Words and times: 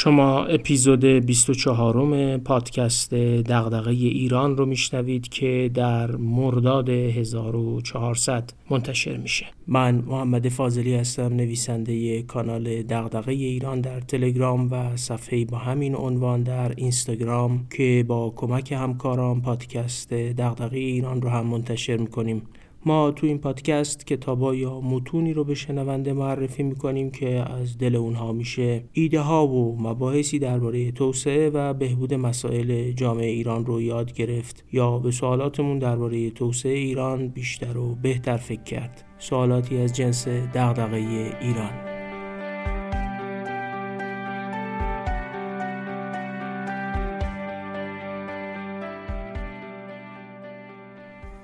شما 0.00 0.44
اپیزود 0.44 1.04
24 1.04 2.36
پادکست 2.38 3.14
دغدغه 3.14 3.90
ایران 3.90 4.56
رو 4.56 4.66
میشنوید 4.66 5.28
که 5.28 5.70
در 5.74 6.16
مرداد 6.16 6.88
1400 6.88 8.52
منتشر 8.70 9.16
میشه. 9.16 9.46
من 9.66 9.94
محمد 9.94 10.48
فاضلی 10.48 10.94
هستم 10.94 11.34
نویسنده 11.34 12.22
کانال 12.22 12.82
دغدغه 12.82 13.32
ایران 13.32 13.80
در 13.80 14.00
تلگرام 14.00 14.72
و 14.72 14.96
صفحه 14.96 15.44
با 15.44 15.58
همین 15.58 15.94
عنوان 15.94 16.42
در 16.42 16.72
اینستاگرام 16.76 17.66
که 17.76 18.04
با 18.08 18.32
کمک 18.36 18.72
همکاران 18.72 19.40
پادکست 19.40 20.12
دغدغه 20.12 20.78
ایران 20.78 21.22
رو 21.22 21.28
هم 21.28 21.46
منتشر 21.46 21.96
می‌کنیم. 21.96 22.42
ما 22.86 23.10
تو 23.10 23.26
این 23.26 23.38
پادکست 23.38 24.06
کتابا 24.06 24.54
یا 24.54 24.80
متونی 24.80 25.32
رو 25.32 25.44
به 25.44 25.54
شنونده 25.54 26.12
معرفی 26.12 26.62
می‌کنیم 26.62 27.10
که 27.10 27.28
از 27.28 27.78
دل 27.78 27.96
اونها 27.96 28.32
میشه 28.32 28.84
ایده 28.92 29.20
ها 29.20 29.46
و 29.46 29.82
مباحثی 29.82 30.38
درباره 30.38 30.92
توسعه 30.92 31.50
و 31.50 31.74
بهبود 31.74 32.14
مسائل 32.14 32.92
جامعه 32.92 33.26
ایران 33.26 33.66
رو 33.66 33.82
یاد 33.82 34.12
گرفت 34.12 34.64
یا 34.72 34.98
به 34.98 35.10
سوالاتمون 35.10 35.78
درباره 35.78 36.30
توسعه 36.30 36.78
ایران 36.78 37.28
بیشتر 37.28 37.78
و 37.78 37.94
بهتر 37.94 38.36
فکر 38.36 38.62
کرد. 38.62 39.04
سوالاتی 39.18 39.78
از 39.78 39.92
جنس 39.92 40.28
دغدغه 40.28 40.96
ایران. 41.40 41.97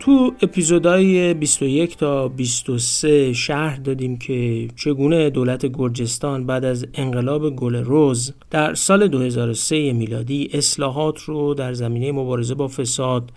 تو 0.05 0.35
اپیزودهای 0.43 1.35
21 1.35 1.97
تا 1.97 2.29
23 2.29 3.33
شهر 3.33 3.77
دادیم 3.77 4.19
که 4.19 4.69
چگونه 4.77 5.31
دولت 5.31 5.67
گرجستان 5.67 6.47
بعد 6.47 6.65
از 6.65 6.87
انقلاب 6.95 7.51
گل 7.51 7.77
روز 7.77 8.33
در 8.51 8.75
سال 8.75 9.09
2003 9.09 9.93
میلادی 9.93 10.51
اصلاحات 10.53 11.21
رو 11.21 11.55
در 11.55 11.73
زمینه 11.73 12.13
مبارزه 12.13 12.55
با 12.55 12.69
فساد 12.69 13.31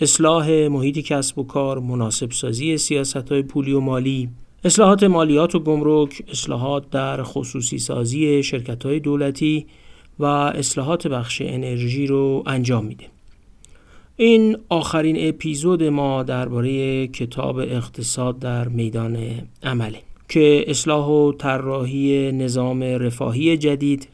اصلاح 0.00 0.68
محیط 0.68 0.98
کسب 0.98 1.38
و 1.38 1.42
کار 1.42 1.78
مناسب 1.78 2.30
سازی 2.30 2.76
سیاست 2.76 3.32
های 3.32 3.42
پولی 3.42 3.72
و 3.72 3.80
مالی 3.80 4.28
اصلاحات 4.64 5.02
مالیات 5.02 5.54
و 5.54 5.58
گمرک 5.58 6.22
اصلاحات 6.28 6.90
در 6.90 7.22
خصوصی 7.22 7.78
سازی 7.78 8.42
شرکت 8.42 8.86
های 8.86 9.00
دولتی 9.00 9.66
و 10.18 10.24
اصلاحات 10.24 11.06
بخش 11.06 11.42
انرژی 11.44 12.06
رو 12.06 12.42
انجام 12.46 12.84
میده. 12.84 13.04
این 14.22 14.56
آخرین 14.68 15.28
اپیزود 15.28 15.82
ما 15.82 16.22
درباره 16.22 17.06
کتاب 17.06 17.58
اقتصاد 17.58 18.38
در 18.38 18.68
میدان 18.68 19.18
عمله 19.62 19.98
که 20.28 20.64
اصلاح 20.66 21.06
و 21.06 21.32
طراحی 21.32 22.32
نظام 22.32 22.82
رفاهی 22.82 23.56
جدید 23.56 24.08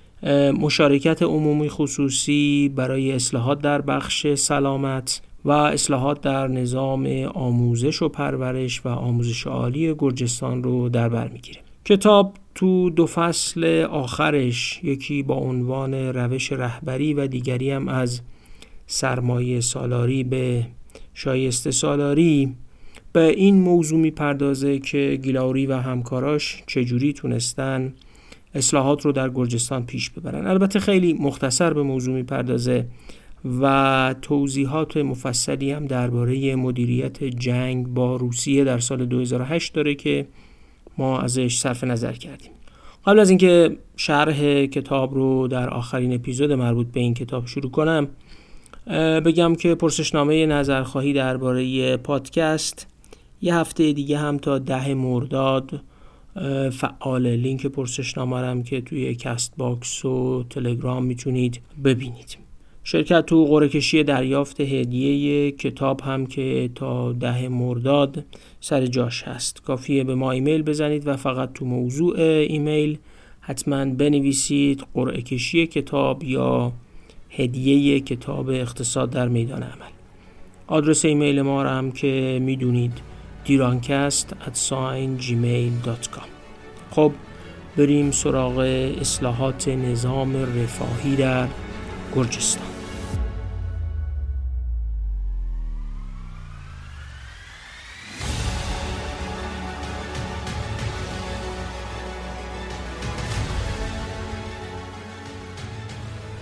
مشارکت 0.60 1.22
عمومی 1.22 1.68
خصوصی 1.68 2.72
برای 2.76 3.12
اصلاحات 3.12 3.60
در 3.60 3.80
بخش 3.80 4.34
سلامت 4.34 5.22
و 5.44 5.50
اصلاحات 5.50 6.20
در 6.20 6.48
نظام 6.48 7.06
آموزش 7.34 8.02
و 8.02 8.08
پرورش 8.08 8.86
و 8.86 8.88
آموزش 8.88 9.46
عالی 9.46 9.94
گرجستان 9.98 10.62
رو 10.62 10.88
در 10.88 11.08
بر 11.08 11.28
می‌گیره. 11.28 11.60
کتاب 11.84 12.34
تو 12.54 12.90
دو 12.90 13.06
فصل 13.06 13.86
آخرش 13.90 14.80
یکی 14.82 15.22
با 15.22 15.34
عنوان 15.34 15.94
روش 15.94 16.52
رهبری 16.52 17.14
و 17.14 17.26
دیگری 17.26 17.70
هم 17.70 17.88
از 17.88 18.20
سرمایه 18.90 19.60
سالاری 19.60 20.24
به 20.24 20.66
شایسته 21.14 21.70
سالاری. 21.70 22.54
به 23.12 23.28
این 23.28 23.60
موضوع 23.60 23.98
می‌پردازه 23.98 24.78
که 24.78 25.18
گیلاوری 25.22 25.66
و 25.66 25.76
همکاراش 25.76 26.62
چجوری 26.66 27.12
تونستن 27.12 27.94
اصلاحات 28.54 29.04
رو 29.04 29.12
در 29.12 29.30
گرجستان 29.30 29.86
پیش 29.86 30.10
ببرن. 30.10 30.46
البته 30.46 30.80
خیلی 30.80 31.12
مختصر 31.12 31.72
به 31.72 31.82
موضوع 31.82 32.14
می‌پردازه 32.14 32.86
و 33.60 34.14
توضیحات 34.22 34.96
مفصلی 34.96 35.72
هم 35.72 35.86
درباره 35.86 36.56
مدیریت 36.56 37.24
جنگ 37.24 37.86
با 37.86 38.16
روسیه 38.16 38.64
در 38.64 38.78
سال 38.78 39.06
2008 39.06 39.74
داره 39.74 39.94
که 39.94 40.26
ما 40.98 41.20
ازش 41.20 41.58
صرف 41.58 41.84
نظر 41.84 42.12
کردیم. 42.12 42.50
قبل 43.06 43.18
از 43.18 43.28
اینکه 43.28 43.76
شرح 43.96 44.66
کتاب 44.66 45.14
رو 45.14 45.48
در 45.48 45.70
آخرین 45.70 46.14
اپیزود 46.14 46.52
مربوط 46.52 46.86
به 46.86 47.00
این 47.00 47.14
کتاب 47.14 47.46
شروع 47.46 47.70
کنم 47.70 48.08
بگم 49.24 49.54
که 49.54 49.74
پرسشنامه 49.74 50.46
نظرخواهی 50.46 51.12
درباره 51.12 51.96
پادکست 51.96 52.86
یه 53.42 53.54
هفته 53.54 53.92
دیگه 53.92 54.18
هم 54.18 54.36
تا 54.36 54.58
ده 54.58 54.94
مرداد 54.94 55.80
فعال 56.72 57.26
لینک 57.26 57.66
پرسشنامه 57.66 58.36
هم 58.36 58.62
که 58.62 58.80
توی 58.80 59.14
Castbox 59.14 60.04
و 60.04 60.44
تلگرام 60.50 61.04
می‌تونید 61.04 61.60
ببینید. 61.84 62.38
شرکت 62.84 63.26
تو 63.26 63.44
قرعه 63.44 63.68
کشی 63.68 64.02
دریافت 64.02 64.60
هدیه 64.60 65.50
کتاب 65.50 66.00
هم 66.00 66.26
که 66.26 66.70
تا 66.74 67.12
ده 67.12 67.48
مرداد 67.48 68.24
سر 68.60 68.86
جاش 68.86 69.22
هست. 69.22 69.62
کافیه 69.62 70.04
به 70.04 70.14
ما 70.14 70.30
ایمیل 70.30 70.62
بزنید 70.62 71.06
و 71.06 71.16
فقط 71.16 71.52
تو 71.52 71.64
موضوع 71.64 72.20
ایمیل 72.20 72.98
حتما 73.40 73.84
بنویسید 73.84 74.84
قرعه 74.94 75.22
کشی 75.22 75.66
کتاب 75.66 76.24
یا 76.24 76.72
هدیه 77.30 78.00
کتاب 78.00 78.48
اقتصاد 78.48 79.10
در 79.10 79.28
میدان 79.28 79.62
عمل. 79.62 79.92
آدرس 80.66 81.04
ایمیل 81.04 81.42
ما 81.42 81.62
را 81.62 81.70
هم 81.70 81.92
که 81.92 82.38
می‌دونید 82.42 82.92
دیرانکست 83.44 84.34
at 84.46 84.58
gmail.com 85.20 86.28
خب 86.90 87.12
بریم 87.76 88.10
سراغ 88.10 88.58
اصلاحات 89.00 89.68
نظام 89.68 90.36
رفاهی 90.36 91.16
در 91.16 91.48
گرجستان. 92.14 92.77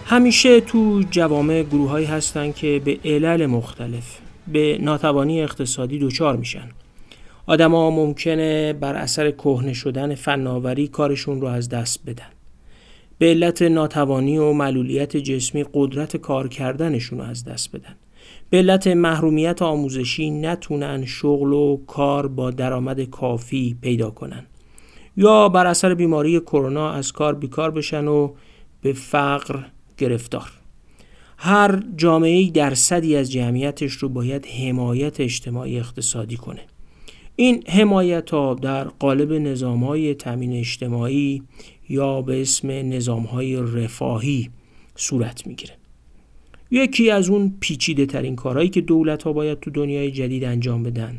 همیشه 0.09 0.61
تو 0.61 1.03
جوامع 1.11 1.63
گروه 1.63 1.91
هایی 1.91 2.07
هستن 2.07 2.53
که 2.53 2.81
به 2.85 2.99
علل 3.05 3.47
مختلف 3.47 4.19
به 4.49 4.79
ناتوانی 4.81 5.43
اقتصادی 5.43 5.99
دچار 5.99 6.37
میشن. 6.37 6.69
آدما 7.47 7.91
ممکنه 7.91 8.73
بر 8.73 8.95
اثر 8.95 9.31
کهنه 9.31 9.73
شدن 9.73 10.15
فناوری 10.15 10.89
کارشون 10.89 11.41
رو 11.41 11.47
از 11.47 11.69
دست 11.69 12.01
بدن. 12.07 12.29
به 13.19 13.27
علت 13.27 13.63
ناتوانی 13.63 14.39
و 14.39 14.53
معلولیت 14.53 15.17
جسمی 15.17 15.65
قدرت 15.75 16.17
کار 16.17 16.49
کردنشون 16.49 17.19
رو 17.19 17.25
از 17.25 17.45
دست 17.45 17.77
بدن. 17.77 17.97
به 18.51 18.57
علت 18.57 18.87
محرومیت 18.87 19.63
آموزشی 19.63 20.31
نتونن 20.31 21.05
شغل 21.05 21.53
و 21.53 21.79
کار 21.87 22.29
با 22.29 22.51
درآمد 22.51 23.01
کافی 23.01 23.77
پیدا 23.81 24.11
کنن. 24.11 24.47
یا 25.17 25.49
بر 25.49 25.67
اثر 25.67 25.95
بیماری 25.95 26.41
کرونا 26.41 26.91
از 26.91 27.13
کار 27.13 27.35
بیکار 27.35 27.71
بشن 27.71 28.09
و 28.09 28.33
به 28.83 28.93
فقر 28.93 29.59
گرفتار. 29.99 30.51
هر 31.39 31.83
جامعه 31.97 32.51
درصدی 32.51 33.17
از 33.17 33.33
جمعیتش 33.33 33.93
رو 33.93 34.09
باید 34.09 34.47
حمایت 34.47 35.21
اجتماعی 35.21 35.79
اقتصادی 35.79 36.37
کنه. 36.37 36.61
این 37.37 37.63
حمایت 37.69 38.31
ها 38.31 38.55
در 38.55 38.85
قالب 38.85 39.33
نظام 39.33 39.85
های 39.85 40.15
تامین 40.15 40.53
اجتماعی 40.53 41.43
یا 41.89 42.23
به 42.23 42.41
اسم 42.41 42.71
نظام 42.71 43.23
های 43.23 43.57
رفاهی 43.57 44.51
صورت 44.97 45.47
می‌گیره. 45.47 45.75
یکی 46.71 47.11
از 47.11 47.31
اون 47.31 47.55
پیچیده 47.61 48.07
ترین 48.07 48.37
کارهایی 48.37 48.69
که 48.69 48.81
دولت 48.81 49.23
ها 49.23 49.33
باید 49.33 49.61
تو 49.61 49.71
دنیای 49.71 50.11
جدید 50.11 50.45
انجام 50.45 50.83
بدن 50.83 51.19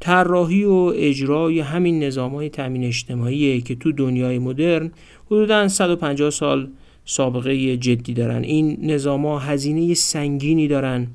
طراحی 0.00 0.64
و 0.64 0.92
اجرای 0.96 1.60
همین 1.60 2.02
نظام 2.02 2.34
های 2.34 2.48
تامین 2.48 2.84
اجتماعی 2.84 3.60
که 3.60 3.74
تو 3.74 3.92
دنیای 3.92 4.38
مدرن 4.38 4.92
حدودا 5.26 5.68
150 5.68 6.30
سال 6.30 6.68
سابقه 7.04 7.76
جدی 7.76 8.14
دارن. 8.14 8.42
این 8.42 8.78
نظام 8.90 9.26
ها 9.26 9.38
هزینه 9.38 9.94
سنگینی 9.94 10.68
دارن. 10.68 11.06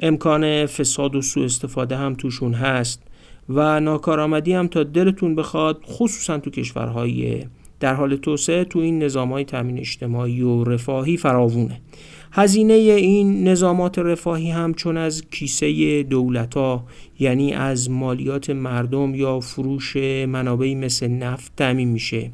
امکان 0.00 0.66
فساد 0.66 1.14
و 1.14 1.22
سوء 1.22 1.44
استفاده 1.44 1.96
هم 1.96 2.14
توشون 2.14 2.54
هست 2.54 3.02
و 3.48 3.80
ناکارآمدی 3.80 4.52
هم 4.52 4.68
تا 4.68 4.82
دلتون 4.82 5.34
بخواد 5.34 5.82
خصوصا 5.84 6.38
تو 6.38 6.50
کشورهای 6.50 7.44
در 7.80 7.94
حال 7.94 8.16
توسعه 8.16 8.64
تو 8.64 8.78
این 8.78 9.02
نظام 9.02 9.32
های 9.32 9.44
تامین 9.44 9.78
اجتماعی 9.78 10.42
و 10.42 10.64
رفاهی 10.64 11.16
فراوونه. 11.16 11.80
هزینه 12.32 12.74
این 12.74 13.48
نظامات 13.48 13.98
رفاهی 13.98 14.50
هم 14.50 14.74
چون 14.74 14.96
از 14.96 15.22
کیسه 15.30 16.02
دولت 16.02 16.54
ها 16.54 16.84
یعنی 17.18 17.52
از 17.52 17.90
مالیات 17.90 18.50
مردم 18.50 19.14
یا 19.14 19.40
فروش 19.40 19.96
منابعی 20.26 20.74
مثل 20.74 21.08
نفت 21.08 21.52
تعمین 21.56 21.88
میشه. 21.88 22.30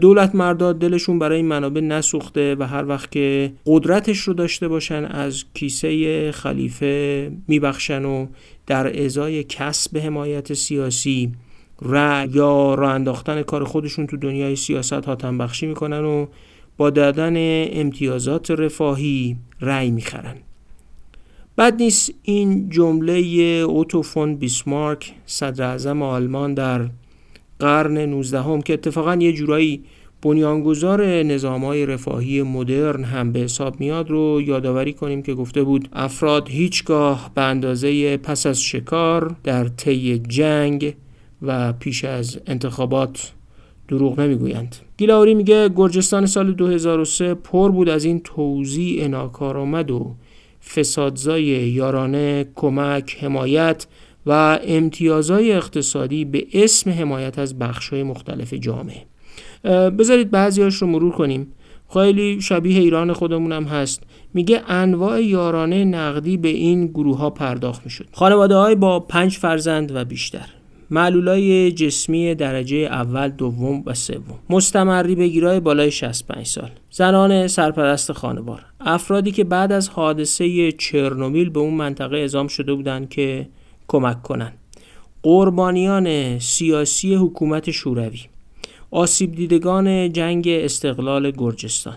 دولت 0.00 0.34
مرداد 0.34 0.78
دلشون 0.78 1.18
برای 1.18 1.36
این 1.36 1.46
منابع 1.46 1.80
نسوخته 1.80 2.54
و 2.54 2.62
هر 2.62 2.88
وقت 2.88 3.10
که 3.10 3.52
قدرتش 3.66 4.18
رو 4.18 4.34
داشته 4.34 4.68
باشن 4.68 5.04
از 5.04 5.44
کیسه 5.54 6.32
خلیفه 6.32 7.32
میبخشن 7.48 8.04
و 8.04 8.26
در 8.66 9.04
ازای 9.04 9.44
کسب 9.44 9.98
حمایت 9.98 10.54
سیاسی 10.54 11.32
رأی 11.82 12.28
یا 12.28 12.74
راه 12.74 12.94
انداختن 12.94 13.42
کار 13.42 13.64
خودشون 13.64 14.06
تو 14.06 14.16
دنیای 14.16 14.56
سیاست 14.56 14.92
ها 14.92 15.14
بخشی 15.14 15.66
می‌کنن 15.66 16.04
و 16.04 16.26
با 16.76 16.90
دادن 16.90 17.34
امتیازات 17.80 18.50
رفاهی 18.50 19.36
رأی 19.60 19.90
می‌خرن. 19.90 20.36
بعد 21.56 21.82
نیست 21.82 22.14
این 22.22 22.70
جمله 22.70 23.12
اوتو 23.68 24.02
فون 24.02 24.36
بیسمارک 24.36 25.12
صدر 25.26 25.64
اعظم 25.64 26.02
آلمان 26.02 26.54
در 26.54 26.88
قرن 27.58 27.98
19 27.98 28.42
هم 28.42 28.62
که 28.62 28.72
اتفاقا 28.72 29.14
یه 29.14 29.32
جورایی 29.32 29.84
بنیانگذار 30.22 31.22
نظام 31.22 31.64
های 31.64 31.86
رفاهی 31.86 32.42
مدرن 32.42 33.04
هم 33.04 33.32
به 33.32 33.38
حساب 33.38 33.80
میاد 33.80 34.10
رو 34.10 34.42
یادآوری 34.46 34.92
کنیم 34.92 35.22
که 35.22 35.34
گفته 35.34 35.62
بود 35.62 35.88
افراد 35.92 36.48
هیچگاه 36.48 37.30
به 37.34 37.42
اندازه 37.42 38.16
پس 38.16 38.46
از 38.46 38.62
شکار 38.62 39.36
در 39.44 39.68
طی 39.68 40.18
جنگ 40.18 40.94
و 41.42 41.72
پیش 41.72 42.04
از 42.04 42.38
انتخابات 42.46 43.32
دروغ 43.88 44.20
نمی‌گویند. 44.20 44.76
گیلاوری 44.96 45.34
میگه 45.34 45.68
گرجستان 45.68 46.26
سال 46.26 46.52
2003 46.52 47.34
پر 47.34 47.70
بود 47.70 47.88
از 47.88 48.04
این 48.04 48.20
توزیع 48.20 49.06
ناکارآمد 49.06 49.90
و 49.90 50.14
فسادزای 50.74 51.44
یارانه 51.44 52.46
کمک 52.54 53.16
حمایت 53.20 53.86
و 54.26 54.58
امتیازهای 54.62 55.52
اقتصادی 55.52 56.24
به 56.24 56.46
اسم 56.52 56.90
حمایت 56.90 57.38
از 57.38 57.58
بخشهای 57.58 58.02
مختلف 58.02 58.54
جامعه. 58.54 59.02
بذارید 59.90 60.30
بعضیاش 60.30 60.74
رو 60.74 60.86
مرور 60.86 61.12
کنیم. 61.12 61.52
خیلی 61.92 62.40
شبیه 62.40 62.80
ایران 62.80 63.12
خودمون 63.12 63.52
هم 63.52 63.64
هست. 63.64 64.02
میگه 64.34 64.62
انواع 64.68 65.24
یارانه 65.24 65.84
نقدی 65.84 66.36
به 66.36 66.48
این 66.48 66.86
گروه 66.86 67.18
ها 67.18 67.30
پرداخت 67.30 67.84
می‌شد. 67.84 68.06
خانواده 68.12 68.56
های 68.56 68.74
با 68.74 69.00
پنج 69.00 69.36
فرزند 69.36 69.96
و 69.96 70.04
بیشتر. 70.04 70.46
معلولای 70.90 71.72
جسمی 71.72 72.34
درجه 72.34 72.76
اول 72.76 73.28
دوم 73.28 73.82
و 73.86 73.94
سوم. 73.94 74.38
مستمری 74.50 75.14
بگیرای 75.14 75.60
بالای 75.60 75.90
65 75.90 76.46
سال. 76.46 76.70
زنان 76.90 77.46
سرپرست 77.46 78.12
خانوار. 78.12 78.64
افرادی 78.80 79.30
که 79.30 79.44
بعد 79.44 79.72
از 79.72 79.88
حادثه 79.88 80.72
چرنومیل 80.72 81.50
به 81.50 81.60
اون 81.60 81.74
منطقه 81.74 82.16
اعزام 82.16 82.48
شده 82.48 82.74
بودند 82.74 83.08
که 83.08 83.48
کمک 83.88 84.22
کنند 84.22 84.58
قربانیان 85.22 86.38
سیاسی 86.38 87.14
حکومت 87.14 87.70
شوروی. 87.70 88.20
آسیب 88.90 89.34
دیدگان 89.34 90.12
جنگ 90.12 90.48
استقلال 90.48 91.30
گرجستان. 91.30 91.96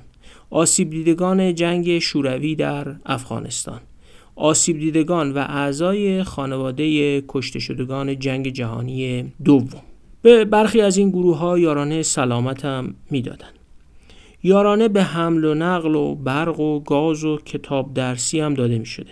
آسیب 0.49 0.89
دیدگان 0.89 1.55
جنگ 1.55 1.99
شوروی 1.99 2.55
در 2.55 2.95
افغانستان. 3.05 3.79
آسیب 4.35 4.79
دیدگان 4.79 5.31
و 5.31 5.37
اعضای 5.37 6.23
خانواده 6.23 7.21
کشته 7.27 7.59
شدگان 7.59 8.19
جنگ 8.19 8.47
جهانی 8.47 9.23
دوم. 9.45 9.81
به 10.21 10.45
برخی 10.45 10.81
از 10.81 10.97
این 10.97 11.09
گروه 11.09 11.37
ها 11.37 11.59
یارانه 11.59 12.03
سلامت 12.03 12.65
هم 12.65 12.95
می‌دادند 13.09 13.53
یارانه 14.43 14.87
به 14.87 15.03
حمل 15.03 15.45
و 15.45 15.53
نقل 15.53 15.95
و 15.95 16.15
برق 16.15 16.59
و 16.59 16.79
گاز 16.79 17.23
و 17.23 17.37
کتاب 17.37 17.93
درسی 17.93 18.39
هم 18.39 18.53
داده 18.53 18.79
می 18.79 18.85
شده. 18.85 19.11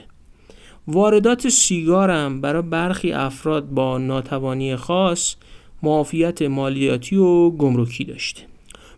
واردات 0.88 1.50
سیگار 1.50 2.12
هم 2.12 2.42
برای 2.42 2.62
برخی 2.62 3.12
افراد 3.12 3.70
با 3.70 3.98
ناتوانی 3.98 4.76
خاص 4.76 5.36
معافیت 5.84 6.42
مالیاتی 6.42 7.16
و 7.16 7.50
گمرکی 7.50 8.04
داشته. 8.04 8.42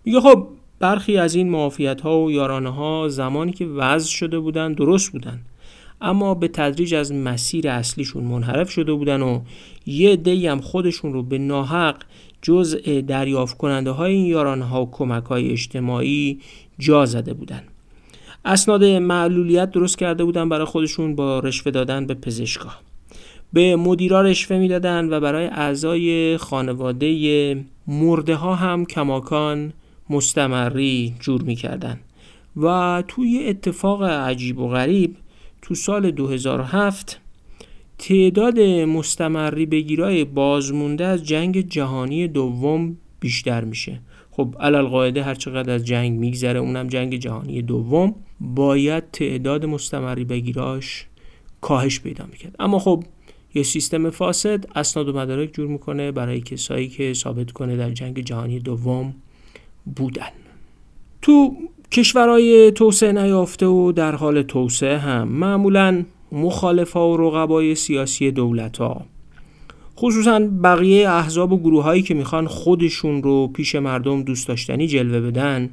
میگه 0.06 0.20
خب 0.20 0.48
برخی 0.80 1.18
از 1.18 1.36
این 1.36 1.50
معافیت 1.50 2.02
ها 2.02 2.22
و 2.22 2.32
یارانه 2.32 2.70
ها 2.70 3.08
زمانی 3.10 3.52
که 3.52 3.66
وضع 3.66 4.10
شده 4.10 4.40
بودن 4.40 4.74
درست 4.74 5.12
بودن 5.12 5.40
اما 6.02 6.34
به 6.34 6.48
تدریج 6.48 6.96
از 6.96 7.14
مسیر 7.14 7.70
اصلیشون 7.70 8.24
منحرف 8.24 8.70
شده 8.70 8.94
بودن 8.94 9.22
و 9.22 9.42
یه 9.86 10.16
دی 10.16 10.48
هم 10.48 10.62
خودشون 10.62 11.14
رو 11.14 11.24
به 11.24 11.38
ناحق 11.38 11.96
جزء 12.42 13.02
دریافت 13.08 13.58
کننده 13.58 13.92
های 13.92 14.14
این 14.14 14.26
یارانه 14.26 14.66
ها 14.66 14.86
و 14.86 14.92
کمک 14.92 15.24
های 15.24 15.52
اجتماعی 15.52 16.40
جا 16.80 17.06
زده 17.06 17.34
بودن. 17.34 17.64
اسناد 18.46 18.84
معلولیت 18.84 19.72
درست 19.72 19.98
کرده 19.98 20.24
بودن 20.24 20.50
برای 20.50 20.66
خودشون 20.66 21.16
با 21.16 21.40
رشوه 21.40 21.72
دادن 21.72 22.06
به 22.06 22.14
پزشکا. 22.14 22.70
به 23.54 23.76
مدیرا 23.76 24.22
رشوه 24.22 24.58
می‌دادن 24.58 25.14
و 25.14 25.20
برای 25.20 25.46
اعضای 25.46 26.38
خانواده 26.38 27.66
مرده 27.88 28.36
ها 28.36 28.56
هم 28.56 28.86
کماکان 28.86 29.74
مستمری 30.10 31.16
جور 31.20 31.42
می‌کردن. 31.42 32.00
و 32.58 33.04
توی 33.08 33.44
اتفاق 33.48 34.04
عجیب 34.04 34.60
و 34.60 34.68
غریب 34.68 35.16
تو 35.62 35.76
سال 35.76 36.12
2007 36.12 37.20
تعداد 37.98 38.60
مستمری 38.60 39.66
بگیرای 39.66 40.26
بازمونده 40.26 41.06
از 41.06 41.24
جنگ 41.24 41.70
جهانی 41.70 42.28
دوم 42.28 42.98
بیشتر 43.20 43.64
میشه. 43.64 44.00
خب 44.40 44.56
علال 44.60 44.88
قاعده 44.88 45.24
هر 45.24 45.36
چقدر 45.36 45.74
از 45.74 45.86
جنگ 45.86 46.20
میگذره 46.20 46.60
اونم 46.60 46.88
جنگ 46.88 47.16
جهانی 47.16 47.62
دوم 47.62 48.16
باید 48.40 49.12
تعداد 49.12 49.66
مستمری 49.66 50.24
بگیراش 50.24 51.06
کاهش 51.62 52.00
پیدا 52.00 52.26
می‌کرد. 52.32 52.56
اما 52.60 52.80
خب 52.80 53.04
یه 53.54 53.64
سیستم 53.64 54.10
فاسد 54.10 54.66
اسناد 54.76 55.10
و 55.10 55.14
مدارک 55.14 55.54
جور 55.54 55.68
می‌کنه 55.68 56.12
برای 56.12 56.42
کسایی 56.42 56.88
که 56.88 57.14
ثابت 57.14 57.52
کنه 57.52 57.78
در 57.78 57.92
جنگ 57.92 58.20
جهانی 58.20 58.60
دوم 58.60 59.16
بودن. 59.96 60.32
تو 61.22 61.56
کشورهای 61.92 62.72
توسعه 62.72 63.12
نیافته 63.12 63.66
و 63.66 63.92
در 63.92 64.16
حال 64.16 64.42
توسعه 64.42 64.98
هم 64.98 65.28
معمولا 65.28 66.06
مخالفا 66.32 67.10
و 67.10 67.18
رقبای 67.18 67.76
سیاسی 67.76 68.32
دولت 68.32 68.78
ها 68.78 69.06
خصوصا 70.02 70.40
بقیه 70.64 71.10
احزاب 71.10 71.52
و 71.52 71.60
گروه 71.60 71.84
هایی 71.84 72.02
که 72.02 72.14
می‌خوان 72.14 72.48
خودشون 72.48 73.24
رو 73.24 73.48
پیش 73.48 73.76
مردم 73.76 74.24
دوست 74.24 74.48
داشتنی 74.48 74.88
جلوه 74.88 75.20
بدن 75.20 75.70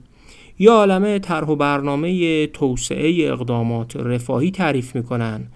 یا 0.59 0.73
عالمه 0.73 1.19
طرح 1.19 1.49
و 1.49 1.57
برنامه 1.57 2.47
توسعه 2.47 3.33
اقدامات 3.33 3.97
رفاهی 3.97 4.51
تعریف 4.51 4.97
می‌کنن 4.97 5.47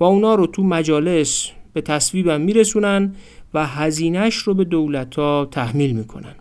و 0.00 0.04
اونا 0.04 0.34
رو 0.34 0.46
تو 0.46 0.62
مجالس 0.62 1.50
به 1.72 1.80
تصویبم 1.80 2.40
میرسونن 2.40 3.14
و 3.54 3.66
هزینهش 3.66 4.36
رو 4.36 4.54
به 4.54 4.64
دولت 4.64 5.16
ها 5.16 5.48
تحمیل 5.50 5.92
می‌کنن. 5.92 6.34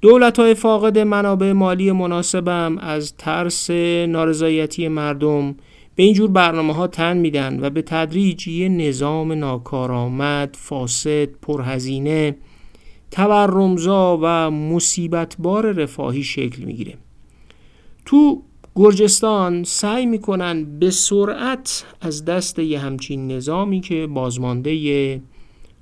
دولت 0.00 0.38
های 0.38 0.54
فاقد 0.54 0.98
منابع 0.98 1.52
مالی 1.52 1.92
مناسبم 1.92 2.78
از 2.78 3.14
ترس 3.16 3.70
نارضایتی 4.08 4.88
مردم 4.88 5.54
به 6.02 6.06
اینجور 6.06 6.30
برنامه 6.30 6.74
ها 6.74 6.86
تن 6.86 7.16
میدن 7.16 7.60
و 7.60 7.70
به 7.70 7.82
تدریج 7.82 8.48
یه 8.48 8.68
نظام 8.68 9.32
ناکارآمد، 9.32 10.56
فاسد، 10.58 11.24
پرهزینه، 11.24 12.36
تورمزا 13.10 14.18
و 14.22 14.50
مصیبتبار 14.50 15.72
رفاهی 15.72 16.22
شکل 16.22 16.62
می‌گیره. 16.62 16.94
تو 18.04 18.42
گرجستان 18.76 19.64
سعی 19.64 20.06
می‌کنن 20.06 20.78
به 20.78 20.90
سرعت 20.90 21.84
از 22.00 22.24
دست 22.24 22.58
یه 22.58 22.78
همچین 22.78 23.32
نظامی 23.32 23.80
که 23.80 24.06
بازمانده 24.06 25.22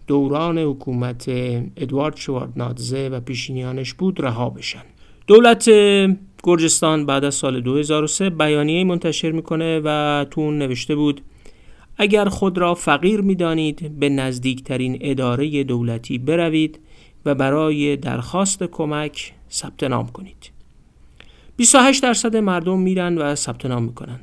دوران 0.06 0.58
حکومت 0.58 1.28
ادوارد 1.76 2.16
شواردنادزه 2.16 3.08
و 3.08 3.20
پیشینیانش 3.20 3.94
بود 3.94 4.20
رها 4.20 4.50
بشن 4.50 4.82
دولت 5.26 5.68
گرجستان 6.42 7.06
بعد 7.06 7.24
از 7.24 7.34
سال 7.34 7.60
2003 7.60 8.30
بیانیه 8.30 8.84
منتشر 8.84 9.30
می‌کنه 9.30 9.80
و 9.84 10.24
تو 10.30 10.50
نوشته 10.50 10.94
بود 10.94 11.20
اگر 11.96 12.24
خود 12.24 12.58
را 12.58 12.74
فقیر 12.74 13.20
می‌دانید 13.20 13.98
به 13.98 14.08
نزدیکترین 14.08 14.98
اداره 15.00 15.64
دولتی 15.64 16.18
بروید 16.18 16.78
و 17.26 17.34
برای 17.34 17.96
درخواست 17.96 18.62
کمک 18.62 19.32
ثبت 19.50 19.82
نام 19.84 20.08
کنید. 20.08 20.50
28 21.56 22.02
درصد 22.02 22.36
مردم 22.36 22.78
میرن 22.78 23.18
و 23.18 23.34
ثبت 23.34 23.66
نام 23.66 23.82
می‌کنن. 23.82 24.20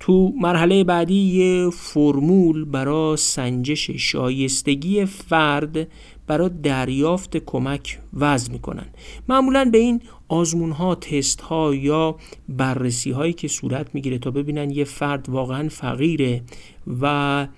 تو 0.00 0.32
مرحله 0.40 0.84
بعدی 0.84 1.14
یه 1.14 1.70
فرمول 1.70 2.64
برای 2.64 3.16
سنجش 3.16 3.90
شایستگی 3.90 5.04
فرد 5.04 5.88
برای 6.26 6.50
دریافت 6.62 7.36
کمک 7.36 7.98
وضع 8.14 8.52
می‌کنن. 8.52 8.86
معمولا 9.28 9.68
به 9.72 9.78
این 9.78 10.00
آزمون 10.28 10.70
ها 10.70 10.94
تست 10.94 11.40
ها 11.40 11.74
یا 11.74 12.16
بررسی 12.48 13.10
هایی 13.10 13.32
که 13.32 13.48
صورت 13.48 13.94
می‌گیره 13.94 14.18
تا 14.18 14.30
ببینن 14.30 14.70
یه 14.70 14.84
فرد 14.84 15.28
واقعا 15.28 15.68
فقیره 15.68 16.42
و 17.00 17.48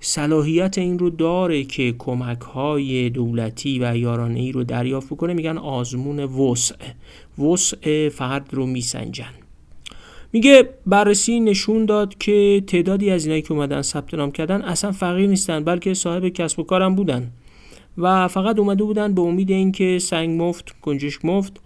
صلاحیت 0.00 0.78
این 0.78 0.98
رو 0.98 1.10
داره 1.10 1.64
که 1.64 1.94
کمک 1.98 2.40
های 2.40 3.10
دولتی 3.10 3.78
و 3.78 3.96
یارانه 3.96 4.40
ای 4.40 4.52
رو 4.52 4.64
دریافت 4.64 5.06
بکنه. 5.06 5.34
میگن 5.34 5.58
آزمون 5.58 6.18
وسع. 6.20 6.74
وسع 7.38 8.08
فرد 8.08 8.48
رو 8.52 8.66
میسنجن. 8.66 9.37
میگه 10.32 10.68
بررسی 10.86 11.40
نشون 11.40 11.86
داد 11.86 12.18
که 12.18 12.62
تعدادی 12.66 13.10
از 13.10 13.24
اینایی 13.24 13.42
که 13.42 13.52
اومدن 13.52 13.82
ثبت 13.82 14.14
نام 14.14 14.32
کردن 14.32 14.62
اصلا 14.62 14.92
فقیر 14.92 15.26
نیستن 15.26 15.64
بلکه 15.64 15.94
صاحب 15.94 16.28
کسب 16.28 16.60
و 16.60 16.62
کارم 16.62 16.94
بودن. 16.94 17.30
و 17.98 18.28
فقط 18.28 18.58
اومده 18.58 18.84
بودن 18.84 19.14
به 19.14 19.22
امید 19.22 19.50
اینکه 19.50 19.98
سنگ 19.98 20.42
مفت 20.42 20.74
گنجش 20.82 21.18
مفت 21.24 21.60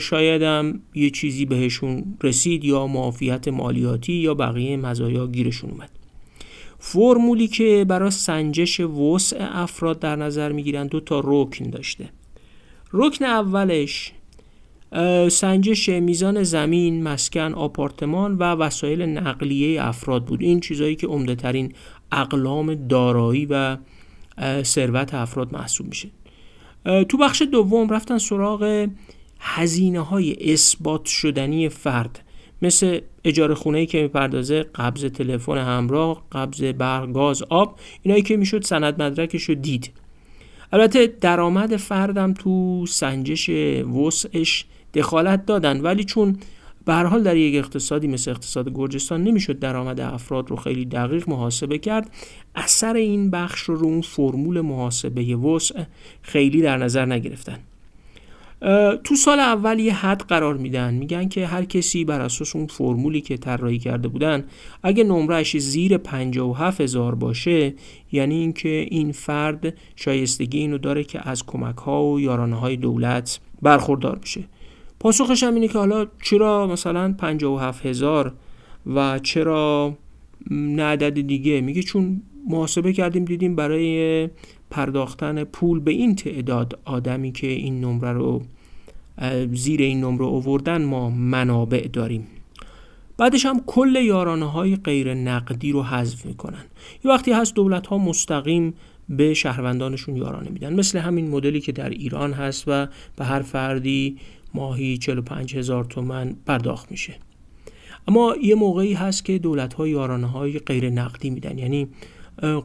شایدم 0.00 0.80
یه 0.94 1.10
چیزی 1.10 1.44
بهشون 1.44 2.04
رسید 2.22 2.64
یا 2.64 2.86
معافیت 2.86 3.48
مالیاتی 3.48 4.12
یا 4.12 4.34
بقیه 4.34 4.76
مزایا 4.76 5.26
گیرشون 5.26 5.70
اومد. 5.70 5.90
فرمولی 6.78 7.48
که 7.48 7.84
برای 7.88 8.10
سنجش 8.10 8.80
وسع 8.80 9.36
افراد 9.40 9.98
در 9.98 10.16
نظر 10.16 10.52
می‌گیرن 10.52 10.86
دو 10.86 11.00
تا 11.00 11.22
رکن 11.24 11.70
داشته. 11.70 12.08
رکن 12.92 13.24
اولش 13.24 14.12
سنجش 15.28 15.88
میزان 15.88 16.42
زمین، 16.42 17.02
مسکن، 17.02 17.52
آپارتمان 17.54 18.34
و 18.34 18.42
وسایل 18.42 19.02
نقلیه 19.02 19.84
افراد 19.84 20.24
بود. 20.24 20.42
این 20.42 20.60
چیزهایی 20.60 20.96
که 20.96 21.06
عمده 21.06 21.34
ترین 21.34 21.72
اقلام 22.12 22.74
دارایی 22.74 23.46
و 23.50 23.76
ثروت 24.62 25.14
افراد 25.14 25.52
محسوب 25.54 25.86
میشه. 25.86 26.08
تو 27.08 27.18
بخش 27.18 27.42
دوم 27.42 27.88
رفتن 27.88 28.18
سراغ 28.18 28.88
هزینه 29.40 30.00
های 30.00 30.52
اثبات 30.52 31.04
شدنی 31.04 31.68
فرد. 31.68 32.20
مثل 32.62 33.00
اجاره 33.24 33.54
خونه 33.54 33.86
که 33.86 34.02
می‌پردازه 34.02 34.62
قبض 34.62 35.04
تلفن 35.04 35.58
همراه 35.58 36.24
قبض 36.32 36.62
برق 36.62 37.12
گاز 37.12 37.42
آب 37.42 37.78
اینایی 38.02 38.22
که 38.22 38.36
می‌شد 38.36 38.62
سند 38.62 39.02
مدرکش 39.02 39.42
رو 39.42 39.54
دید. 39.54 39.90
البته 40.72 41.06
درآمد 41.06 41.76
فردم 41.76 42.34
تو 42.34 42.86
سنجش 42.86 43.50
وسعش 44.04 44.64
دخالت 44.94 45.46
دادن. 45.46 45.80
ولی 45.80 46.04
چون 46.04 46.36
به 46.84 46.94
حال 46.94 47.22
در 47.22 47.36
یک 47.36 47.64
اقتصادی 47.64 48.08
مثل 48.08 48.30
اقتصاد 48.30 48.74
گرجستان 48.74 49.24
نمی‌شد 49.24 49.58
درآمد 49.58 50.00
افراد 50.00 50.50
رو 50.50 50.56
خیلی 50.56 50.84
دقیق 50.84 51.28
محاسبه 51.28 51.78
کرد 51.78 52.10
اثر 52.54 52.94
این 52.94 53.30
بخش 53.30 53.60
رو 53.60 53.74
رو 53.74 53.86
اون 53.86 54.00
فرمول 54.00 54.60
محاسبه 54.60 55.36
وسع 55.36 55.82
خیلی 56.22 56.62
در 56.62 56.76
نظر 56.76 57.06
نگرفتن. 57.06 57.58
تو 59.04 59.16
سال 59.16 59.40
اول 59.40 59.78
یه 59.78 59.94
حد 59.94 60.22
قرار 60.22 60.56
میدن. 60.56 60.94
میگن 60.94 61.28
که 61.28 61.46
هر 61.46 61.64
کسی 61.64 62.04
بر 62.04 62.20
اساس 62.20 62.56
اون 62.56 62.66
فرمولی 62.66 63.20
که 63.20 63.36
طراحی 63.36 63.78
کرده 63.78 64.08
بودن 64.08 64.44
اگه 64.82 65.04
نمرهش 65.04 65.56
زیر 65.56 65.98
57 65.98 66.80
هزار 66.80 67.14
باشه 67.14 67.74
یعنی 68.12 68.34
اینکه 68.34 68.86
این 68.90 69.12
فرد 69.12 69.74
شایستگی 69.96 70.58
اینو 70.58 70.78
داره 70.78 71.04
که 71.04 71.28
از 71.28 71.46
کمک 71.46 71.76
ها 71.76 72.04
و 72.04 72.20
یارانه 72.20 72.56
های 72.56 72.76
دولت 72.76 73.40
برخوردار 73.62 74.18
بشه. 74.18 74.44
پاسخش 75.00 75.42
هم 75.42 75.54
اینه 75.54 75.68
که 75.68 75.78
حالا 75.78 76.06
چرا 76.22 76.66
مثلا 76.66 77.14
57 77.18 77.86
هزار 77.86 78.32
و 78.86 79.18
چرا 79.18 79.96
نه 80.50 80.82
عدد 80.82 81.20
دیگه؟ 81.20 81.60
میگه 81.60 81.82
چون 81.82 82.22
محاسبه 82.48 82.92
کردیم 82.92 83.24
دیدیم 83.24 83.56
برای 83.56 84.28
پرداختن 84.70 85.44
پول 85.44 85.80
به 85.80 85.90
این 85.90 86.14
تعداد 86.14 86.78
آدمی 86.84 87.32
که 87.32 87.46
این 87.46 87.80
نمره 87.80 88.12
رو 88.12 88.42
زیر 89.52 89.80
این 89.82 90.00
نمره 90.00 90.24
اووردن 90.24 90.84
ما 90.84 91.10
منابع 91.10 91.88
داریم. 91.92 92.26
بعدش 93.18 93.46
هم 93.46 93.60
کل 93.66 93.96
یارانه 93.96 94.50
های 94.50 94.76
غیر 94.76 95.14
نقدی 95.14 95.72
رو 95.72 95.82
حذف 95.82 96.26
می‌کنن. 96.26 96.64
یه 97.04 97.10
وقتی 97.10 97.32
هست 97.32 97.54
دولت 97.54 97.86
ها 97.86 97.98
مستقیم 97.98 98.74
به 99.08 99.34
شهروندانشون 99.34 100.16
یارانه 100.16 100.50
میدن. 100.50 100.74
مثل 100.74 100.98
همین 100.98 101.30
مدلی 101.30 101.60
که 101.60 101.72
در 101.72 101.88
ایران 101.88 102.32
هست 102.32 102.64
و 102.66 102.86
به 103.16 103.24
هر 103.24 103.42
فردی 103.42 104.16
ماهی 104.54 104.98
45 104.98 105.56
هزار 105.56 105.84
تومن 105.84 106.36
پرداخت 106.46 106.90
میشه. 106.90 107.14
اما 108.08 108.34
یه 108.42 108.54
موقعی 108.54 108.92
هست 108.92 109.24
که 109.24 109.38
دولت 109.38 109.74
ها 109.74 109.88
یارانه 109.88 110.26
های 110.26 110.58
غیر 110.58 110.90
نقدی 110.90 111.30
میدن. 111.30 111.58
یعنی 111.58 111.88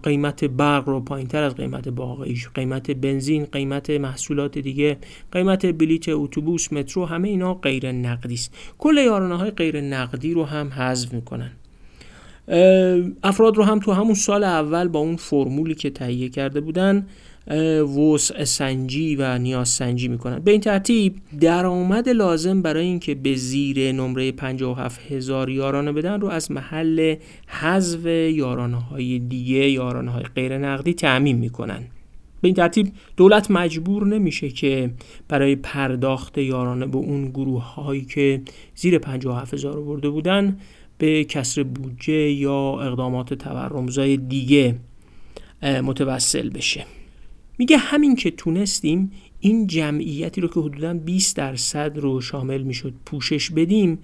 قیمت 0.04 0.46
برق 0.46 0.90
رو 0.90 1.00
پایین 1.00 1.28
تر 1.28 1.44
از 1.44 1.56
قیمت 1.56 1.90
باقیش 1.90 2.48
قیمت 2.48 2.92
بنزین 2.92 3.46
قیمت 3.46 3.90
محصولات 3.90 4.58
دیگه 4.58 4.98
قیمت 5.32 5.66
بلیت 5.66 6.10
اتوبوس 6.10 6.74
مترو 6.74 7.06
همه 7.06 7.28
اینا 7.30 7.54
غیر 7.54 7.92
نقدی 7.92 8.34
است. 8.34 8.54
کل 8.78 8.98
یارانه 8.98 9.38
های 9.38 9.52
غیر 9.52 9.82
نقدی 9.82 10.34
رو 10.34 10.46
هم 10.46 10.70
حذف 10.70 11.14
می‌کنن. 11.14 11.52
افراد 13.24 13.58
رو 13.58 13.64
هم 13.64 13.80
تو 13.80 13.92
همون 13.92 14.14
سال 14.14 14.44
اول 14.44 14.88
با 14.88 15.00
اون 15.00 15.16
فرمولی 15.16 15.76
که 15.76 15.90
تهیه 15.90 16.30
کرده 16.30 16.62
بودن 16.62 17.08
وسع 17.98 18.44
سنجی 18.44 19.16
و 19.16 19.38
نیاز 19.38 19.70
سنجی 19.70 20.08
می‌کنن. 20.08 20.40
به 20.40 20.52
این 20.52 20.62
ترتیب 20.62 21.16
درآمد 21.40 22.10
لازم 22.10 22.62
برای 22.62 22.86
اینکه 22.86 23.16
به 23.16 23.36
زیر 23.36 23.92
نمره 23.92 24.32
57 24.32 25.12
هزار 25.12 25.50
یارانه 25.50 25.92
بدن 25.92 26.22
رو 26.22 26.28
از 26.28 26.52
محل 26.52 27.16
حذف 27.48 28.06
یارانه 28.06 28.78
های 28.78 29.20
دیگه 29.20 29.70
یارانه 29.70 30.12
های 30.12 30.24
غیر 30.24 30.58
نقدی 30.58 30.94
تعمین 30.94 31.38
می‌کنن. 31.38 31.84
به 32.42 32.48
این 32.48 32.56
ترتیب 32.56 32.92
دولت 33.18 33.52
مجبور 33.52 34.06
نمیشه 34.06 34.50
که 34.50 34.92
برای 35.28 35.56
پرداخت 35.56 36.38
یارانه 36.38 36.86
به 36.86 36.98
اون 36.98 37.30
گروه 37.30 37.64
هایی 37.74 38.06
که 38.06 38.42
زیر 38.76 39.00
57 39.00 39.54
هزار 39.54 39.82
برده 39.82 40.10
بودن 40.10 40.58
به 40.98 41.24
کسر 41.24 41.64
بودجه 41.64 42.32
یا 42.32 42.80
اقدامات 42.82 43.34
تورمزای 43.34 44.18
دیگه 44.18 44.76
متوسل 45.64 46.50
بشه. 46.50 46.86
میگه 47.60 47.78
همین 47.78 48.16
که 48.16 48.32
تونستیم 48.32 49.12
این 49.40 49.68
جمعیتی 49.68 50.42
رو 50.42 50.48
که 50.48 50.60
حدودا 50.60 50.94
20 50.94 51.36
درصد 51.36 51.98
رو 51.98 52.22
شامل 52.22 52.62
می‌شد 52.62 52.94
پوشش 53.06 53.52
بدیم 53.52 54.00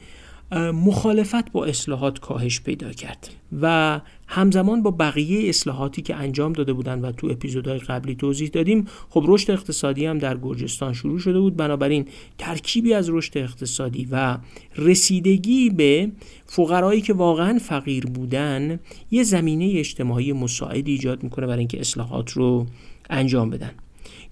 مخالفت 0.74 1.52
با 1.52 1.66
اصلاحات 1.66 2.20
کاهش 2.20 2.62
پیدا 2.62 2.92
کرد 2.92 3.30
و 3.62 4.02
همزمان 4.28 4.84
با 4.84 4.92
بقیه 4.92 5.50
اصلاحاتی 5.50 6.02
که 6.02 6.16
انجام 6.16 6.54
داده 6.54 6.74
بودند 6.74 7.04
و 7.04 7.12
تو 7.12 7.28
اپیزودهای 7.28 7.80
قبلی 7.80 8.16
توضیح 8.16 8.50
دادیم 8.50 8.88
خب 9.10 9.24
رشد 9.28 9.52
اقتصادی 9.52 10.06
هم 10.06 10.18
در 10.18 10.38
گرجستان 10.38 10.94
شروع 10.94 11.20
شده 11.20 11.40
بود. 11.40 11.56
بنابراین 11.56 12.06
ترکیبی 12.38 12.94
از 12.94 13.10
رشد 13.10 13.38
اقتصادی 13.38 14.08
و 14.12 14.38
رسیدگی 14.78 15.70
به 15.70 16.12
فقرایی 16.46 17.02
که 17.02 17.14
واقعا 17.14 17.60
فقیر 17.60 18.06
بودن 18.06 18.80
یه 19.12 19.24
زمینه 19.24 19.74
اجتماعی 19.76 20.34
مساعدی 20.34 20.92
ایجاد 20.92 21.24
می‌کنه 21.24 21.48
برای 21.48 21.60
اینکه 21.60 21.80
اصلاحات 21.80 22.32
رو 22.32 22.66
انجام 23.10 23.50
بدن. 23.50 23.72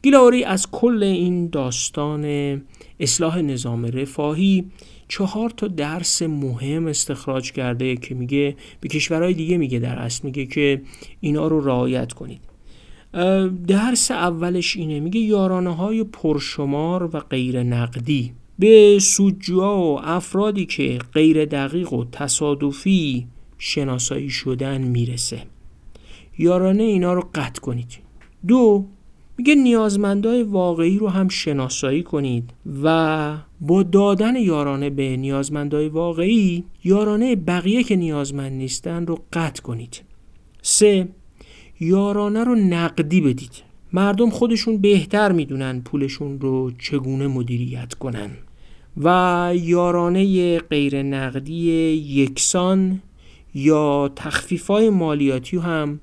گیلاوری 0.01 0.43
از 0.43 0.71
کل 0.71 1.03
این 1.03 1.47
داستان 1.47 2.25
اصلاح 2.99 3.41
نظام 3.41 3.85
رفاهی 3.85 4.65
چهار 5.07 5.49
تا 5.49 5.67
درس 5.67 6.21
مهم 6.21 6.87
استخراج 6.87 7.51
کرده 7.51 7.95
که 7.95 8.15
میگه 8.15 8.55
به 8.81 8.89
کشورهای 8.89 9.33
دیگه 9.33 9.57
میگه 9.57 9.79
در 9.79 9.99
اصل 9.99 10.21
میگه 10.23 10.45
که 10.45 10.81
اینا 11.19 11.47
رو 11.47 11.61
رعایت 11.61 12.13
کنید. 12.13 12.41
درس 13.67 14.11
اولش 14.11 14.75
اینه 14.75 14.99
میگه 14.99 15.19
یارانه 15.19 15.75
های 15.75 16.03
پرشمار 16.03 17.15
و 17.15 17.19
غیر 17.19 17.63
نقدی 17.63 18.33
به 18.59 18.99
سودجوها 18.99 19.83
و 19.83 19.99
افرادی 20.03 20.65
که 20.65 20.99
غیر 21.13 21.45
دقیق 21.45 21.93
و 21.93 22.05
تصادفی 22.11 23.27
شناسایی 23.57 24.29
شدن 24.29 24.81
می‌رسه. 24.81 25.41
یارانه 26.37 26.83
اینا 26.83 27.13
رو 27.13 27.29
قطع 27.35 27.61
کنید. 27.61 28.02
دو 28.47 28.85
میگه 29.37 29.55
نیازمندای 29.55 30.43
واقعی 30.43 30.97
رو 30.97 31.09
هم 31.09 31.27
شناسایی 31.27 32.03
کنید 32.03 32.53
و 32.83 33.37
با 33.61 33.83
دادن 33.83 34.35
یارانه 34.35 34.89
به 34.89 35.17
نیازمندای 35.17 35.89
واقعی 35.89 36.63
یارانه 36.83 37.35
بقیه 37.35 37.83
که 37.83 37.95
نیازمند 37.95 38.51
نیستن 38.51 39.05
رو 39.05 39.19
قطع 39.33 39.61
کنید. 39.61 40.01
سه 40.61 41.07
یارانه 41.79 42.43
رو 42.43 42.55
نقدی 42.55 43.21
بدید. 43.21 43.63
مردم 43.93 44.29
خودشون 44.29 44.77
بهتر 44.77 45.31
می‌دونن 45.31 45.81
پولشون 45.81 46.39
رو 46.39 46.71
چگونه 46.71 47.27
مدیریت 47.27 47.93
کنن. 47.93 48.29
و 48.97 49.53
یارانه 49.55 50.59
غیر 50.59 51.03
نقدی 51.03 51.53
یکسان 51.91 53.01
یا 53.55 54.11
تخفیفای 54.15 54.89
مالیاتی 54.89 55.57
هم 55.57 55.99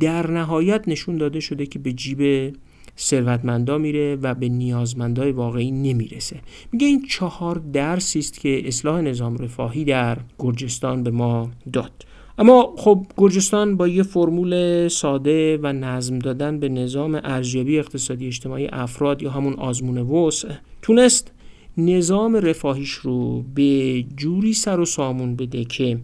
در 0.00 0.30
نهایت 0.30 0.88
نشون 0.88 1.16
داده 1.16 1.40
شده 1.40 1.66
که 1.66 1.78
به 1.78 1.92
جیب 1.92 2.52
ثروتمندا 2.98 3.78
میره 3.78 4.16
و 4.16 4.34
به 4.34 4.48
نیازمندای 4.48 5.32
واقعی 5.32 5.70
نمی‌رسه. 5.70 6.40
میگه 6.72 6.86
این 6.86 7.06
چهار 7.08 7.62
درسی 7.72 8.18
است 8.18 8.40
که 8.40 8.68
اصلاح 8.68 9.00
نظام 9.00 9.36
رفاهی 9.36 9.84
در 9.84 10.18
گرجستان 10.38 11.02
به 11.02 11.10
ما 11.10 11.50
داد. 11.72 12.06
اما 12.38 12.74
خب 12.76 13.06
گرجستان 13.16 13.76
با 13.76 13.88
یه 13.88 14.02
فرمول 14.02 14.88
ساده 14.88 15.58
و 15.62 15.72
نظم 15.72 16.18
دادن 16.18 16.60
به 16.60 16.68
نظام 16.68 17.20
ارزیابی 17.24 17.78
اقتصادی 17.78 18.26
اجتماعی 18.26 18.68
افراد 18.72 19.22
یا 19.22 19.30
همون 19.30 19.54
آزمون 19.54 19.98
وسع 19.98 20.48
تونست 20.82 21.32
نظام 21.76 22.36
رفاهیش 22.36 22.90
رو 22.90 23.42
به 23.54 24.02
جوری 24.16 24.52
سر 24.52 24.80
و 24.80 24.84
سامون 24.84 25.36
بده 25.36 25.64
که 25.64 25.98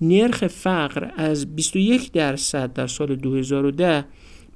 نرخ 0.00 0.46
فقر 0.46 1.10
از 1.16 1.56
21 1.56 2.12
درصد 2.12 2.72
در 2.72 2.86
سال 2.86 3.16
2010 3.16 4.04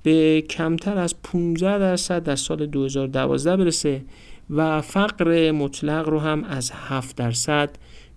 به 0.02 0.40
کمتر 0.40 0.98
از 0.98 1.22
15 1.22 1.78
درصد 1.78 2.22
در 2.22 2.36
سال 2.36 2.66
2012 2.66 3.56
برسه 3.56 4.02
و 4.50 4.80
فقر 4.80 5.50
مطلق 5.50 6.08
رو 6.08 6.18
هم 6.18 6.44
از 6.44 6.70
7 6.74 7.16
درصد 7.16 7.70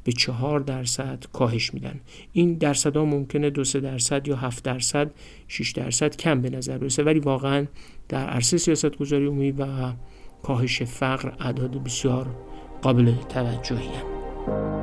به 0.04 0.12
4 0.12 0.60
درصد 0.60 1.24
کاهش 1.34 1.74
میدن 1.74 2.00
این 2.34 2.54
درصد 2.54 2.98
ها 2.98 3.06
ممکنه 3.06 3.50
2 3.50 3.63
درصد 3.63 4.28
یا 4.28 4.36
7 4.36 4.63
درصد 4.63 5.12
6 5.48 5.72
درصد 5.72 6.16
کم 6.16 6.42
به 6.42 6.50
نظر 6.50 6.78
برسه 6.78 7.04
ولی 7.04 7.20
واقعا 7.20 7.66
در 8.10 8.25
عرصه 8.25 8.58
سیاست 8.58 8.98
گذاری 8.98 9.25
عمومی 9.25 9.51
و 9.51 9.66
کاهش 10.44 10.84
فقر 10.84 11.32
اعداد 11.40 11.84
بسیار 11.84 12.28
قابل 12.82 13.13
توجهی 13.30 13.88
هم. 13.88 14.81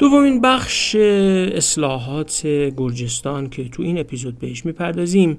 دومین 0.00 0.40
بخش 0.40 0.94
اصلاحات 0.94 2.46
گرجستان 2.76 3.48
که 3.48 3.68
تو 3.68 3.82
این 3.82 3.98
اپیزود 3.98 4.38
بهش 4.38 4.66
می‌پردازیم 4.66 5.38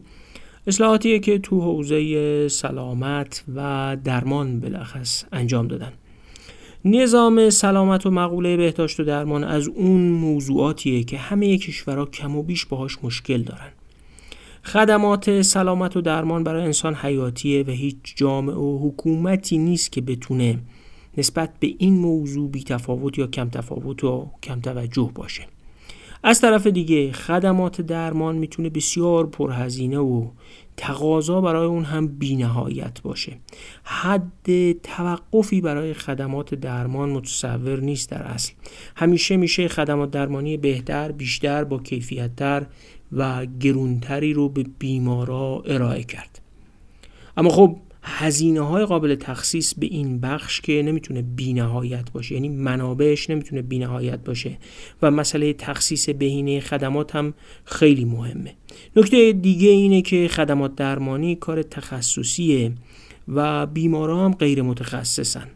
اصلاحاتیه 0.68 1.20
که 1.20 1.40
تو 1.40 1.62
حوزه 1.62 2.48
سلامت 2.48 3.44
و 3.56 3.98
درمان 4.04 4.60
بلخص 4.60 5.24
انجام 5.32 5.68
دادن. 5.68 5.94
نظام 6.86 7.50
سلامت 7.50 8.06
و 8.06 8.12
مقوله 8.12 8.58
بهداشت 8.58 9.00
و 9.00 9.04
درمان 9.04 9.44
از 9.44 9.68
اون 9.68 10.02
موضوعاتیه 10.02 11.04
که 11.04 11.18
همه 11.18 11.58
کشورها 11.58 12.06
کم 12.06 12.36
و 12.36 12.44
بیش 12.44 12.66
باهاش 12.66 12.98
مشکل 13.04 13.42
دارن. 13.42 13.72
خدمات 14.64 15.42
سلامت 15.42 15.98
و 15.98 16.02
درمان 16.02 16.44
برای 16.44 16.64
انسان 16.64 16.96
حیاتیه 16.96 17.64
و 17.64 17.70
هیچ 17.72 17.96
جامعه 18.16 18.56
و 18.56 18.90
حکومتی 18.90 19.58
نیست 19.58 19.92
که 19.92 20.02
بتونه 20.02 20.60
نسبت 21.18 21.50
به 21.60 21.74
این 21.78 22.00
موضوع 22.00 22.50
بی 22.50 22.64
تفاوت 22.64 23.18
یا 23.18 23.28
کم 23.28 23.50
تفاوت 23.50 24.04
و 24.04 24.30
کم 24.44 24.62
توجه 24.62 25.12
باشه. 25.16 25.48
از 26.24 26.42
طرف 26.42 26.68
دیگه 26.68 27.12
خدمات 27.12 27.82
درمان 27.82 28.36
می‌تونه 28.36 28.70
بسیار 28.70 29.28
پرهزینه 29.28 29.98
و 29.98 30.28
تقاضا 30.78 31.42
برای 31.42 31.68
اون 31.68 31.84
هم 31.84 32.08
بینهایت 32.08 33.02
باشه. 33.02 33.38
حد 33.84 34.72
توقفی 34.84 35.62
برای 35.62 35.94
خدمات 35.94 36.56
درمان 36.56 37.10
متصور 37.10 37.80
نیست 37.80 38.10
در 38.10 38.24
اصل. 38.24 38.54
همیشه 38.96 39.38
میشه 39.38 39.68
خدمات 39.68 40.12
درمانی 40.12 40.58
بهتر 40.58 41.12
بیشتر 41.12 41.64
با 41.64 41.80
کیفیتتر 41.80 42.66
و 43.12 43.46
گرونتری 43.46 44.34
رو 44.34 44.50
به 44.50 44.66
بیمارا 44.80 45.64
ارائه 45.66 46.04
کرد. 46.04 46.42
اما 47.38 47.50
خب 47.50 47.78
هزینه 48.04 48.62
های 48.62 48.86
قابل 48.86 49.16
تخصیص 49.16 49.74
به 49.74 49.86
این 49.86 50.20
بخش 50.20 50.62
که 50.62 50.82
نمی‌تونه 50.86 51.22
بینهایت 51.22 52.12
باشه. 52.12 52.36
یعنی 52.36 52.50
منابعش 52.50 53.30
نمی‌تونه 53.30 53.62
بینهایت 53.62 54.20
باشه. 54.24 54.58
و 55.02 55.12
مسئله 55.12 55.54
تخصیص 55.54 56.10
بهینه 56.10 56.60
خدمات 56.60 57.16
هم 57.16 57.34
خیلی 57.66 58.06
مهمه. 58.06 58.54
نکته 58.96 59.32
دیگه 59.32 59.70
اینه 59.70 60.02
که 60.02 60.28
خدمات 60.28 60.76
درمانی 60.76 61.36
کار 61.36 61.62
تخصصیه 61.62 62.72
و 63.28 63.66
بیمارا 63.66 64.26
هم 64.26 64.34
غیر 64.34 64.62
متخصصن. 64.62 65.48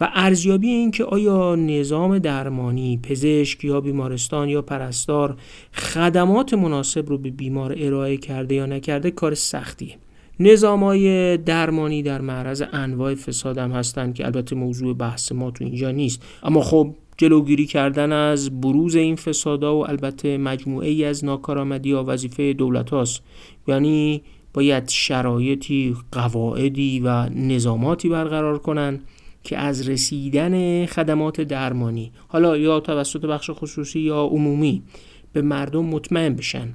و 0.00 0.10
ارزیابی 0.14 0.68
این 0.68 0.90
که 0.90 1.04
آیا 1.04 1.54
نظام 1.54 2.18
درمانی 2.18 3.00
پزشک 3.02 3.64
یا 3.64 3.80
بیمارستان 3.80 4.48
یا 4.48 4.62
پرستار 4.62 5.36
خدمات 5.72 6.54
مناسب 6.54 7.08
رو 7.08 7.18
به 7.18 7.30
بیمار 7.30 7.74
ارائه 7.78 8.16
کرده 8.16 8.54
یا 8.54 8.66
نکرده 8.66 9.10
کار 9.10 9.34
سختیه. 9.34 9.96
نظام 10.40 10.84
های 10.84 11.36
درمانی 11.36 12.02
در 12.02 12.20
معرض 12.20 12.62
انواع 12.72 13.14
فساد 13.14 13.58
هم 13.58 13.72
هستند 13.72 14.14
که 14.14 14.24
البته 14.24 14.56
موضوع 14.56 14.94
بحث 14.94 15.32
ما 15.32 15.50
تو 15.50 15.64
اینجا 15.64 15.90
نیست. 15.90 16.22
اما 16.42 16.60
خب 16.60 16.94
جلوگیری 17.16 17.66
کردن 17.66 18.12
از 18.12 18.60
بروز 18.60 18.96
این 18.96 19.16
فسادا 19.16 19.76
و 19.76 19.88
البته 19.88 20.38
مجموعه 20.38 20.88
ای 20.88 21.04
از 21.04 21.24
ناکارآمدی 21.24 21.92
ها 21.92 22.04
وظیفه 22.06 22.52
دولت 22.52 22.90
هاست. 22.90 23.22
یعنی 23.68 24.22
باید 24.54 24.88
شرایطی 24.88 25.96
قواعدی 26.12 27.00
و 27.00 27.28
نظاماتی 27.28 28.08
برقرار 28.08 28.58
کنند 28.58 29.04
که 29.42 29.58
از 29.58 29.88
رسیدن 29.88 30.86
خدمات 30.86 31.40
درمانی 31.40 32.12
حالا 32.28 32.56
یا 32.56 32.80
توسط 32.80 33.24
بخش 33.24 33.50
خصوصی 33.50 34.00
یا 34.00 34.22
عمومی 34.22 34.82
به 35.32 35.42
مردم 35.42 35.84
مطمئن 35.84 36.34
بشن. 36.34 36.68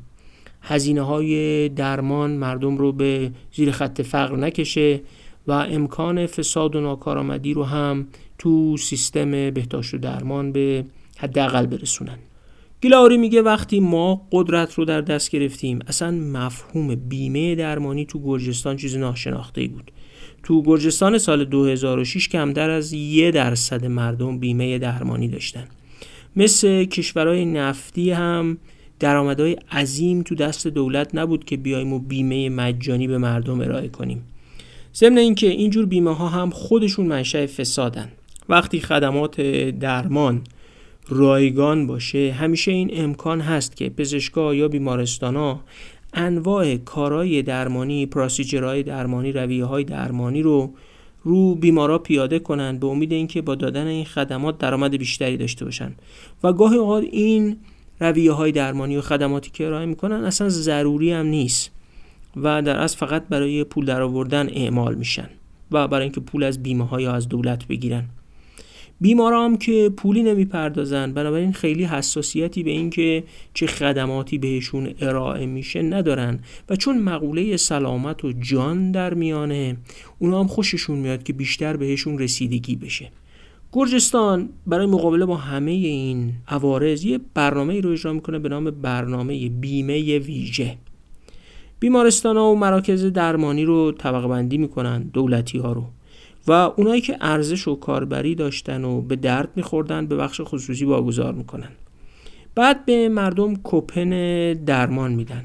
هزینه 0.63 1.01
های 1.01 1.69
درمان 1.69 2.31
مردم 2.31 2.77
رو 2.77 2.91
به 2.91 3.31
زیر 3.53 3.71
خط 3.71 4.01
فقر 4.01 4.35
نکشه 4.35 5.01
و 5.47 5.51
امکان 5.51 6.25
فساد 6.27 6.75
و 6.75 6.81
ناکارآمدی 6.81 7.53
رو 7.53 7.63
هم 7.63 8.07
تو 8.37 8.77
سیستم 8.77 9.31
بهداشت 9.31 9.93
و 9.93 9.97
درمان 9.97 10.51
به 10.51 10.85
حداقل 11.17 11.65
برسونن. 11.65 12.17
گیلاوری 12.81 13.17
میگه 13.17 13.41
وقتی 13.41 13.79
ما 13.79 14.27
قدرت 14.31 14.73
رو 14.73 14.85
در 14.85 15.01
دست 15.01 15.31
گرفتیم 15.31 15.79
اصلا 15.87 16.11
مفهوم 16.11 16.95
بیمه 16.95 17.55
درمانی 17.55 18.05
تو 18.05 18.19
گرجستان 18.23 18.77
چیز 18.77 18.97
ناشناخته 18.97 19.61
ای 19.61 19.67
بود. 19.67 19.91
تو 20.43 20.63
گرجستان 20.63 21.17
سال 21.17 21.45
2006 21.45 22.29
کمتر 22.29 22.69
از 22.69 22.93
یه 22.93 23.31
درصد 23.31 23.85
مردم 23.85 24.39
بیمه 24.39 24.79
درمانی 24.79 25.27
داشتن. 25.27 25.67
مثل 26.35 26.85
کشورهای 26.85 27.45
نفتی 27.45 28.11
هم 28.11 28.57
درآمدهای 28.99 29.53
عظیم 29.71 30.21
تو 30.21 30.35
دست 30.35 30.67
دولت 30.67 31.15
نبود 31.15 31.45
که 31.45 31.57
بیایم 31.57 31.93
و 31.93 31.99
بیمه 31.99 32.49
مجانی 32.49 33.07
به 33.07 33.17
مردم 33.17 33.61
ارائه 33.61 33.87
کنیم. 33.87 34.23
ضمن 34.95 35.17
اینکه 35.17 35.47
اینجور 35.47 35.85
بیمه 35.85 36.15
ها 36.15 36.27
هم 36.27 36.49
خودشون 36.49 37.05
منشأ 37.05 37.45
فسادن. 37.45 38.11
وقتی 38.49 38.79
خدمات 38.79 39.41
درمان 39.71 40.41
رایگان 41.09 41.87
باشه 41.87 42.31
همیشه 42.31 42.71
این 42.71 42.89
امکان 42.93 43.41
هست 43.41 43.77
که 43.77 43.89
پزشکا 43.89 44.55
یا 44.55 44.67
بیمارستان 44.67 45.59
انواع 46.13 46.75
کارهای 46.75 47.41
درمانی 47.41 48.05
پراسیجرهای 48.05 48.83
درمانی 48.83 49.31
رویه 49.31 49.65
های 49.65 49.83
درمانی 49.83 50.41
رو 50.41 50.73
رو 51.23 51.55
بیمارا 51.55 51.97
پیاده 51.97 52.39
کنند 52.39 52.79
به 52.79 52.87
امید 52.87 53.13
اینکه 53.13 53.41
با 53.41 53.55
دادن 53.55 53.87
این 53.87 54.05
خدمات 54.05 54.57
درآمد 54.57 54.97
بیشتری 54.97 55.37
داشته 55.37 55.65
باشن. 55.65 55.95
و 56.43 56.53
گاهی 56.53 56.77
اوقات 56.77 57.03
این 57.11 57.57
رویه 57.99 58.31
های 58.31 58.51
درمانی 58.51 58.97
و 58.97 59.01
خدماتی 59.01 59.51
که 59.53 59.65
ارائه 59.65 59.85
می‌کنن 59.85 60.23
اصلا 60.23 60.49
ضروری 60.49 61.11
هم 61.11 61.25
نیست 61.25 61.71
و 62.35 62.61
در 62.61 62.77
اصل 62.77 62.97
فقط 62.97 63.27
برای 63.27 63.63
پول 63.63 63.85
درآوردن 63.85 64.49
اعمال 64.49 64.95
میشن 64.95 65.29
و 65.71 65.87
برای 65.87 66.03
اینکه 66.03 66.21
پول 66.21 66.43
از 66.43 66.63
بیمه 66.63 66.87
های 66.87 67.05
از 67.05 67.29
دولت 67.29 67.67
بگیرن. 67.67 68.05
بیمارا 69.01 69.45
هم 69.45 69.57
که 69.57 69.91
پولی 69.97 70.23
نمی‌پردازن 70.23 71.13
بنابراین 71.13 71.53
خیلی 71.53 71.83
حساسیتی 71.83 72.63
به 72.63 72.71
اینکه 72.71 73.23
چه 73.53 73.67
خدماتی 73.67 74.37
بهشون 74.37 74.93
ارائه 75.01 75.45
میشه 75.45 75.81
ندارن 75.81 76.39
و 76.69 76.75
چون 76.75 76.99
مقوله 76.99 77.57
سلامت 77.57 78.25
و 78.25 78.31
جان 78.31 78.91
در 78.91 79.13
میانه 79.13 79.77
اونا 80.19 80.39
هم 80.39 80.47
خوششون 80.47 80.97
میاد 80.99 81.23
که 81.23 81.33
بیشتر 81.33 81.77
بهشون 81.77 82.19
رسیدگی 82.19 82.75
بشه. 82.75 83.11
گرجستان 83.75 84.49
برای 84.67 84.85
مقابله 84.85 85.25
با 85.25 85.37
همه 85.37 85.71
این 85.71 86.33
عوارض 86.47 87.03
یه 87.03 87.19
برنامه 87.33 87.81
رو 87.81 87.89
اجرا 87.89 88.13
می‌کنه 88.13 88.39
به 88.39 88.49
نام 88.49 88.71
برنامه 88.71 89.49
بیمه 89.49 90.19
ویژه. 90.19 90.77
بیمارستان 91.79 92.37
ها 92.37 92.51
و 92.51 92.55
مراکز 92.55 93.05
درمانی 93.05 93.65
رو 93.65 93.91
طبقه 93.91 94.27
بندی 94.27 94.57
می‌کنن 94.57 95.03
دولتی 95.03 95.57
ها 95.57 95.71
رو. 95.71 95.85
و 96.47 96.51
اونایی 96.51 97.01
که 97.01 97.17
ارزش 97.21 97.67
و 97.67 97.75
کاربری 97.75 98.35
داشتن 98.35 98.83
و 98.83 99.01
به 99.01 99.15
درد 99.15 99.49
میخوردن 99.55 100.07
به 100.07 100.15
بخش 100.15 100.41
خصوصی 100.43 100.85
واگذار 100.85 101.33
می‌کنن. 101.33 101.69
بعد 102.55 102.85
به 102.85 103.09
مردم 103.09 103.55
کوپن 103.55 104.09
درمان 104.53 105.13
میدن. 105.13 105.43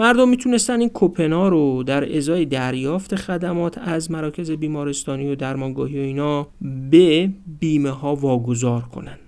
مردم 0.00 0.28
می‌تونستن 0.28 0.80
این 0.80 0.88
کوپنا 0.88 1.48
رو 1.48 1.82
در 1.82 2.16
ازای 2.16 2.44
دریافت 2.44 3.14
خدمات 3.14 3.78
از 3.78 4.10
مراکز 4.10 4.50
بیمارستانی 4.50 5.32
و 5.32 5.34
درمانگاهی 5.34 5.98
و 5.98 6.02
اینا 6.02 6.48
به 6.90 7.30
بیمه 7.60 7.90
ها 7.90 8.14
واگذار 8.14 8.82
کنن. 8.82 9.18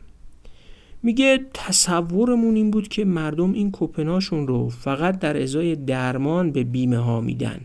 میگه 1.03 1.41
تصورمون 1.55 2.57
این 2.57 2.71
بود 2.71 2.89
که 2.89 3.05
مردم 3.05 3.53
این 3.53 3.71
کوپناشون 3.71 4.47
رو 4.47 4.69
فقط 4.69 5.19
در 5.19 5.43
ازای 5.43 5.77
درمان 5.77 6.53
به 6.53 6.65
بیمه 6.65 6.99
ها 6.99 7.21
میدن. 7.21 7.61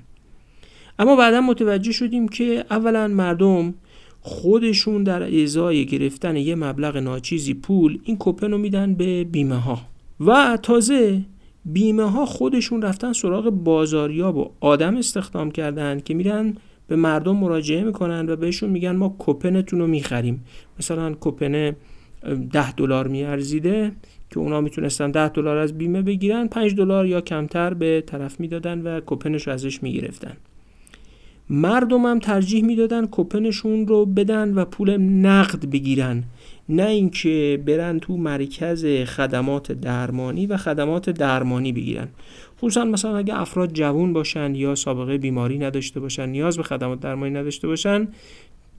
اما 1.00 1.16
بعدا 1.16 1.42
متوجه 1.42 1.92
شدیم 1.92 2.28
که 2.28 2.66
اولا 2.70 3.08
مردم 3.08 3.74
خودشون 4.22 5.04
در 5.04 5.42
ازای 5.44 5.86
گرفتن 5.86 6.36
یه 6.36 6.56
مبلغ 6.56 6.98
ناچیزی 6.98 7.54
پول 7.54 8.00
این 8.04 8.18
کوپن 8.18 8.52
رو 8.52 8.58
میدن 8.58 8.94
به 8.94 9.24
بیمه 9.24 9.56
ها 9.56 9.82
و 10.20 10.58
تازه 10.64 11.22
بیمه 11.68 12.10
ها 12.10 12.26
خودشون 12.26 12.82
رفتن 12.82 13.14
سراغ 13.14 13.50
بازاریاب 13.50 14.38
و 14.38 14.50
آدم 14.60 14.98
استخدام 14.98 15.52
کردن 15.52 16.00
که 16.00 16.14
میرن 16.14 16.54
به 16.88 16.96
مردم 16.96 17.36
مراجعه 17.36 17.84
می‌کنن 17.84 18.30
و 18.30 18.36
بهشون 18.36 18.70
میگن 18.70 18.96
ما 18.96 19.10
کوپنتون 19.10 19.80
رو 19.80 19.88
می‌خریم. 19.88 20.44
مثلا 20.80 21.14
کوپن 21.14 21.76
ده 22.52 22.72
دلار 22.72 23.08
میارزیده 23.08 23.92
که 24.30 24.40
اونا 24.40 24.62
می‌تونستن 24.62 25.12
ده 25.12 25.30
دلار 25.30 25.58
از 25.58 25.78
بیمه 25.78 26.02
بگیرن 26.02 26.48
5 26.48 26.76
دلار 26.76 27.06
یا 27.06 27.22
کمتر 27.22 27.74
به 27.74 28.04
طرف 28.08 28.40
می‌دادن 28.40 28.82
و 28.82 29.00
کوپنش 29.00 29.48
رو 29.48 29.54
ازش 29.54 29.84
می‌گرفتن. 29.84 30.34
مردم 31.50 32.06
هم 32.06 32.20
ترجیح 32.20 32.64
می‌دادن 32.64 33.06
کوپنشون 33.06 33.88
رو 33.88 34.06
بدن 34.06 34.54
و 34.54 34.66
پول 34.66 34.98
نقد 34.98 35.70
بگیرن. 35.70 36.24
نه 36.70 36.86
اینکه 36.86 37.64
برن 37.66 38.00
تو 38.00 38.18
مرکز 38.18 38.86
خدمات 38.86 39.72
درمانی 39.72 40.46
و 40.46 40.58
خدمات 40.58 41.10
درمانی 41.10 41.72
بگیرن. 41.72 42.08
خصوصا 42.58 42.86
مثلا 42.86 43.18
اگه 43.18 43.42
افراد 43.42 43.74
جوون 43.74 44.14
باشن 44.14 44.56
یا 44.56 44.76
سابقه 44.76 45.18
بیماری 45.18 45.58
نداشته 45.58 46.00
باشن 46.00 46.30
نیاز 46.30 46.58
به 46.58 46.64
خدمات 46.64 47.00
درمانی 47.00 47.34
نداشته 47.34 47.68
باشن 47.68 48.08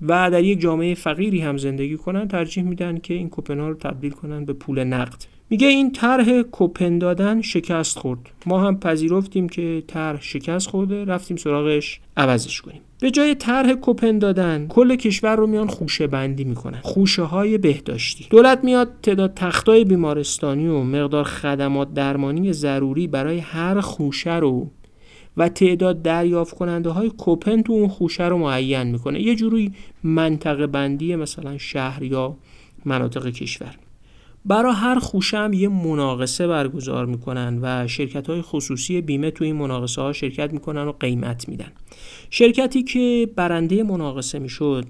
و 0.03 0.31
در 0.31 0.45
یک 0.45 0.61
جامعه 0.61 0.95
فقیری 0.95 1.41
هم 1.41 1.57
زندگی 1.57 1.97
کنن 1.97 2.29
ترجیح 2.29 2.65
میدن 2.65 2.99
که 2.99 3.15
این 3.15 3.29
کوپن 3.29 3.61
ها 3.61 3.69
رو 3.69 3.75
تبدیل 3.75 4.13
کنن 4.13 4.45
به 4.45 4.53
پول 4.53 4.85
نقد. 4.85 5.25
میگه 5.51 5.67
این 5.67 5.93
طرح 5.93 6.43
کوپن 6.43 6.99
دادن 6.99 7.43
شکست 7.43 7.99
خورد. 7.99 8.31
ما 8.47 8.61
هم 8.61 8.81
پذیرفتیم 8.81 9.49
که 9.49 9.83
طرح 9.87 10.23
شکست 10.23 10.69
خورده 10.69 11.05
رفتیم 11.05 11.37
سراغش 11.37 12.01
عوضش 12.17 12.61
کنیم. 12.61 12.81
به 13.01 13.11
جای 13.11 13.35
طرح 13.35 13.73
کوپن 13.73 14.19
دادن 14.19 14.67
کل 14.69 14.97
کشور 14.97 15.37
رو 15.37 15.47
میان 15.47 15.67
خوشه 15.69 16.07
بندی 16.07 16.45
می‌کنن. 16.45 16.81
خوشه 16.83 17.23
های 17.23 17.59
بهداشتی. 17.59 18.27
دولت 18.31 18.65
میاد 18.65 18.93
تعداد 19.03 19.35
تختای 19.35 19.85
بیمارستانی 19.85 20.67
و 20.67 20.83
مقدار 20.83 21.25
خدمات 21.25 21.95
درمانی 21.95 22.53
ضروری 22.53 23.07
برای 23.07 23.39
هر 23.39 23.81
خوشه 23.81 24.37
رو 24.37 24.71
و 25.37 25.49
تعداد 25.49 26.03
دریافت 26.03 26.55
کننده 26.55 26.91
های 26.91 27.11
کوپن 27.11 27.63
تو 27.63 27.73
اون 27.73 27.89
خوشه 27.89 28.25
رو 28.29 28.39
معین 28.39 28.83
می‌کنه. 28.83 29.21
یه 29.21 29.35
جوری 29.35 29.73
منطقه 30.03 30.67
بندی 30.67 31.17
مثلا 31.17 31.59
شهر 31.59 32.03
یا 32.03 32.37
مناطق 32.85 33.31
کشور. 33.31 33.75
برای 34.49 34.73
هر 34.73 34.99
خوشه 34.99 35.39
هم 35.39 35.53
یه 35.53 35.69
مناقصه 35.69 36.47
برگزار 36.47 37.07
می‌کنن 37.07 37.59
و 37.63 37.87
شرکت 37.87 38.31
های 38.31 38.43
خصوصی 38.43 39.01
بیمه 39.01 39.31
تو 39.31 39.45
این 39.45 39.57
مناقصه 39.57 40.03
ها 40.03 40.13
شرکت 40.13 40.53
می‌کنن 40.53 40.85
و 40.85 40.93
قیمت 40.93 41.49
میدن. 41.49 41.73
شرکتی 42.31 42.83
که 42.83 43.31
برنده 43.37 43.83
مناقصه 43.83 44.39
می‌شد 44.39 44.85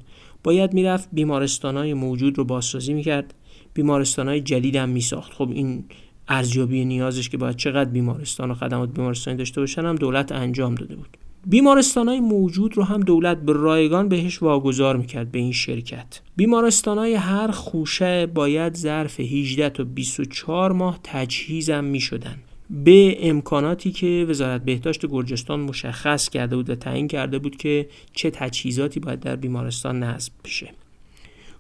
باید 0.45 0.73
می‌رفت 0.73 1.09
بیمارستان 1.13 1.77
های 1.77 1.95
موجود 1.95 2.39
رو 2.39 2.45
بازسازی 2.45 2.95
می‌کرد 2.95 3.35
بیمارستان 3.75 4.29
های 4.29 4.41
جدید 4.41 4.77
هم 4.77 4.89
میساخت. 4.89 5.33
خب 5.33 5.51
این 5.51 5.85
ارزیابی 6.29 6.85
نیازش 6.85 7.29
که 7.29 7.37
باید 7.37 7.57
چقدر 7.57 7.91
بیمارستان 7.91 8.51
و 8.51 8.55
خدمات 8.55 8.95
بیمارستانی 8.95 9.37
داشته 9.37 9.61
باشن 9.61 9.85
هم 9.85 9.97
دولت 9.97 10.33
انجام 10.33 10.75
داده 10.75 10.97
بود. 10.97 11.17
بیمارستان 11.47 12.19
موجود 12.19 12.77
رو 12.77 12.83
هم 12.83 13.01
دولت 13.01 13.41
به 13.41 13.53
رایگان 13.53 14.09
بهش 14.09 14.43
واگذار 14.43 14.97
می‌کرد 14.97 15.33
به 15.33 15.39
این 15.39 15.53
شرکت. 15.53 16.21
بیمارستان 16.37 16.99
هر 16.99 17.51
خوشه 17.51 18.27
باید 18.27 18.75
ظرف 18.75 19.21
18 19.21 19.71
تا 19.71 19.85
24 19.85 20.73
ماه 20.73 21.01
تجهیزم 21.05 21.85
می‌شدن. 21.85 22.39
به 22.71 23.29
امکاناتی 23.29 23.91
که 23.91 24.27
وزارت 24.29 24.65
بهداشت 24.65 25.07
گرجستان 25.07 25.61
مشخص 25.61 26.29
کرده 26.29 26.57
بود 26.57 26.71
و 26.71 26.75
تعیین 26.75 27.09
کرده 27.09 27.39
بود 27.39 27.57
که 27.57 27.89
چه 28.13 28.31
تجهیزاتی 28.31 29.01
باید 29.01 29.21
در 29.21 29.37
بیمارستان 29.37 30.03
نصب 30.03 30.33
بشه. 30.45 30.71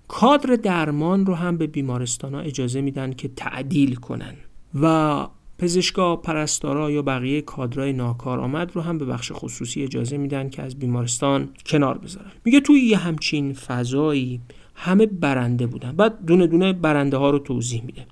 کادر 0.09 0.57
درمان 0.57 1.27
رو 1.27 1.35
هم 1.35 1.57
به 1.57 1.67
بیمارستان 1.67 2.35
ها 2.35 2.41
اجازه 2.41 2.81
میدن 2.81 3.12
که 3.12 3.29
تعدیل 3.29 3.95
کنن 3.95 4.35
و 4.81 5.27
پزشکا 5.59 6.16
پرستارا 6.16 6.90
یا 6.90 7.03
بقیه 7.03 7.40
کادرای 7.40 7.92
ناکارآمد 7.92 8.71
رو 8.75 8.83
هم 8.83 8.99
به 8.99 9.05
بخش 9.05 9.33
خصوصی 9.35 9.83
اجازه 9.83 10.16
میدن 10.16 10.51
که 10.51 10.62
از 10.62 10.79
بیمارستان 10.79 11.49
کنار 11.66 11.99
بذارن. 11.99 12.31
میگه 12.44 12.61
توی 12.61 12.81
یه 12.81 12.97
همچین 12.97 13.53
فضایی 13.53 14.40
همه 14.75 15.07
برنده 15.07 15.66
بودن. 15.66 15.92
بعد 15.92 16.25
دونه 16.27 16.47
دونه 16.47 16.73
برنده 16.73 17.16
ها 17.16 17.31
رو 17.31 17.38
توضیح 17.38 17.83
میده. 17.85 18.07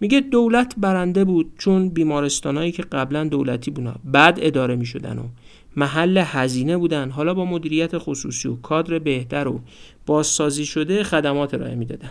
میگه 0.00 0.20
دولت 0.20 0.74
برنده 0.76 1.24
بود 1.24 1.52
چون 1.58 1.88
بیمارستانهایی 1.88 2.72
که 2.72 2.82
قبلا 2.82 3.24
دولتی 3.24 3.70
بودن 3.70 3.94
بعد 4.04 4.38
اداره 4.42 4.76
می‌شدن 4.76 5.18
و 5.18 5.22
محل 5.76 6.22
هزینه 6.26 6.76
بودن. 6.76 7.10
حالا 7.10 7.34
با 7.34 7.44
مدیریت 7.44 7.98
خصوصی 7.98 8.48
و 8.48 8.56
کادر 8.56 8.98
بهتر 8.98 9.48
و 9.48 9.60
بازسازی 10.06 10.64
شده 10.66 11.02
خدمات 11.02 11.54
ارائه 11.54 11.74
می‌دادن. 11.74 12.10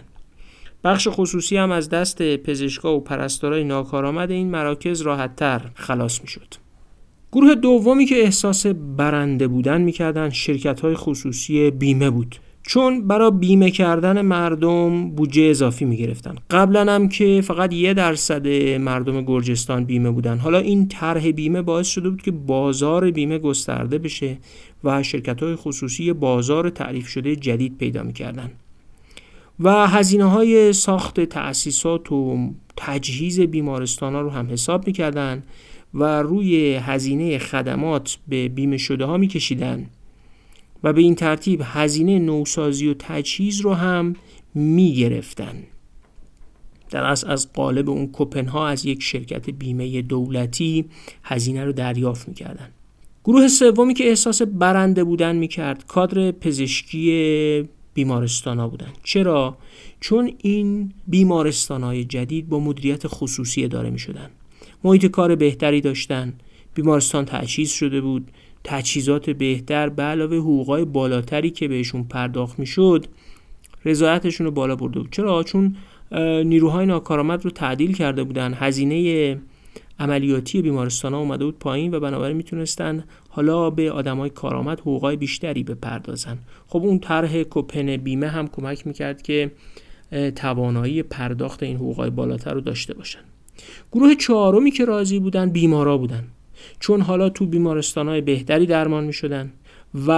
بخش 0.83 1.07
خصوصی 1.11 1.57
هم 1.57 1.71
از 1.71 1.89
دست 1.89 2.21
پزشکا 2.37 2.95
و 2.95 2.99
پرستارای 2.99 3.63
ناکارآمد 3.63 4.31
این 4.31 4.49
مراکز 4.49 5.01
راحتتر 5.01 5.61
خلاص 5.75 6.21
می‌شد. 6.21 6.53
گروه 7.31 7.55
دومی 7.55 8.05
که 8.05 8.15
احساس 8.15 8.65
برنده 8.97 9.47
بودن 9.47 9.81
می‌کردن 9.81 10.29
شرکت 10.29 10.79
های 10.79 10.95
خصوصی 10.95 11.71
بیمه 11.71 12.09
بود. 12.09 12.35
چون 12.63 13.07
برای 13.07 13.31
بیمه 13.31 13.71
کردن 13.71 14.21
مردم 14.21 15.09
بودجه 15.09 15.43
اضافی 15.43 15.85
می‌گرفتن. 15.85 16.35
قبلا 16.49 16.93
هم 16.93 17.09
که 17.09 17.41
فقط 17.43 17.73
یه 17.73 17.93
درصد 17.93 18.47
مردم 18.77 19.21
گرجستان 19.21 19.85
بیمه 19.85 20.11
بودن. 20.11 20.37
حالا 20.37 20.57
این 20.57 20.87
طرح 20.87 21.31
بیمه 21.31 21.61
باعث 21.61 21.87
شده 21.87 22.09
بود 22.09 22.21
که 22.21 22.31
بازار 22.31 23.11
بیمه 23.11 23.37
گسترده 23.37 23.97
بشه 23.97 24.37
و 24.83 25.03
شرکت 25.03 25.43
های 25.43 25.55
خصوصی 25.55 26.13
بازار 26.13 26.69
تعریف 26.69 27.07
شده 27.07 27.35
جدید 27.35 27.77
پیدا 27.77 28.03
می‌کردن. 28.03 28.51
و 29.59 29.87
هزینه 29.87 30.25
های 30.25 30.73
ساخت 30.73 31.19
تأسیسات 31.19 32.11
و 32.11 32.49
تجهیز 32.77 33.39
بیمارستان 33.39 34.15
ها 34.15 34.21
رو 34.21 34.29
هم 34.29 34.51
حساب 34.51 34.87
می‌کردن 34.87 35.43
و 35.93 36.21
روی 36.21 36.73
هزینه 36.73 37.37
خدمات 37.37 38.17
به 38.27 38.47
بیمه 38.47 38.77
شده 38.77 39.05
ها 39.05 39.17
میکشیدن. 39.17 39.89
و 40.83 40.93
به 40.93 41.01
این 41.01 41.15
ترتیب 41.15 41.61
هزینه 41.63 42.19
نوسازی 42.19 42.87
و 42.87 42.95
تجهیز 42.99 43.61
رو 43.61 43.73
هم 43.73 44.15
می‌گرفتن. 44.53 45.63
در 46.89 47.03
اصل 47.03 47.31
از 47.31 47.53
قالب 47.53 47.89
اون 47.89 48.07
کوپن 48.07 48.45
ها 48.45 48.67
از 48.67 48.85
یک 48.85 49.03
شرکت 49.03 49.49
بیمه 49.49 50.01
دولتی 50.01 50.85
هزینه 51.23 51.65
رو 51.65 51.71
دریافت 51.71 52.27
می‌کردن. 52.27 52.69
گروه 53.25 53.47
سومی 53.47 53.93
که 53.93 54.09
احساس 54.09 54.41
برنده 54.41 55.03
بودن 55.03 55.35
می‌کرد 55.35 55.85
کادر 55.87 56.31
پزشکی 56.31 57.69
بیمارستان 57.99 58.59
ها 58.59 58.67
بودن. 58.67 58.93
چرا؟ 59.03 59.57
چون 59.99 60.31
این 60.37 60.93
بیمارستان 61.07 61.83
های 61.83 62.05
جدید 62.05 62.49
با 62.49 62.59
مدیریت 62.59 63.07
خصوصی 63.07 63.67
داره 63.67 63.89
می 63.89 63.99
شدن 63.99 64.29
محیط 64.83 65.05
کار 65.05 65.35
بهتری 65.35 65.81
داشتن. 65.81 66.33
بیمارستان 66.73 67.25
تجهیز 67.25 67.71
شده 67.71 68.01
بود. 68.01 68.27
تجهیزات 68.63 69.29
بهتر 69.29 69.89
به 69.89 70.03
علاوه 70.03 70.37
حقوقای 70.37 70.85
بالاتری 70.85 71.49
که 71.49 71.67
بهشون 71.67 72.03
پرداخت 72.03 72.59
می‌شد 72.59 73.05
رضایتشون 73.85 74.45
رو 74.45 74.51
بالا 74.51 74.75
برده 74.75 74.99
بود. 74.99 75.11
چرا؟ 75.11 75.43
چون 75.43 75.75
نیروهای 76.45 76.85
ناکارآمد 76.85 77.45
رو 77.45 77.51
تعدیل 77.51 77.95
کرده 77.95 78.23
بودن. 78.23 78.53
هزینه 78.53 79.37
عملیاتی 79.99 80.61
بیمارستان 80.61 81.13
ها 81.13 81.19
اومده 81.19 81.45
بود 81.45 81.59
پایین 81.59 81.93
و 81.93 81.99
بنابراین 81.99 82.37
می‌تونستن 82.37 83.03
حالا 83.29 83.69
به 83.69 83.91
آدمای 83.91 84.29
کارآمد 84.29 84.79
حقوقای 84.79 85.15
بیشتری 85.15 85.63
بپردازن. 85.63 86.37
خب 86.67 86.79
اون 86.79 86.99
طرح 86.99 87.43
کوپن 87.43 87.97
بیمه 87.97 88.27
هم 88.27 88.47
کمک 88.47 88.87
می‌کرد 88.87 89.21
که 89.21 89.51
توانایی 90.35 91.03
پرداخت 91.03 91.63
این 91.63 91.75
حقوقای 91.75 92.09
بالاتر 92.09 92.53
رو 92.53 92.61
داشته 92.61 92.93
باشن. 92.93 93.19
گروه 93.91 94.15
چهارمی 94.15 94.71
که 94.71 94.85
راضی 94.85 95.19
بودن 95.19 95.49
بیمارا 95.49 95.97
بودن. 95.97 96.23
چون 96.79 97.01
حالا 97.01 97.29
تو 97.29 97.45
بیمارستان 97.45 98.07
های 98.07 98.21
بهتری 98.21 98.65
درمان 98.65 99.03
می 99.03 99.13
شدن 99.13 99.53
و 100.07 100.11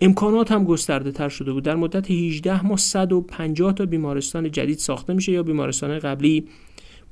امکانات 0.00 0.52
هم 0.52 0.64
گسترده 0.64 1.12
تر 1.12 1.28
شده 1.28 1.52
بود. 1.52 1.64
در 1.64 1.76
مدت 1.76 2.10
18 2.10 2.66
ماه 2.66 2.78
150 2.78 3.72
تا 3.72 3.86
بیمارستان 3.86 4.50
جدید 4.50 4.78
ساخته 4.78 5.12
میشه 5.12 5.32
یا 5.32 5.42
بیمارستان 5.42 5.98
قبلی 5.98 6.44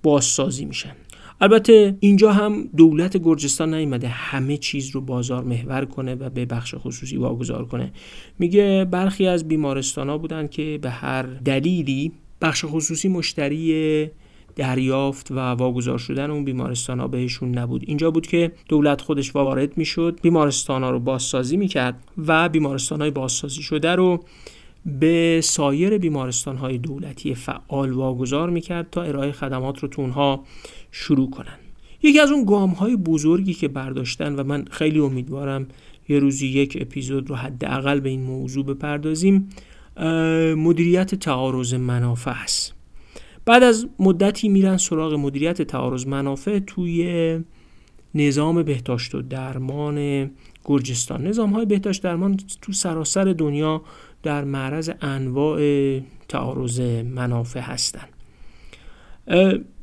بازسازی 0.03 0.65
میشن. 0.65 0.93
البته 1.41 1.97
اینجا 2.01 2.33
هم 2.33 2.69
دولت 2.77 3.17
گرجستان 3.17 3.75
نیومده 3.75 4.09
همه 4.09 4.57
چیز 4.57 4.91
رو 4.91 5.01
بازار 5.01 5.45
محور 5.45 5.85
کنه 5.85 6.15
و 6.15 6.31
به 6.31 6.45
بخش 6.45 6.75
خصوصی 6.79 7.17
واگذار 7.17 7.65
کنه. 7.65 7.93
میگه 8.39 8.87
برخی 8.91 9.27
از 9.27 9.49
بیمارستان 9.49 10.09
ها 10.09 10.19
بودن 10.19 10.47
که 10.47 10.79
به 10.83 10.91
هر 10.91 11.23
دلیلی 11.23 12.13
بخش 12.41 12.65
خصوصی 12.69 13.09
مشتری 13.09 14.11
دریافت 14.57 15.31
و 15.31 15.35
واگذار 15.39 15.99
شدن 15.99 16.31
اون 16.31 16.45
بیمارستان 16.45 17.01
ها 17.01 17.09
بهشون 17.09 17.59
نبود. 17.59 17.85
اینجا 17.87 18.11
بود 18.11 18.27
که 18.27 18.53
دولت 18.69 19.01
خودش 19.01 19.35
وارد 19.35 19.79
می‌شد 19.79 20.19
بیمارستان 20.23 20.83
ها 20.83 20.91
رو 20.91 21.01
بازسازی 21.01 21.57
می‌کرد 21.57 22.05
و 22.27 22.49
بیمارستان 22.49 23.01
های 23.01 23.11
بازسازی 23.11 23.63
شده 23.63 23.95
رو 23.95 24.25
به 24.87 25.41
سایر 25.45 25.99
بیمارستان 25.99 26.57
های 26.57 26.79
دولتی 26.79 27.35
فعال 27.35 27.93
واگذار 27.93 28.51
می‌کرد 28.51 28.91
تا 28.91 29.03
ارائه 29.03 29.33
خدمات 29.33 29.79
رو 29.79 29.89
تو 29.89 30.03
اونها 30.03 30.45
شروع 30.91 31.31
کنن. 31.31 31.59
یکی 32.03 32.21
از 32.21 32.31
اون 32.31 32.45
گام 32.45 32.71
های 32.71 32.97
بزرگی 32.97 33.55
که 33.55 33.69
برداشتن 33.69 34.35
و 34.35 34.45
من 34.45 34.65
خیلی 34.71 34.99
امیدوارم 34.99 35.67
یه 36.09 36.19
روزی 36.19 36.47
یک 36.47 36.79
اپیزود 36.81 37.31
رو 37.31 37.37
حداقل 37.37 38.01
به 38.01 38.09
این 38.09 38.23
موضوع 38.23 38.65
بپردازیم 38.65 39.49
مدیریت 40.57 41.15
تعارض 41.15 41.75
منافع 41.75 42.43
است. 42.43 42.75
بعد 43.45 43.63
از 43.63 43.87
مدتی 43.99 44.49
میرن 44.49 44.77
سراغ 44.77 45.15
مدیریت 45.15 45.63
تعارض 45.63 46.07
منافع 46.07 46.59
توی 46.59 47.41
نظام 48.15 48.63
بهداشت 48.63 49.15
و 49.15 49.23
درمان 49.23 50.31
گرجستان. 50.65 51.27
نظام 51.27 51.51
های 51.51 51.67
بهداشت 51.67 52.03
درمان 52.03 52.37
تو 52.63 52.73
سراسر 52.73 53.25
دنیا 53.25 53.83
در 54.23 54.45
معرض 54.45 54.91
انواع 55.01 55.61
تعارض 56.29 56.81
منافع 57.05 57.61
هستند 57.61 58.09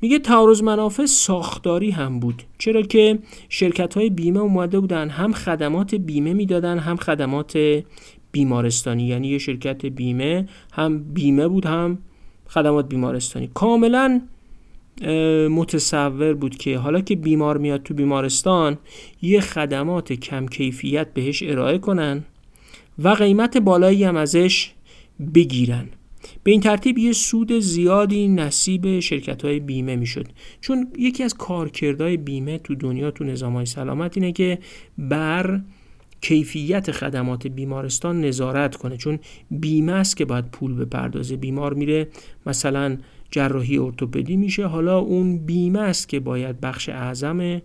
میگه 0.01 0.19
تعارض 0.19 0.63
منافع 0.63 1.05
ساختاری 1.05 1.91
هم 1.91 2.19
بود. 2.19 2.43
چرا 2.57 2.81
که 2.81 3.19
شرکت 3.49 3.97
های 3.97 4.09
بیمه 4.09 4.39
اومده 4.39 4.79
بودن 4.79 5.09
هم 5.09 5.33
خدمات 5.33 5.95
بیمه 5.95 6.33
می‌دادن 6.33 6.79
هم 6.79 6.95
خدمات 6.95 7.57
بیمارستانی. 8.31 9.03
یعنی 9.03 9.27
یه 9.27 9.37
شرکت 9.37 9.85
بیمه 9.85 10.47
هم 10.73 11.03
بیمه 11.03 11.47
بود 11.47 11.65
هم 11.65 11.97
خدمات 12.47 12.89
بیمارستانی. 12.89 13.49
کاملا 13.53 14.21
متصور 15.49 16.33
بود 16.33 16.57
که 16.57 16.77
حالا 16.77 17.01
که 17.01 17.15
بیمار 17.15 17.57
میاد 17.57 17.83
تو 17.83 17.93
بیمارستان 17.93 18.77
یه 19.21 19.39
خدمات 19.39 20.13
کم 20.13 20.45
کیفیت 20.45 21.13
بهش 21.13 21.43
ارائه 21.43 21.77
کنن 21.77 22.23
و 22.99 23.09
قیمت 23.09 23.57
بالایی 23.57 24.03
هم 24.03 24.17
ازش 24.17 24.71
بگیرن. 25.35 25.85
به 26.43 26.51
این 26.51 26.61
ترتیب 26.61 26.97
یه 26.97 27.13
سود 27.13 27.59
زیادی 27.59 28.27
نصیب 28.27 28.99
شرکت 28.99 29.45
های 29.45 29.59
بیمه 29.59 29.95
می‌شد. 29.95 30.27
چون 30.61 30.87
یکی 30.97 31.23
از 31.23 31.33
کارکردهای 31.33 32.17
بیمه 32.17 32.57
تو 32.57 32.75
دنیا 32.75 33.11
تو 33.11 33.23
نظام 33.23 33.53
های 33.53 33.65
سلامت 33.65 34.17
اینه 34.17 34.31
که 34.31 34.59
بر 34.97 35.61
کیفیت 36.21 36.91
خدمات 36.91 37.47
بیمارستان 37.47 38.21
نظارت 38.21 38.75
کنه. 38.75 38.97
چون 38.97 39.19
بیمه 39.51 39.91
است 39.91 40.17
که 40.17 40.25
باید 40.25 40.45
پول 40.45 40.73
بپردازه. 40.73 41.35
بیمار 41.35 41.73
میره 41.73 42.07
مثلا 42.45 42.97
جراحی 43.31 43.77
ارتوپدی 43.77 44.37
میشه. 44.37 44.65
حالا 44.65 44.99
اون 44.99 45.37
بیمه 45.37 45.79
است 45.79 46.09
که 46.09 46.19
باید 46.19 46.61
بخش 46.61 46.89
اعظم 46.89 47.61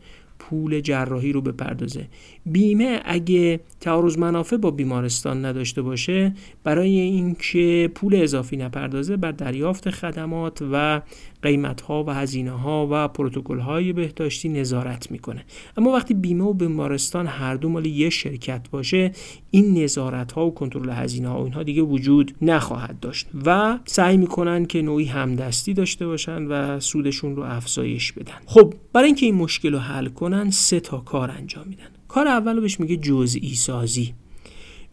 پول 0.50 0.80
جراحی 0.80 1.32
رو 1.32 1.40
بپردازه. 1.40 2.06
بیمه 2.46 3.00
اگه 3.04 3.60
تعارض 3.80 4.18
منافع 4.18 4.56
با 4.56 4.70
بیمارستان 4.70 5.44
نداشته 5.44 5.82
باشه 5.82 6.32
برای 6.64 7.00
اینکه 7.00 7.90
پول 7.94 8.22
اضافی 8.22 8.56
نپردازه 8.56 9.16
بر 9.16 9.32
دریافت 9.32 9.90
خدمات 9.90 10.62
و 10.72 11.00
قیمت 11.42 11.81
ها 11.81 12.05
و 12.05 12.11
هزینه 12.11 12.50
ها 12.50 12.88
و 12.90 13.09
پروتکل 13.09 13.59
های 13.59 13.92
بهداشتی 13.92 14.48
نظارت 14.48 15.11
می‌کنه. 15.11 15.44
اما 15.76 15.90
وقتی 15.90 16.14
بیمه 16.14 16.44
و 16.44 16.53
بیمارستان 16.53 17.26
هر 17.26 17.55
دو 17.55 17.68
مال 17.68 17.87
یه 17.87 18.11
شرکت 18.11 18.70
باشه 18.70 19.12
این 19.50 19.83
نظارت 19.83 20.33
ها 20.33 20.46
و 20.46 20.55
کنترل 20.55 20.90
هزینه 20.90 21.29
ها 21.29 21.40
و 21.40 21.44
اینها 21.44 21.62
دیگه 21.62 21.83
وجود 21.83 22.35
نخواهد 22.42 23.00
داشت 23.00 23.26
و 23.44 23.79
سعی 23.85 24.16
می‌کنن 24.16 24.66
که 24.66 24.83
نوعی 24.83 25.05
همدستی 25.05 25.74
داشته 25.74 26.07
باشن 26.07 26.42
و 26.46 26.81
سودشون 26.81 27.37
رو 27.37 27.42
افزایش 27.42 28.12
بدن. 28.12 28.35
خب 28.46 28.74
برای 28.92 29.07
اینکه 29.07 29.26
این 29.26 29.35
مشکل 29.35 29.72
رو 29.72 29.79
حل 29.79 30.09
کنن 30.09 30.50
سه 30.50 30.81
تا 30.81 30.98
کار 30.98 31.31
انجام 31.31 31.68
میدن. 31.68 31.88
کار 32.09 32.29
اول 32.29 32.61
بهش 32.61 32.81
میگه 32.81 32.96
جزئی 32.96 33.55
سازی. 33.55 34.14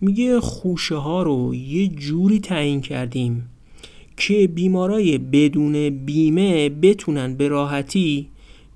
میگه 0.02 0.40
خوشه 0.40 0.96
ها 0.96 1.24
رو 1.24 1.56
یه 1.56 1.88
جوری 1.88 2.40
تعیین 2.40 2.82
کردیم 2.82 3.50
که 4.18 4.48
بیمارای 4.48 5.18
بدون 5.18 5.90
بیمه 5.90 6.70
بتونن 6.70 7.36
به 7.36 7.48
راحتی 7.48 8.28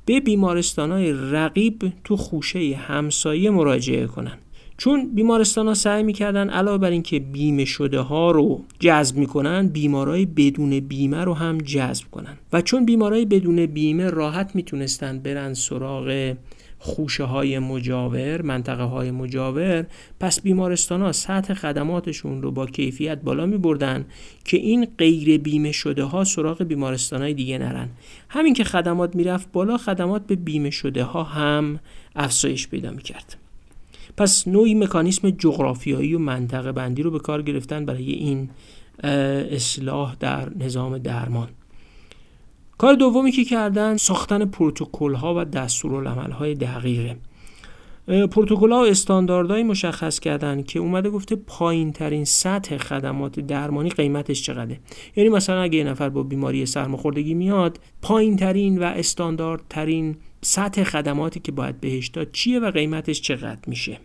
به 0.05 0.19
بیمارستان 0.19 0.91
های 0.91 1.13
رقیب 1.13 1.93
تو 2.03 2.17
خوشه 2.17 2.75
همسایه 2.75 3.49
مراجعه 3.49 4.07
کنن. 4.07 4.37
چون 4.77 5.15
بیمارستان 5.15 5.67
ها 5.67 5.73
سعی 5.73 6.03
می‌کردن 6.03 6.49
علاوه 6.49 6.77
بر 6.77 6.89
اینکه 6.89 7.19
بیمه 7.19 7.65
شده 7.65 7.99
ها 7.99 8.31
رو 8.31 8.63
جذب 8.79 9.17
می‌کنن 9.17 9.67
بیمارای 9.67 10.25
بدون 10.25 10.79
بیمه 10.79 11.23
رو 11.23 11.33
هم 11.33 11.57
جذب 11.57 12.03
کنن. 12.11 12.37
و 12.53 12.61
چون 12.61 12.85
بیمارای 12.85 13.25
بدون 13.25 13.65
بیمه 13.65 14.09
راحت 14.09 14.55
می‌تونستن 14.55 15.19
برن 15.19 15.53
سراغ 15.53 16.35
خوشه 16.83 17.23
های 17.23 17.59
مجاور 17.59 18.41
منطقه 18.41 18.83
های 18.83 19.11
مجاور 19.11 19.85
پس 20.19 20.41
بیمارستان 20.41 21.01
ها 21.01 21.11
سطح 21.11 21.53
خدماتشون 21.53 22.41
رو 22.41 22.51
با 22.51 22.65
کیفیت 22.65 23.21
بالا 23.21 23.45
می 23.45 23.57
بردن 23.57 24.05
که 24.45 24.57
این 24.57 24.87
غیر 24.97 25.37
بیمه 25.37 25.71
شده 25.71 26.03
ها 26.03 26.23
سراغ 26.23 26.63
بیمارستان 26.63 27.21
های 27.21 27.33
دیگه 27.33 27.57
نرن. 27.57 27.89
همین 28.29 28.53
که 28.53 28.63
خدمات 28.63 29.15
می‌رفت 29.15 29.51
بالا 29.51 29.77
خدمات 29.77 30.27
به 30.27 30.35
بیمه 30.35 30.69
شده 30.69 31.03
ها 31.03 31.23
هم 31.23 31.79
افزایش 32.15 32.67
پیدا 32.67 32.91
می 32.91 33.01
کرد 33.01 33.37
پس 34.17 34.47
نوعی 34.47 34.75
مکانیسم 34.75 35.29
جغرافیایی 35.29 36.13
و 36.13 36.19
منطقه 36.19 36.71
بندی 36.71 37.03
رو 37.03 37.11
به 37.11 37.19
کار 37.19 37.41
گرفتن 37.41 37.85
برای 37.85 38.11
این 38.11 38.49
اصلاح 39.51 40.15
در 40.19 40.49
نظام 40.59 40.97
درمان. 40.97 41.47
کار 42.81 42.93
دومی 42.93 43.31
که 43.31 43.43
کردن 43.43 43.97
ساختن 43.97 44.45
پروتکل 44.45 45.13
ها 45.13 45.35
و 45.37 45.45
دستورالعمل 45.45 46.31
های 46.31 46.55
دقیقه. 46.55 47.17
پروتکل 48.07 48.71
ها 48.71 48.81
و 48.81 48.85
استانداردهایی 48.85 49.63
مشخص 49.63 50.19
کردن 50.19 50.63
که 50.63 50.79
اومده 50.79 51.09
گفته 51.09 51.35
پایین 51.35 51.91
ترین 51.91 52.25
سطح 52.25 52.77
خدمات 52.77 53.39
درمانی 53.39 53.89
قیمتش 53.89 54.41
چقدره. 54.43 54.79
یعنی 55.15 55.29
مثلا 55.29 55.61
اگه 55.61 55.77
یه 55.77 55.83
نفر 55.83 56.09
با 56.09 56.23
بیماری 56.23 56.65
سرماخوردگی 56.65 57.33
میاد 57.33 57.79
پایین 58.01 58.37
ترین 58.37 58.77
و 58.77 58.83
استانداردترین 58.83 60.15
سطح 60.41 60.83
خدماتی 60.83 61.39
که 61.39 61.51
باید 61.51 61.79
بهش 61.79 62.07
داد 62.07 62.31
چیه 62.31 62.59
و 62.59 62.71
قیمتش 62.71 63.21
چقدر 63.21 63.61
میشه؟ 63.67 63.97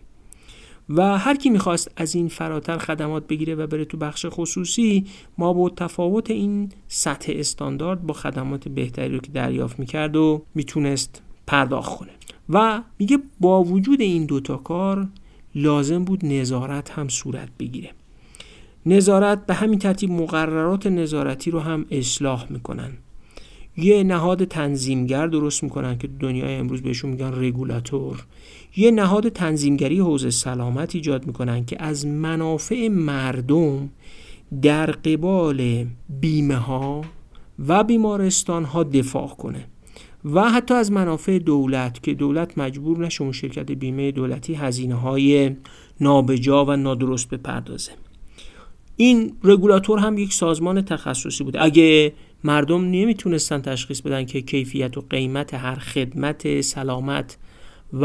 و 0.89 1.17
هر 1.17 1.35
کی 1.35 1.49
می‌خواست 1.49 1.91
از 1.95 2.15
این 2.15 2.27
فراتر 2.27 2.77
خدمات 2.77 3.27
بگیره 3.27 3.55
و 3.55 3.67
بره 3.67 3.85
تو 3.85 3.97
بخش 3.97 4.25
خصوصی 4.29 5.05
ما 5.37 5.53
با 5.53 5.69
تفاوت 5.69 6.31
این 6.31 6.71
سطح 6.87 7.33
استاندارد 7.35 8.01
با 8.01 8.13
خدمات 8.13 8.67
بهتری 8.67 9.13
رو 9.13 9.19
که 9.19 9.31
دریافت 9.31 9.79
می‌کرد 9.79 10.15
و 10.15 10.43
می‌تونست 10.55 11.21
پرداخت 11.47 11.97
کنه. 11.97 12.11
و 12.49 12.81
میگه 12.99 13.19
با 13.39 13.63
وجود 13.63 14.01
این 14.01 14.25
دوتا 14.25 14.57
کار 14.57 15.07
لازم 15.55 16.03
بود 16.03 16.25
نظارت 16.25 16.89
هم 16.89 17.07
صورت 17.07 17.49
بگیره. 17.59 17.91
نظارت 18.85 19.45
به 19.45 19.53
همین 19.53 19.79
ترتیب 19.79 20.11
مقررات 20.11 20.87
نظارتی 20.87 21.51
رو 21.51 21.59
هم 21.59 21.85
اصلاح 21.91 22.51
می‌کنن. 22.51 22.91
یه 23.77 24.03
نهاد 24.03 24.45
تنظیمگر 24.45 25.27
درست 25.27 25.63
می‌کنن 25.63 25.97
که 25.97 26.07
دنیای 26.07 26.55
امروز 26.55 26.81
بهشون 26.81 27.09
میگن 27.09 27.31
رگولاتور. 27.43 28.25
یه 28.75 28.91
نهاد 28.91 29.29
تنظیمگری 29.29 29.99
حوزه 29.99 30.29
سلامت 30.29 30.95
ایجاد 30.95 31.27
می‌کنن 31.27 31.65
که 31.65 31.83
از 31.83 32.05
منافع 32.05 32.87
مردم 32.87 33.89
در 34.61 34.91
قبال 34.91 35.85
بیمه 36.09 36.55
ها 36.55 37.01
و 37.67 37.83
بیمارستان 37.83 38.63
ها 38.63 38.83
دفاع 38.83 39.27
کنه 39.27 39.65
و 40.25 40.49
حتی 40.49 40.73
از 40.73 40.91
منافع 40.91 41.39
دولت 41.39 42.03
که 42.03 42.13
دولت 42.13 42.57
مجبور 42.57 42.97
نشه 42.99 43.21
اون 43.21 43.31
شرکت 43.31 43.71
بیمه 43.71 44.11
دولتی 44.11 44.53
هزینه 44.53 44.95
های 44.95 45.51
نابجا 46.01 46.65
و 46.65 46.71
نادرست 46.71 47.29
بپردازه. 47.29 47.91
این 48.95 49.33
رگولاتور 49.43 49.99
هم 49.99 50.17
یک 50.17 50.33
سازمان 50.33 50.81
تخصصی 50.81 51.43
بوده. 51.43 51.63
اگه 51.63 52.13
مردم 52.43 52.85
نمی‌تونستن 52.85 53.61
تشخیص 53.61 54.01
بدن 54.01 54.25
که 54.25 54.41
کیفیت 54.41 54.97
و 54.97 55.01
قیمت 55.09 55.53
هر 55.53 55.75
خدمت 55.75 56.61
سلامت 56.61 57.37
و 57.93 58.03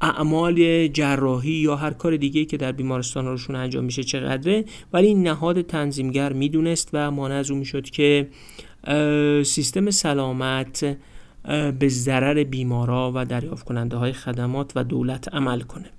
اعمال 0.00 0.88
جراحی 0.88 1.52
یا 1.52 1.76
هر 1.76 1.90
کار 1.90 2.16
دیگه 2.16 2.44
که 2.44 2.56
در 2.56 2.72
بیمارستان 2.72 3.26
روشون 3.26 3.56
انجام 3.56 3.84
میشه 3.84 4.02
چقدره. 4.02 4.64
ولی 4.92 5.14
نهاد 5.14 5.62
تنظیمگر 5.62 6.32
می‌دونست 6.32 6.88
و 6.92 7.10
مانع 7.10 7.34
از 7.34 7.50
اون 7.50 7.58
می‌شد 7.58 7.90
که 7.90 8.28
سیستم 9.44 9.90
سلامت 9.90 10.96
به 11.78 11.88
ضرر 11.88 12.44
بیمارا 12.44 13.12
و 13.14 13.24
دریافت 13.24 13.64
کننده 13.64 13.96
های 13.96 14.12
خدمات 14.12 14.72
و 14.76 14.84
دولت 14.84 15.34
عمل 15.34 15.60
کنه. 15.60 15.90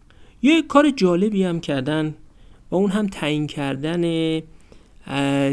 یه 0.42 0.62
کار 0.62 0.90
جالبی 0.90 1.44
هم 1.44 1.60
کردن 1.60 2.16
و 2.72 2.76
اون 2.76 2.92
هم 2.92 3.08
تعیین 3.08 3.48
کردن 3.48 4.02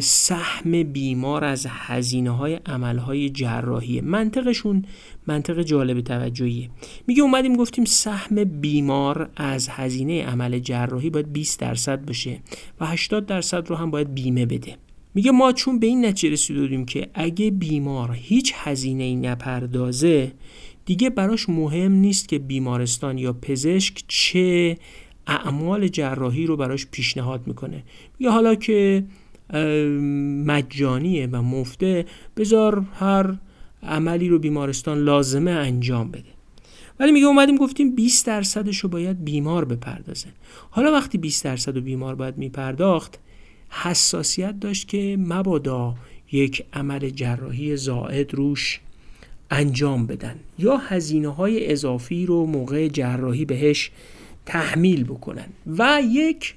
سهم 0.01 0.83
بیمار 0.83 1.45
از 1.45 1.67
هزینه 1.71 2.31
های 2.31 2.55
عمل 2.55 2.99
های 2.99 3.31
جراحی 3.31 4.01
منطقشون 4.01 4.85
منطق 5.27 5.63
جالب 5.63 6.01
توجهیه. 6.01 6.71
میگه 7.07 7.23
اومدیم 7.23 7.57
گفتیم 7.57 7.85
سهم 7.85 8.45
بیمار 8.45 9.31
از 9.37 9.69
هزینه 9.69 10.27
عمل 10.27 10.59
جراحی 10.59 11.11
باید 11.11 11.33
20 11.33 11.61
درصد 11.61 12.05
باشه 12.05 12.41
و 12.81 12.87
80 12.87 13.27
درصد 13.27 13.69
رو 13.69 13.77
هم 13.77 13.91
باید 13.91 14.15
بیمه 14.15 14.47
بده. 14.47 14.77
میگه 15.15 15.31
ما 15.31 15.53
چون 15.53 15.79
به 15.79 15.87
این 15.87 16.07
نتیجه 16.07 16.33
رسیدیم 16.33 16.85
که 16.85 17.09
اگه 17.15 17.51
بیمار 17.51 18.13
هیچ 18.13 18.53
هزینه 18.57 19.05
ای 19.05 19.17
نپردازه 19.17 20.33
دیگه 20.85 21.11
براش 21.11 21.49
مهم 21.49 21.93
نیست 21.93 22.29
که 22.29 22.39
بیمارستان 22.39 23.19
یا 23.19 23.33
پزشک 23.33 24.05
چه 24.09 24.77
اعمال 25.27 25.89
جراحی 25.89 26.47
رو 26.47 26.57
براش 26.57 26.87
پیشنهاد 26.87 27.47
می‌کنه. 27.47 27.83
میگه 28.19 28.31
حالا 28.31 28.55
که 28.55 29.05
مجانیه 30.47 31.27
و 31.27 31.43
مفته. 31.43 32.07
بذار 32.37 32.85
هر 32.95 33.35
عملی 33.83 34.29
رو 34.29 34.39
بیمارستان 34.39 34.99
لازمه 34.99 35.51
انجام 35.51 36.11
بده. 36.11 36.39
ولی 37.01 37.13
میگه 37.13 37.27
اومدیم 37.27 37.57
گفتیم 37.57 37.95
20 37.95 38.27
درصدش 38.27 38.79
رو 38.79 38.89
باید 38.89 39.25
بیمار 39.25 39.65
بپردازه. 39.65 40.29
حالا 40.71 40.93
وقتی 40.93 41.19
20 41.19 41.45
درصد 41.45 41.77
و 41.77 41.81
بیمار 41.81 42.15
باید 42.15 42.39
میپرداخت 42.39 43.19
حساسیت 43.71 44.61
داشت 44.61 44.89
که 44.89 45.17
مبادا 45.21 45.95
یک 46.33 46.65
عمل 46.73 47.11
جراحی 47.11 47.77
زائد 47.77 48.35
روش 48.35 48.81
انجام 49.51 50.07
بدن. 50.07 50.37
یا 50.59 50.77
هزینه 50.77 51.29
های 51.29 51.73
اضافی 51.73 52.27
رو 52.27 52.47
موقع 52.47 52.89
جراحی 52.89 53.45
بهش 53.45 53.91
تحمیل 54.47 55.05
بکنن. 55.05 55.47
و 55.67 56.03
یک 56.05 56.55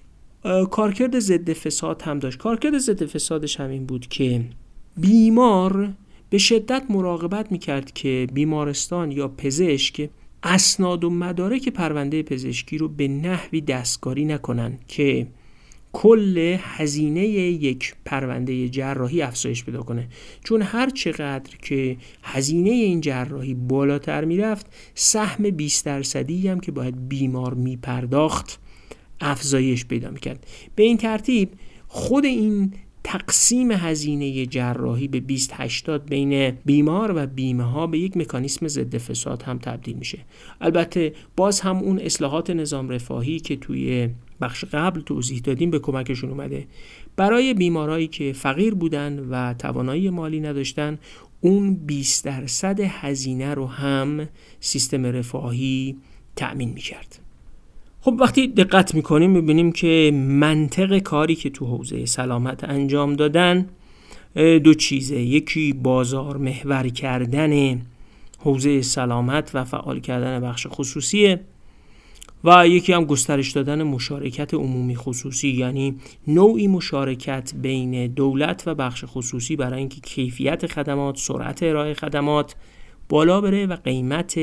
کارکرد 0.72 1.20
ضد 1.20 1.54
فساد 1.54 2.02
هم 2.02 2.20
داشت. 2.20 2.38
کارکرد 2.38 2.78
ضد 2.78 3.06
فسادش 3.06 3.60
هم 3.60 3.70
این 3.70 3.86
بود 3.86 4.08
که 4.08 4.44
بیمار 4.98 5.94
به 6.30 6.38
شدت 6.38 6.84
مراقبت 6.90 7.52
می‌کرد 7.52 7.92
که 7.92 8.28
بیمارستان 8.34 9.12
یا 9.12 9.28
پزشک 9.28 10.10
اسناد 10.44 11.04
و 11.04 11.10
مدارک 11.10 11.70
پرونده 11.70 12.24
پزشکی 12.24 12.78
رو 12.78 12.88
به 12.88 13.08
نحوی 13.08 13.62
دستکاری 13.62 14.26
نکنن 14.26 14.78
که 14.88 15.28
کل 15.94 16.58
هزینه 16.60 17.28
یک 17.28 17.96
پرونده 18.06 18.70
جراحی 18.70 19.22
افزایش 19.22 19.64
پیدا 19.64 19.82
کنه. 19.82 20.08
چون 20.44 20.62
هر 20.62 20.90
چقدر 20.90 21.58
که 21.62 21.98
هزینه 22.24 22.70
این 22.70 23.02
جراحی 23.02 23.54
بالاتر 23.54 24.26
می‌رفت 24.26 24.66
سهم 24.96 25.50
20 25.50 25.86
درصدی 25.86 26.48
هم 26.48 26.60
که 26.60 26.72
باید 26.72 27.10
بیمار 27.10 27.54
میپرداخت 27.54 28.60
افزایش 29.22 29.86
پیدا 29.86 30.12
می‌کرد. 30.12 30.48
به 30.76 30.84
این 30.84 30.98
ترتیب 30.98 31.50
خود 31.88 32.26
این 32.26 32.74
تقسیم 33.04 33.72
هزینه 33.72 34.46
جراحی 34.46 35.08
به 35.08 35.20
20 35.20 35.52
80 35.54 36.06
بین 36.06 36.52
بیمار 36.52 37.14
و 37.16 37.28
بیمه 37.28 37.64
ها 37.64 37.88
به 37.88 38.00
یک 38.00 38.18
مکانیسم 38.18 38.68
ضد 38.68 38.98
فساد 38.98 39.44
هم 39.44 39.58
تبدیل 39.58 39.96
میشه. 39.96 40.20
البته 40.62 41.14
باز 41.36 41.60
هم 41.60 41.78
اون 41.78 42.00
اصلاحات 42.00 42.50
نظام 42.50 42.90
رفاهی 42.90 43.40
که 43.40 43.56
توی 43.56 44.10
بخش 44.42 44.66
قبل 44.66 45.02
توضیح 45.02 45.40
دادیم 45.40 45.72
به 45.72 45.80
کمکشون 45.80 46.30
اومده. 46.30 46.68
برای 47.16 47.54
بیمارایی 47.54 48.08
که 48.08 48.34
فقیر 48.34 48.74
بودن 48.74 49.20
و 49.30 49.54
توانایی 49.54 50.10
مالی 50.10 50.40
نداشتن 50.40 51.00
اون 51.42 51.76
20 51.76 52.26
درصد 52.26 52.80
هزینه 52.80 53.54
رو 53.54 53.68
هم 53.68 54.28
سیستم 54.60 55.06
رفاهی 55.06 55.98
تأمین 56.36 56.70
می‌کرد. 56.70 57.21
خب 58.04 58.18
وقتی 58.20 58.48
دقت 58.48 58.96
می‌کنیم 58.96 59.32
می‌بینیم 59.32 59.72
که 59.72 60.12
منطق 60.14 60.98
کاری 61.00 61.36
که 61.36 61.50
تو 61.50 61.66
حوزه 61.66 62.06
سلامت 62.06 62.64
انجام 62.64 63.14
دادن 63.14 63.70
دو 64.36 64.74
چیزه. 64.74 65.20
یکی 65.22 65.74
بازار 65.74 66.38
محور 66.38 66.88
کردن 66.88 67.82
حوزه 68.40 68.82
سلامت 68.82 69.52
و 69.54 69.64
فعال 69.64 70.00
کردن 70.00 70.40
بخش 70.40 70.68
خصوصیه 70.70 71.40
و 72.44 72.68
یکی 72.68 72.94
هم 72.94 73.06
گسترش 73.06 73.52
دادن 73.52 73.84
مشارکت 73.84 74.54
عمومی 74.54 74.96
خصوصی 74.96 75.50
یعنی 75.50 75.96
نوعی 76.28 76.68
مشارکت 76.68 77.52
بین 77.56 78.08
دولت 78.08 78.64
و 78.66 78.76
بخش 78.76 79.04
خصوصی 79.08 79.56
برای 79.56 79.80
اینکه 79.80 80.02
کیفیت 80.02 80.68
خدمات 80.68 81.18
سرعت 81.18 81.64
ارائه 81.64 81.94
خدمات 81.94 82.56
بالا 83.10 83.42
بره 83.42 83.66
و 83.66 83.76
قیمت 83.76 84.40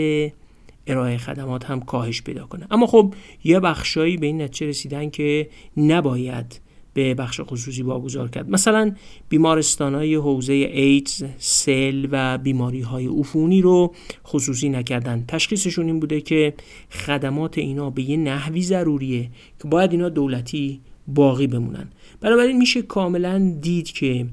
ارائه 0.89 1.19
خدمات 1.19 1.65
هم 1.65 1.81
کاهش 1.81 2.23
پیدا 2.23 2.47
کنه. 2.47 2.67
اما 2.71 2.87
خب 2.87 3.15
یه 3.45 3.61
بخشایی 3.61 4.17
به 4.17 4.27
این 4.27 4.43
نتیجه 4.43 4.67
رسیدن 4.67 5.11
که 5.11 5.49
نباید 5.77 6.61
به 6.95 7.15
بخش 7.15 7.41
خصوصی 7.41 7.83
واگذار 7.83 8.29
کرد. 8.29 8.51
مثلا 8.51 8.95
بیمارستان 9.29 9.95
های 9.95 10.15
حوزه 10.15 10.53
ایدز، 10.53 11.25
سل 11.39 12.09
و 12.11 12.39
بیماری 12.39 12.81
های 12.81 13.07
عفونی 13.07 13.63
رو 13.63 13.95
خصوصی 14.27 14.69
نکردن. 14.69 15.25
تشخیصشون 15.29 15.87
این 15.87 16.01
بوده 16.01 16.21
که 16.21 16.55
خدمات 16.91 17.59
اینا 17.59 17.91
به 17.91 18.03
یه 18.03 18.17
نحوی 18.17 18.63
ضروریه 18.63 19.31
که 19.63 19.69
باید 19.69 19.93
اینا 19.93 20.09
دولتی 20.09 20.81
باقی 21.07 21.47
بمونن. 21.47 21.91
بنابراین 22.21 22.57
میشه 22.57 22.83
کاملا 22.83 23.59
دید 23.61 23.93
که 23.93 24.27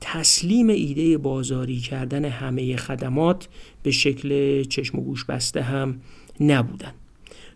تسلیم 0.00 0.68
ایده 0.68 1.18
بازاری 1.18 1.76
کردن 1.76 2.24
همه 2.24 2.76
خدمات 2.76 3.48
به 3.86 3.92
شکل 3.92 4.62
چشم 4.64 4.98
و 4.98 5.02
گوش 5.02 5.24
بسته 5.24 5.62
هم 5.62 6.00
نبودن. 6.40 6.92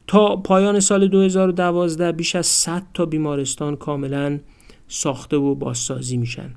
تا 0.07 0.37
پایان 0.37 0.81
سال 0.81 1.09
2012 1.09 2.13
بیش 2.13 2.37
از 2.37 2.47
100 2.47 2.83
تا 2.95 3.07
بیمارستان 3.07 3.77
کاملا 3.77 4.39
ساخته 4.89 5.37
و 5.37 5.55
بازسازی 5.55 6.17
میشن. 6.17 6.55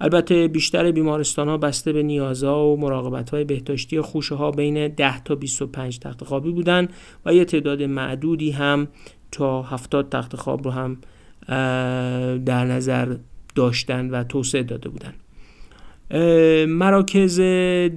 البته 0.00 0.48
بیشتر 0.48 0.90
بیمارستان 0.90 1.48
ها 1.48 1.58
بسته 1.58 1.92
به 1.92 2.02
نیازها 2.02 2.66
و 2.66 2.80
مراقبت 2.80 3.30
های 3.30 3.44
بهداشتی 3.44 4.00
خوشه 4.00 4.34
ها 4.34 4.50
بین 4.50 4.88
10 4.88 5.22
تا 5.22 5.34
25 5.34 5.98
تخت 5.98 6.24
خوابی 6.24 6.50
بودن 6.50 6.88
و 7.24 7.34
یه 7.34 7.44
تعداد 7.44 7.82
معدودی 7.82 8.50
هم 8.50 8.88
تا 9.30 9.62
70 9.62 10.08
تخت 10.08 10.36
خواب 10.36 10.64
رو 10.64 10.70
هم 10.70 10.98
در 12.44 12.64
نظر 12.64 13.16
داشتن 13.54 14.10
و 14.10 14.24
توسعه 14.24 14.62
داده 14.62 14.88
بودن. 14.88 15.14
مراکز 16.68 17.40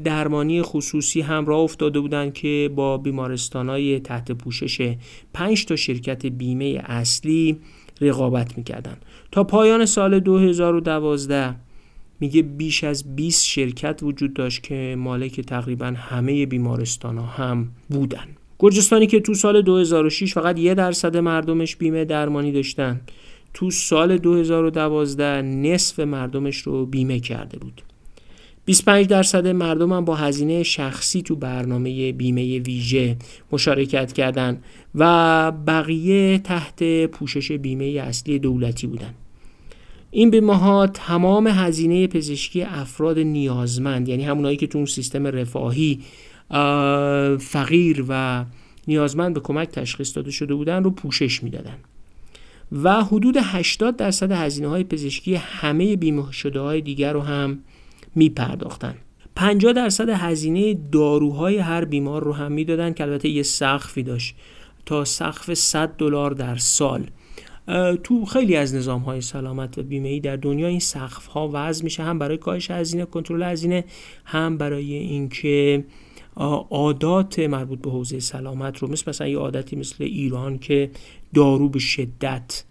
درمانی 0.03 0.61
خصوصی 0.61 1.21
هم 1.21 1.45
راه 1.45 1.59
افتاده 1.59 1.99
بودند 1.99 2.33
که 2.33 2.71
با 2.75 2.97
بیمارستان 2.97 3.69
های 3.69 3.99
تحت 3.99 4.31
پوشش 4.31 4.95
5 5.33 5.65
تا 5.65 5.75
شرکت 5.75 6.25
بیمه 6.25 6.81
اصلی 6.85 7.59
رقابت 8.01 8.57
می‌کردن 8.57 8.97
تا 9.31 9.43
پایان 9.43 9.85
سال 9.85 10.19
2012 10.19 11.55
میگه 12.19 12.41
بیش 12.41 12.83
از 12.83 13.15
20 13.15 13.45
شرکت 13.45 13.99
وجود 14.03 14.33
داشت 14.33 14.63
که 14.63 14.95
مالک 14.97 15.41
تقریبا 15.41 15.85
همه 15.85 16.45
بیمارستان 16.45 17.17
ها 17.17 17.25
هم 17.25 17.67
بودن 17.89 18.25
گرجستانی 18.59 19.07
که 19.07 19.19
تو 19.19 19.33
سال 19.33 19.61
2006 19.61 20.33
فقط 20.33 20.59
یه 20.59 20.73
درصد 20.73 21.17
مردمش 21.17 21.75
بیمه 21.75 22.05
درمانی 22.05 22.51
داشتن 22.51 23.01
تو 23.53 23.71
سال 23.71 24.17
2012 24.17 25.41
نصف 25.41 25.99
مردمش 25.99 26.57
رو 26.57 26.85
بیمه 26.85 27.19
کرده 27.19 27.59
بود. 27.59 27.81
25 28.69 29.07
درصد 29.07 29.47
مردم 29.47 29.93
هم 29.93 30.05
با 30.05 30.15
هزینه 30.15 30.63
شخصی 30.63 31.21
تو 31.21 31.35
برنامه 31.35 32.11
بیمه 32.11 32.59
ویژه 32.59 33.15
مشارکت 33.51 34.13
کردند 34.13 34.63
و 34.95 35.51
بقیه 35.51 36.37
تحت 36.37 37.05
پوشش 37.05 37.51
بیمه 37.51 37.85
اصلی 37.85 38.39
دولتی 38.39 38.87
بودند. 38.87 39.15
این 40.11 40.29
بیمه 40.29 40.57
ها 40.57 40.87
تمام 40.87 41.47
هزینه 41.47 42.07
پزشکی 42.07 42.61
افراد 42.61 43.19
نیازمند 43.19 44.09
یعنی 44.09 44.23
همونایی 44.23 44.57
که 44.57 44.67
تو 44.67 44.77
اون 44.77 44.85
سیستم 44.85 45.27
رفاهی 45.27 45.99
فقیر 47.39 48.05
و 48.09 48.45
نیازمند 48.87 49.33
به 49.33 49.39
کمک 49.39 49.69
تشخیص 49.69 50.15
داده 50.15 50.31
شده 50.31 50.55
بودن 50.55 50.83
رو 50.83 50.91
پوشش 50.91 51.43
می‌دادن 51.43 51.77
و 52.71 53.03
حدود 53.03 53.37
80 53.41 53.95
درصد 53.95 54.31
هزینه 54.31 54.67
های 54.67 54.83
پزشکی 54.83 55.35
همه 55.35 55.95
بیمه 55.95 56.31
شده 56.31 56.59
های 56.59 56.81
دیگر 56.81 57.13
رو 57.13 57.21
هم 57.21 57.59
می 58.15 58.29
پرداختن 58.29 58.95
50 59.35 59.73
درصد 59.73 60.09
هزینه 60.09 60.73
داروهای 60.91 61.57
هر 61.57 61.85
بیمار 61.85 62.23
رو 62.23 62.33
هم 62.33 62.51
می‌دادن 62.51 62.93
که 62.93 63.03
البته 63.03 63.29
یه 63.29 63.43
سقفی 63.43 64.03
داشت 64.03 64.35
تا 64.85 65.05
سقف 65.05 65.53
100 65.53 65.89
دلار 65.97 66.31
در 66.31 66.55
سال. 66.55 67.09
تو 68.03 68.25
خیلی 68.25 68.55
از 68.55 68.75
نظام 68.75 69.01
های 69.01 69.21
سلامت 69.21 69.77
و 69.77 69.83
بیمه 69.83 70.09
ای 70.09 70.19
در 70.19 70.35
دنیا 70.35 70.67
این 70.67 70.79
سقف 70.79 71.25
ها 71.25 71.49
وضع 71.53 71.83
میشه 71.83 72.03
هم 72.03 72.19
برای 72.19 72.37
کاهش 72.37 72.71
هزینه 72.71 73.05
کنترل 73.05 73.43
هزینه 73.43 73.85
هم 74.25 74.57
برای 74.57 74.93
اینکه 74.93 75.85
عادات 76.69 77.39
مربوط 77.39 77.81
به 77.81 77.91
حوزه 77.91 78.19
سلامت 78.19 78.77
رو 78.77 78.87
مثل 78.87 79.03
مثلا 79.07 79.27
یه 79.27 79.37
عادتی 79.37 79.75
مثل 79.75 80.03
ایران 80.03 80.59
که 80.59 80.91
دارو 81.33 81.69
به 81.69 81.79
شدت 81.79 82.63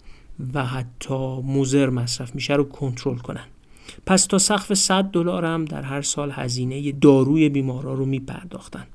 و 0.54 0.64
حتی 0.66 1.40
مزر 1.42 1.90
مصرف 1.90 2.34
میشه 2.34 2.54
رو 2.54 2.64
کنترل 2.64 3.16
کنن. 3.18 3.44
پس 4.06 4.26
تا 4.26 4.38
سقف 4.38 4.74
100 4.74 5.04
دلار 5.04 5.44
هم 5.44 5.64
در 5.64 5.82
هر 5.82 6.02
سال 6.02 6.30
هزینه 6.34 6.92
داروی 6.92 7.48
بیمارا 7.48 7.94
رو 7.94 8.04
می 8.04 8.20
پرداختن. 8.20 8.86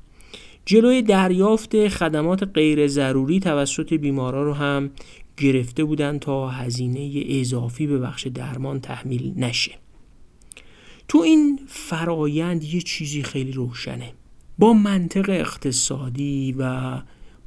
جلوی 0.66 1.02
دریافت 1.02 1.88
خدمات 1.88 2.44
غیر 2.44 2.88
ضروری 2.88 3.40
توسط 3.40 3.94
بیمارا 3.94 4.44
رو 4.44 4.54
هم 4.54 4.90
گرفته 5.38 5.84
بودن 5.84 6.20
تا 6.20 6.50
هزینه 6.50 7.24
اضافی 7.28 7.88
به 7.88 8.00
بخش 8.00 8.28
درمان 8.28 8.80
تحمیل 8.80 9.34
نشه 9.36 9.72
تو 11.08 11.18
این 11.18 11.60
فرایند 11.68 12.64
یه 12.64 12.82
چیزی 12.82 13.24
خیلی 13.24 13.52
روشنه 13.52 14.14
با 14.58 14.74
منطق 14.74 15.30
اقتصادی 15.30 16.56
و 16.58 16.94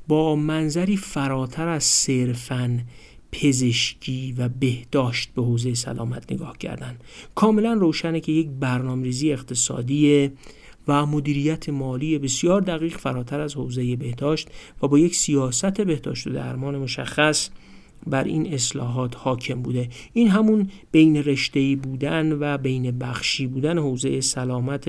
با 0.08 0.36
منظری 0.36 0.96
فراتر 0.96 1.68
از 1.68 1.84
صرفاً 1.84 2.78
پزشکی 3.36 4.34
و 4.38 4.48
بهداشت 4.48 5.34
به 5.34 5.42
حوزه 5.42 5.74
سلامت 5.74 6.32
نگاه 6.32 6.58
کردن. 6.58 6.96
کاملا 7.34 7.72
روشنه 7.72 8.20
که 8.20 8.32
یک 8.32 8.48
برنامه‌ریزی 8.60 9.32
اقتصادی 9.32 10.30
و 10.88 11.06
مدیریت 11.06 11.68
مالی 11.68 12.18
بسیار 12.18 12.60
دقیق 12.60 12.96
فراتر 12.96 13.40
از 13.40 13.54
حوزه 13.54 13.96
بهداشت 13.96 14.48
و 14.82 14.88
با 14.88 14.98
یک 14.98 15.16
سیاست 15.16 15.80
بهداشت 15.80 16.26
و 16.26 16.30
درمان 16.30 16.78
مشخص 16.78 17.50
بر 18.06 18.24
این 18.24 18.54
اصلاحات 18.54 19.16
حاکم 19.16 19.62
بوده. 19.62 19.88
این 20.12 20.28
همون 20.28 20.70
بین 20.92 21.16
رشته‌ای 21.16 21.76
بودن 21.76 22.32
و 22.32 22.58
بین 22.58 22.98
بخشی 22.98 23.46
بودن 23.46 23.78
حوزه 23.78 24.20
سلامت 24.20 24.88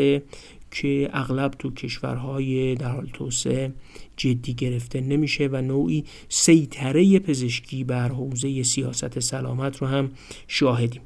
که 0.72 1.10
اغلب 1.14 1.52
تو 1.52 1.72
کشورهای 1.72 2.76
در 2.76 2.92
حال 2.92 3.10
توسعه 3.14 3.74
جدی 4.18 4.54
گرفته 4.54 5.02
نمیشه 5.02 5.50
و 5.52 5.62
نوعی 5.62 6.04
سیطره 6.30 7.20
پزشکی 7.20 7.84
بر 7.84 8.10
حوزه 8.10 8.64
سیاست 8.64 9.20
سلامت 9.20 9.78
رو 9.78 9.88
هم 9.88 10.12
شاهدیم. 10.48 11.02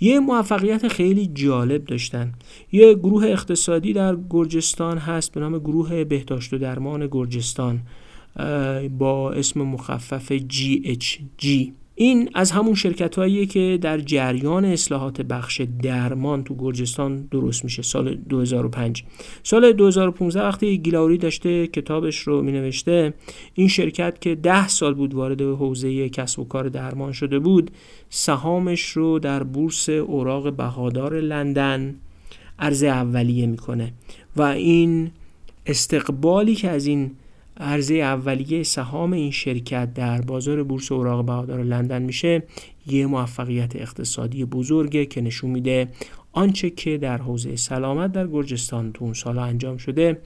یه 0.00 0.20
موفقیت 0.20 0.88
خیلی 0.88 1.26
جالب 1.26 1.84
داشتن. 1.84 2.32
یه 2.72 2.94
گروه 2.94 3.24
اقتصادی 3.24 3.92
در 3.92 4.16
گرجستان 4.30 4.98
هست 4.98 5.32
به 5.32 5.40
نام 5.40 5.58
گروه 5.58 6.04
بهداشت 6.04 6.52
و 6.52 6.58
درمان 6.58 7.08
گرجستان 7.10 7.80
با 8.98 9.32
اسم 9.32 9.62
مخفف 9.62 10.38
GHG 10.38 11.70
این 12.02 12.30
از 12.34 12.50
همون 12.50 12.74
شرکت 12.74 13.18
هاییه 13.18 13.46
که 13.46 13.78
در 13.80 13.98
جریان 13.98 14.64
اصلاحات 14.64 15.20
بخش 15.20 15.60
درمان 15.82 16.44
تو 16.44 16.54
گرجستان 16.58 17.28
درست 17.30 17.64
میشه. 17.64 17.82
سال 17.82 18.14
2005 18.14 19.04
سال 19.42 19.72
2015 19.72 20.42
وقتی 20.42 20.78
گیلاوری 20.78 21.18
داشته 21.18 21.66
کتابش 21.66 22.18
رو 22.18 22.42
می 22.42 22.52
نوشته 22.52 23.14
این 23.54 23.68
شرکت 23.68 24.20
که 24.20 24.34
ده 24.34 24.68
سال 24.68 24.94
بود 24.94 25.14
وارد 25.14 25.42
حوزه 25.42 26.08
کسب 26.08 26.38
و 26.38 26.44
کار 26.44 26.68
درمان 26.68 27.12
شده 27.12 27.38
بود 27.38 27.70
سهامش 28.10 28.82
رو 28.90 29.18
در 29.18 29.42
بورس 29.42 29.88
اوراق 29.88 30.56
بهادار 30.56 31.20
لندن 31.20 31.94
عرض 32.58 32.82
اولیه 32.82 33.46
می‌کنه. 33.46 33.92
و 34.36 34.42
این 34.42 35.10
استقبالی 35.66 36.54
که 36.54 36.70
از 36.70 36.86
این 36.86 37.10
عرضه 37.60 37.94
اولیه 37.94 38.62
سهام 38.62 39.12
این 39.12 39.30
شرکت 39.30 39.94
در 39.94 40.20
بازار 40.20 40.62
بورس 40.62 40.92
اوراق 40.92 41.26
بهادار 41.26 41.62
لندن 41.62 42.02
میشه. 42.02 42.42
یه 42.86 43.06
موفقیت 43.06 43.76
اقتصادی 43.76 44.44
بزرگه 44.44 45.06
که 45.06 45.20
نشون 45.20 45.50
میده 45.50 45.88
آنچه 46.32 46.70
که 46.70 46.98
در 46.98 47.18
حوزه 47.18 47.56
سلامت 47.56 48.12
در 48.12 48.26
گرجستان 48.26 48.92
تو 48.92 49.04
اون 49.04 49.14
سالا 49.14 49.44
انجام 49.44 49.76
شده 49.76 50.20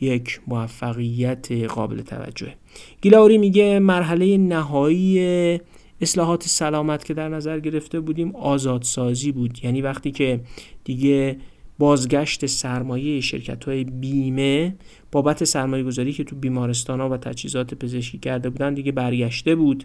یک 0.00 0.40
موفقیت 0.46 1.52
قابل 1.52 2.02
توجه 2.02 2.54
گیلاوری 3.00 3.38
میگه 3.38 3.78
مرحله 3.78 4.36
نهایی 4.36 5.60
اصلاحات 6.00 6.48
سلامت 6.48 7.04
که 7.04 7.14
در 7.14 7.28
نظر 7.28 7.60
گرفته 7.60 8.00
بودیم 8.00 8.36
آزادسازی 8.36 9.32
بود. 9.32 9.64
یعنی 9.64 9.82
وقتی 9.82 10.10
که 10.10 10.40
دیگه 10.84 11.36
بازگشت 11.82 12.46
سرمایه 12.46 13.20
شرکت 13.20 13.64
های 13.64 13.84
بیمه 13.84 14.76
بابت 15.12 15.44
سرمایه 15.44 15.84
گذاری 15.84 16.12
که 16.12 16.24
تو 16.24 16.36
بیمارستان 16.36 17.00
ها 17.00 17.08
و 17.08 17.16
تجهیزات 17.16 17.74
پزشکی 17.74 18.18
کرده 18.18 18.50
بودن 18.50 18.74
دیگه 18.74 18.92
برگشته 18.92 19.54
بود 19.54 19.84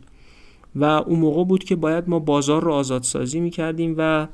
و 0.75 0.83
اون 0.83 1.19
موقع 1.19 1.43
بود 1.43 1.63
که 1.63 1.75
باید 1.75 2.09
ما 2.09 2.19
بازار 2.19 2.63
رو 2.63 2.73
آزادسازی 2.73 3.39
می 3.39 3.49
کردیم 3.49 3.95
و 3.97 4.27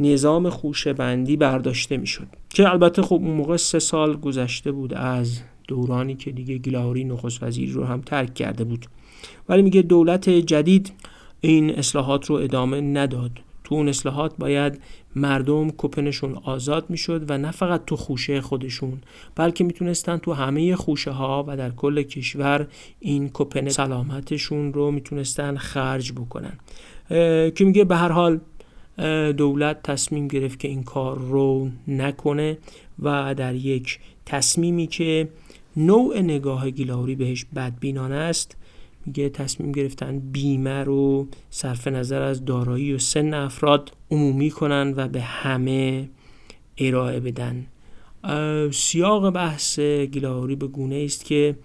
نظام 0.00 0.50
خوشبندی 0.50 1.36
برداشته 1.36 1.96
می 1.96 2.06
شد 2.06 2.26
که 2.48 2.70
البته 2.70 3.02
خب 3.02 3.14
اون 3.14 3.30
موقع 3.30 3.56
سه 3.56 3.78
سال 3.78 4.16
گذشته 4.16 4.72
بود 4.72 4.94
از 4.94 5.40
دورانی 5.68 6.14
که 6.14 6.30
دیگه 6.30 6.58
گلاوری 6.58 7.04
نخست 7.04 7.42
وزیر 7.42 7.70
رو 7.70 7.84
هم 7.84 8.00
ترک 8.00 8.34
کرده 8.34 8.64
بود. 8.64 8.86
ولی 9.48 9.62
میگه 9.62 9.82
دولت 9.82 10.30
جدید 10.30 10.92
این 11.40 11.70
اصلاحات 11.70 12.26
رو 12.26 12.36
ادامه 12.36 12.80
نداد. 12.80 13.30
تو 13.70 13.76
اون 13.76 13.88
اصلاحات 13.88 14.36
باید 14.38 14.80
مردم 15.16 15.70
کوپنشون 15.70 16.34
آزاد 16.44 16.90
می‌شد 16.90 17.30
و 17.30 17.38
نه 17.38 17.50
فقط 17.50 17.84
تو 17.84 17.96
خوشه 17.96 18.40
خودشون 18.40 19.00
بلکه 19.36 19.64
می‌تونستن 19.64 20.16
تو 20.16 20.32
همه 20.32 20.76
خوشه 20.76 21.10
ها 21.10 21.44
و 21.48 21.56
در 21.56 21.70
کل 21.70 22.02
کشور 22.02 22.66
این 23.00 23.28
کوپن 23.28 23.68
سلامتشون 23.68 24.72
رو 24.72 24.90
می‌تونستن 24.90 25.56
خرج 25.56 26.12
بکنن. 26.12 26.58
که 27.50 27.64
میگه؟ 27.64 27.84
به 27.84 27.96
هر 27.96 28.12
حال 28.12 28.40
دولت 29.32 29.82
تصمیم 29.82 30.28
گرفت 30.28 30.58
که 30.58 30.68
این 30.68 30.82
کار 30.82 31.18
رو 31.18 31.70
نکنه 31.88 32.58
و 33.02 33.34
در 33.34 33.54
یک 33.54 33.98
تصمیمی 34.26 34.86
که 34.86 35.28
نوع 35.76 36.20
نگاه 36.20 36.70
گیلاوری 36.70 37.14
بهش 37.14 37.46
بدبینانه 37.56 38.14
است 38.14 38.56
میگه 39.06 39.28
تصمیم 39.28 39.72
گرفتن 39.72 40.18
بیمه 40.18 40.84
رو 40.84 41.28
صرف 41.50 41.88
نظر 41.88 42.22
از 42.22 42.44
دارایی 42.44 42.92
و 42.92 42.98
سن 42.98 43.34
افراد 43.34 43.92
عمومی 44.10 44.50
کنن 44.50 44.94
و 44.96 45.08
به 45.08 45.20
همه 45.20 46.08
ارائه 46.78 47.20
بدن. 47.20 47.66
سیاق 48.72 49.30
بحث 49.30 49.80
گیلاوری 49.80 50.56
به 50.56 50.66
گونه 50.66 51.02
است 51.04 51.24
که 51.24 51.56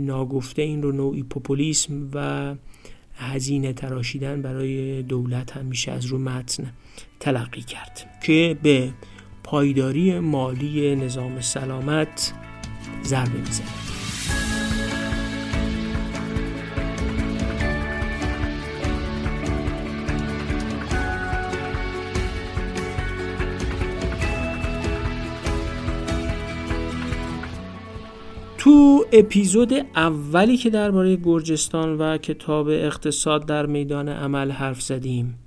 ناگفته 0.00 0.62
این 0.62 0.82
رو 0.82 0.92
نوعی 0.92 1.22
پوپولیسم 1.22 2.10
و 2.14 2.54
هزینه 3.14 3.72
تراشیدن 3.72 4.42
برای 4.42 5.02
دولت 5.02 5.56
هم 5.56 5.66
میشه 5.66 5.92
از 5.92 6.06
رو 6.06 6.18
متن 6.18 6.72
تلقی 7.20 7.62
کرد 7.62 8.20
که 8.22 8.58
به 8.62 8.92
پایداری 9.44 10.18
مالی 10.18 10.96
نظام 10.96 11.40
سلامت 11.40 12.32
ضربه 13.04 13.38
می‌زنه. 13.38 13.89
تو 28.60 29.04
اپیزود 29.12 29.72
اولی 29.96 30.56
که 30.56 30.70
درباره 30.70 31.16
گرجستان 31.16 31.96
و 31.98 32.18
کتاب 32.18 32.68
اقتصاد 32.68 33.46
در 33.46 33.66
میدان 33.66 34.08
عمل 34.08 34.50
حرف 34.50 34.82
زدیم 34.82 35.38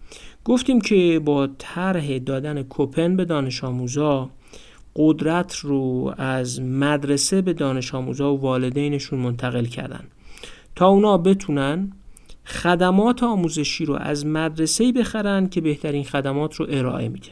گفتیم 0.46 0.82
که 0.82 1.22
با 1.26 1.48
طرح 1.58 2.18
دادن 2.18 2.64
کوپن 2.64 3.16
به 3.16 3.26
دانش 3.26 3.64
آموزا 3.64 4.30
قدرت 4.96 5.56
رو 5.56 6.14
از 6.18 6.62
مدرسه 6.62 7.42
به 7.42 7.54
دانش 7.54 7.96
آموزا 7.96 8.34
و 8.34 8.40
والدینشون 8.40 9.20
منتقل 9.20 9.66
کردن. 9.66 10.04
تا 10.76 10.88
اونا 10.88 11.18
بتونن 11.18 11.92
خدمات 12.46 13.24
آموزشی 13.24 13.86
رو 13.86 13.94
از 13.94 14.26
مدرسه‌ای 14.26 14.92
بخرن 14.92 15.50
که 15.50 15.62
بهترین 15.62 16.04
خدمات 16.04 16.56
رو 16.56 16.66
ارائه 16.70 17.10
میده. 17.10 17.32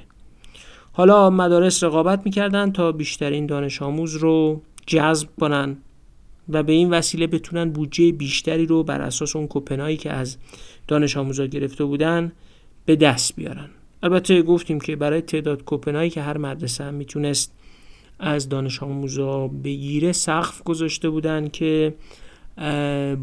حالا 0.94 1.30
مدارس 1.30 1.84
رقابت 1.84 2.22
می‌کردن 2.26 2.72
تا 2.72 2.92
بیشترین 2.92 3.46
دانش 3.46 3.82
آموز 3.82 4.16
رو 4.16 4.62
جذب 4.88 5.28
کنن 5.40 5.78
و 6.50 6.64
به 6.64 6.74
این 6.74 6.90
وسیله 6.90 7.28
بتونن 7.28 7.70
بودجه 7.70 8.12
بیشتری 8.12 8.66
رو 8.66 8.84
بر 8.84 9.02
اساس 9.02 9.36
اون 9.36 9.48
کوپنایی 9.48 9.98
که 9.98 10.12
از 10.12 10.38
دانش 10.88 11.18
آموزا 11.18 11.46
گرفته 11.46 11.86
بودن 11.86 12.32
به 12.86 12.96
دست 12.96 13.36
بیارن. 13.36 13.70
البته 14.04 14.42
گفتیم 14.42 14.80
که 14.80 14.96
برای 14.96 15.22
تعداد 15.22 15.64
کوپنایی 15.64 16.10
که 16.10 16.22
هر 16.22 16.38
مدرسه 16.38 16.84
هم 16.84 16.94
می‌تونست 16.94 17.54
از 18.20 18.50
دانش 18.50 18.84
آموزا 18.84 19.48
بگیره 19.48 20.12
سقف 20.12 20.64
گذاشته 20.64 21.10
بودن 21.10 21.48
که 21.48 21.94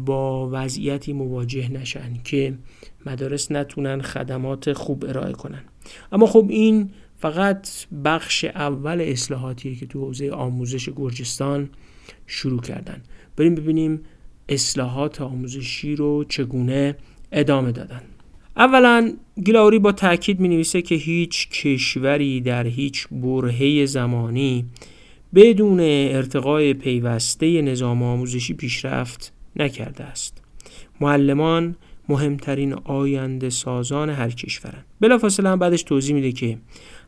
با 0.05 0.49
وضعیتی 0.51 1.13
مواجه 1.13 1.71
نشن 1.71 2.13
که 2.23 2.53
مدارس 3.05 3.51
نتونن 3.51 4.01
خدمات 4.01 4.73
خوب 4.73 5.05
ارائه 5.07 5.33
کنن. 5.33 5.61
اما 6.11 6.25
خب 6.25 6.45
این 6.49 6.89
فقط 7.19 7.69
بخش 8.05 8.45
اول 8.45 9.01
اصلاحاتیه 9.01 9.75
که 9.75 9.85
تو 9.85 10.05
حوزه 10.05 10.31
آموزش 10.31 10.89
گرجستان 10.89 11.69
شروع 12.27 12.61
کردن. 12.61 13.01
بریم 13.37 13.55
ببینیم 13.55 14.01
اصلاحات 14.49 15.21
آموزشی 15.21 15.95
رو 15.95 16.23
چگونه 16.23 16.95
ادامه 17.31 17.71
دادن. 17.71 18.01
اولا 18.57 19.13
گلاوری 19.45 19.79
با 19.79 19.91
تاکید 19.91 20.39
می 20.39 20.47
نویسه 20.47 20.81
که 20.81 20.95
هیچ 20.95 21.49
کشوری 21.49 22.41
در 22.41 22.67
هیچ 22.67 23.07
برهه 23.11 23.85
زمانی 23.85 24.65
بدون 25.35 25.79
ارتقای 25.79 26.73
پیوسته 26.73 27.61
نظام 27.61 28.03
آموزشی 28.03 28.53
پیشرفت 28.53 29.33
نکرده 29.55 30.03
است. 30.03 30.41
معلمان 31.01 31.75
مهمترین 32.09 32.73
آینده 32.73 33.49
سازان 33.49 34.09
هر 34.09 34.29
کشورن. 34.29 34.85
بلافاصله 34.99 35.55
بعدش 35.55 35.83
توضیح 35.83 36.15
میده 36.15 36.31
که 36.31 36.57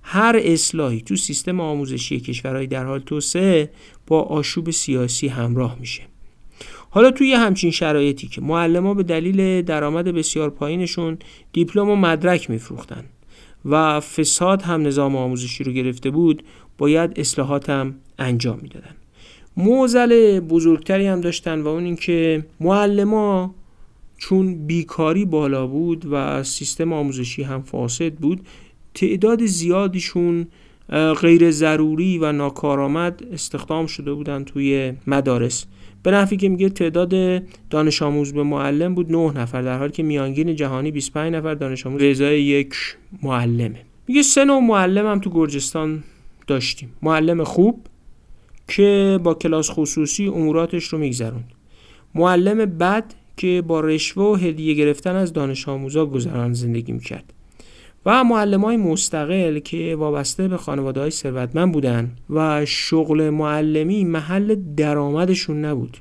هر 0.03 0.39
اصلاحی 0.43 1.01
تو 1.01 1.15
سیستم 1.15 1.59
آموزشی 1.59 2.19
کشورهای 2.19 2.67
در 2.67 2.85
حال 2.85 2.99
توسعه 2.99 3.69
با 4.07 4.21
آشوب 4.21 4.71
سیاسی 4.71 5.27
همراه 5.27 5.77
میشه. 5.79 6.03
حالا 6.89 7.11
توی 7.11 7.33
همچین 7.33 7.71
شرایطی 7.71 8.27
که 8.27 8.41
ها 8.41 8.93
به 8.93 9.03
دلیل 9.03 9.61
درآمد 9.61 10.05
بسیار 10.05 10.49
پایینشون 10.49 11.17
دیپلم 11.53 11.89
و 11.89 11.95
مدرک 11.95 12.49
میفروختن 12.49 13.03
و 13.65 13.99
فساد 13.99 14.61
هم 14.61 14.87
نظام 14.87 15.15
آموزشی 15.15 15.63
رو 15.63 15.71
گرفته 15.71 16.09
بود 16.09 16.43
باید 16.77 17.19
اصلاحات 17.19 17.69
هم 17.69 17.95
انجام 18.19 18.59
می‌دادن. 18.61 18.95
موزل 19.57 20.39
بزرگتری 20.39 21.07
هم 21.07 21.21
داشتن 21.21 21.61
و 21.61 21.67
اون 21.67 21.83
اینکه 21.83 22.45
معلما 22.59 23.55
چون 24.17 24.67
بیکاری 24.67 25.25
بالا 25.25 25.67
بود 25.67 26.05
و 26.11 26.43
سیستم 26.43 26.93
آموزشی 26.93 27.43
هم 27.43 27.61
فاسد 27.61 28.13
بود 28.13 28.41
تعداد 28.93 29.45
زیادیشون 29.45 30.47
غیر 31.21 31.51
ضروری 31.51 32.17
و 32.17 32.31
ناکارآمد 32.31 33.23
استخدام 33.33 33.85
شده 33.85 34.13
بودن 34.13 34.43
توی 34.43 34.93
مدارس. 35.07 35.65
به 36.03 36.11
نفی 36.11 36.37
که 36.37 36.49
میگه 36.49 36.69
تعداد 36.69 37.43
دانش 37.69 38.01
آموز 38.01 38.33
به 38.33 38.43
معلم 38.43 38.95
بود 38.95 39.11
9 39.11 39.37
نفر 39.37 39.61
در 39.61 39.77
حالی 39.77 39.91
که 39.91 40.03
میانگین 40.03 40.55
جهانی 40.55 40.91
25 40.91 41.33
نفر 41.33 41.53
دانش 41.53 41.87
آموز 41.87 42.03
ازای 42.03 42.41
یک 42.41 42.75
معلمه. 43.23 43.81
میگه 44.07 44.21
سه 44.21 44.45
نوع 44.45 44.59
معلم 44.59 45.07
هم 45.07 45.19
تو 45.19 45.29
گرجستان 45.29 46.03
داشتیم. 46.47 46.93
معلم 47.01 47.43
خوب 47.43 47.79
که 48.67 49.19
با 49.23 49.33
کلاس 49.33 49.69
خصوصی 49.69 50.27
اموراتش 50.27 50.83
رو 50.83 50.99
میگذروند. 50.99 51.51
معلم 52.15 52.65
بد 52.65 53.13
که 53.37 53.63
با 53.67 53.79
رشوه 53.79 54.23
و 54.23 54.35
هدیه 54.35 54.73
گرفتن 54.73 55.15
از 55.15 55.33
دانش 55.33 55.67
آموزا 55.67 56.05
گذران 56.05 56.53
زندگی 56.53 56.91
می‌کرد. 56.91 57.33
و 58.05 58.23
معلم 58.23 58.61
های 58.61 58.77
مستقل 58.77 59.59
که 59.59 59.95
وابسته 59.95 60.47
به 60.47 60.57
خانواده 60.57 60.99
های 61.01 61.09
ثروتمند 61.09 61.71
بودن 61.71 62.11
و 62.29 62.65
شغل 62.65 63.29
معلمی 63.29 64.05
محل 64.05 64.55
درآمدشون 64.77 65.65
نبود. 65.65 65.97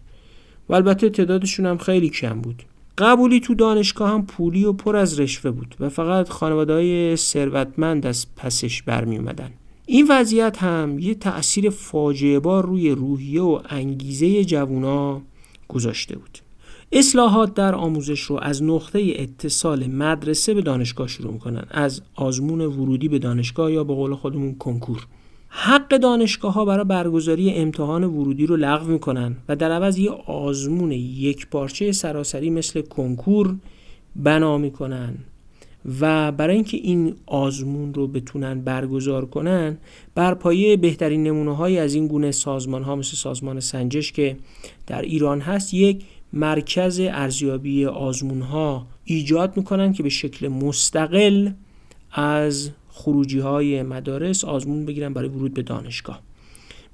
و 0.68 0.74
البته 0.74 1.11
تعدادشون 1.11 1.66
هم 1.66 1.78
خیلی 1.78 2.09
کم 2.09 2.40
بود. 2.40 2.62
قبولی 2.98 3.40
تو 3.40 3.55
دانشگاه 3.55 4.11
هم 4.11 4.26
پولی 4.26 4.64
و 4.64 4.72
پر 4.72 4.96
از 4.96 5.20
رشوه 5.20 5.51
بود 5.51 5.74
و 5.80 5.88
فقط 5.88 6.28
خانواده 6.28 6.72
های 6.72 7.16
ثروتمند 7.16 8.07
از 8.07 8.26
پسش 8.36 8.82
برمی 8.82 9.18
اومدن. 9.18 9.51
این 9.86 10.07
وضعیت 10.11 10.62
هم 10.62 10.98
یه 10.98 11.14
تأثیر 11.14 11.70
فاجعه 11.70 12.38
بار 12.38 12.66
روی 12.66 12.90
روحیه 12.90 13.42
و 13.42 13.61
انگیزه 13.68 14.44
جوونا 14.44 15.22
گذاشته 15.68 16.18
بود. 16.18 16.38
اصلاحات 16.93 17.55
در 17.55 17.74
آموزش 17.74 18.20
رو 18.20 18.38
از 18.43 18.62
نقطه 18.62 19.12
اتصال 19.16 19.86
مدرسه 19.86 20.55
به 20.55 20.62
دانشگاه 20.62 21.09
شروع 21.09 21.32
می‌کنن. 21.32 21.64
از 21.70 22.03
آزمون 22.14 22.61
ورودی 22.61 23.09
به 23.09 23.18
دانشگاه 23.18 23.72
یا 23.72 23.84
به 23.84 23.95
قول 23.95 24.14
خودمون 24.14 24.55
کنکور. 24.55 25.07
حق 25.49 25.97
دانشگاه 25.97 26.55
ها 26.55 26.64
برای 26.64 26.84
برگزاری 26.84 27.51
امتحان 27.51 28.05
ورودی 28.05 28.47
رو 28.47 28.57
لغو 28.57 28.88
می‌کنن 28.88 29.36
و 29.49 29.57
در 29.57 29.72
عوض 29.72 29.99
یه 29.99 30.11
آزمون 30.26 30.93
یک 30.93 31.47
پارچه 31.47 31.93
سراسری 31.93 32.51
مثل 32.51 32.80
کنکور 32.80 33.57
بنا 34.16 34.59
می‌کنن 34.59 35.14
و 36.01 36.32
برای 36.32 36.55
اینکه 36.55 36.76
این 36.76 37.14
آزمون 37.26 37.95
رو 37.95 38.07
بتونن 38.07 38.61
برگزار 38.61 39.26
کنن 39.26 39.78
بر 40.14 40.34
پایه 40.34 40.76
بهترین 40.76 41.22
نمونه 41.22 41.57
های 41.57 41.78
از 41.78 41.95
این 41.95 42.07
گونه 42.07 42.30
سازمان 42.30 42.82
ها 42.82 42.97
مثل 42.97 43.16
سازمان 43.16 43.61
سنجش 43.61 44.12
که 44.12 44.36
در 44.86 45.03
ایران 45.03 45.41
هست 45.41 45.74
یک 45.74 46.05
مرکز 46.33 47.01
ارزیابی 47.01 47.87
آزمون 47.87 48.43
ها 48.43 48.87
ایجاد 49.05 49.57
می‌کنن 49.57 49.93
که 49.93 50.03
به 50.03 50.09
شکل 50.09 50.49
مستقل 50.49 51.51
از 52.12 52.70
خروجی 52.89 53.39
های 53.39 53.83
مدارس 53.83 54.45
آزمون 54.45 54.87
بگیرن 54.87 55.12
برای 55.12 55.28
ورود 55.28 55.55
به 55.55 55.62
دانشگاه. 55.62 56.20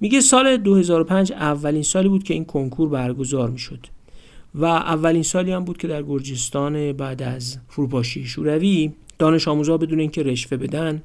میگه 0.00 0.20
سال 0.20 0.56
2005 0.56 1.32
اولین 1.32 1.82
سالی 1.82 2.08
بود 2.08 2.22
که 2.22 2.34
این 2.34 2.44
کنکور 2.44 2.88
برگزار 2.88 3.50
می‌شد 3.50 3.86
و 4.54 4.64
اولین 4.64 5.22
سالی 5.22 5.52
هم 5.52 5.64
بود 5.64 5.78
که 5.78 5.88
در 5.88 6.02
گرجستان 6.02 6.92
بعد 6.92 7.22
از 7.22 7.58
فروپاشی 7.68 8.24
شوروی 8.24 8.92
دانش 9.18 9.48
آموزا 9.48 9.76
بدون 9.76 10.00
اینکه 10.00 10.22
رشوه 10.22 10.56
بدن 10.56 11.02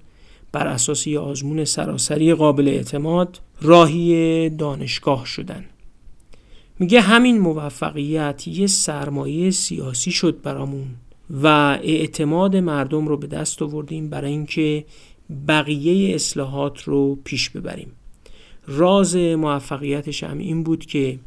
بر 0.52 0.68
اساس 0.68 1.08
آزمون 1.08 1.66
سراسری 1.66 2.34
قابل 2.34 2.68
اعتماد 2.68 3.40
راهی 3.62 4.50
دانشگاه 4.50 5.26
شدن. 5.26 5.66
میگه 6.82 7.02
همین 7.02 7.40
موفقیت 7.40 8.48
یه 8.48 8.68
سرمایه 8.68 9.52
سیاسی 9.52 10.12
شد 10.12 10.42
برامون 10.42 10.88
و 11.30 11.48
اعتماد 11.84 12.56
مردم 12.56 13.08
رو 13.08 13.18
به 13.18 13.28
دست 13.28 13.62
آوردیم 13.62 14.10
برای 14.10 14.32
اینکه 14.32 14.86
بقیه 15.48 16.16
اصلاحات 16.16 16.84
رو 16.84 17.20
پیش 17.24 17.50
ببریم. 17.50 17.92
راز 18.68 19.16
موفقیتش 19.16 20.24
هم 20.24 20.38
این 20.38 20.64
بود 20.64 20.86
که 20.86 21.20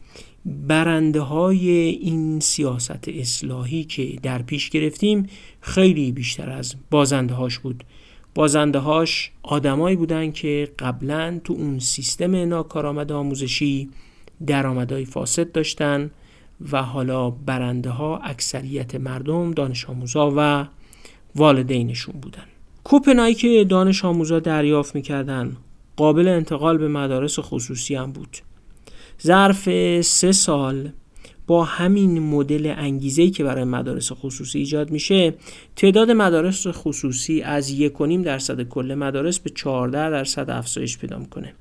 برنده 0.47 1.21
های 1.21 1.69
این 1.81 2.41
سیاست 2.41 3.09
اصلاحی 3.09 3.85
که 3.85 4.19
در 4.23 4.43
پیش 4.43 4.71
گرفتیم 4.71 5.27
خیلی 5.61 6.13
بیشتر 6.13 6.51
از 6.51 6.75
بازنده 6.91 7.35
هاش 7.35 7.59
بود. 7.59 7.85
بازنده 8.35 8.79
هاش 8.79 9.31
آدمایی 9.43 9.97
بودن 9.97 10.33
که 10.33 10.73
قبلا 10.79 11.41
تو 11.45 11.53
اون 11.53 11.79
سیستم 11.79 12.37
ناکارآمد 12.37 13.13
آموزشی 13.13 13.89
درآمدهای 14.47 15.05
فاسد 15.05 15.53
داشتن 15.53 16.11
و 16.73 16.83
حالا 16.83 17.31
برنده 17.31 17.91
ها 17.91 18.19
اکثریت 18.19 18.95
مردم 18.95 19.51
دانش 19.51 19.91
آموزا 19.91 20.33
و 20.37 20.67
والدینشون 21.37 22.15
بودن. 22.21 22.45
کوپنایی 22.85 23.35
که 23.35 23.65
دانش 23.65 24.05
آموزا 24.05 24.41
دریافت 24.41 24.95
می‌کردن 24.95 25.57
قابل 25.97 26.29
انتقال 26.29 26.79
به 26.79 26.89
مدارس 26.89 27.39
خصوصی 27.39 27.95
هم 27.95 28.13
بود. 28.13 28.39
ظرف 29.23 29.69
سه 30.01 30.33
سال 30.33 30.89
با 31.47 31.65
همین 31.65 32.19
مدل 32.19 32.75
انگیزه‌ای 32.77 33.31
که 33.31 33.45
برای 33.45 33.65
مدارس 33.65 34.13
خصوصی 34.13 34.59
ایجاد 34.59 34.91
میشه 34.91 35.35
تعداد 35.77 36.11
مدارس 36.11 36.67
خصوصی 36.67 37.43
از 37.43 37.71
1.5 37.71 38.25
درصد 38.25 38.63
کل 38.63 38.95
مدارس 38.95 39.39
به 39.39 39.51
14 39.51 40.11
درصد 40.11 40.51
افزایش 40.51 40.99
پیدا 40.99 41.19
می‌کنه. 41.19 41.55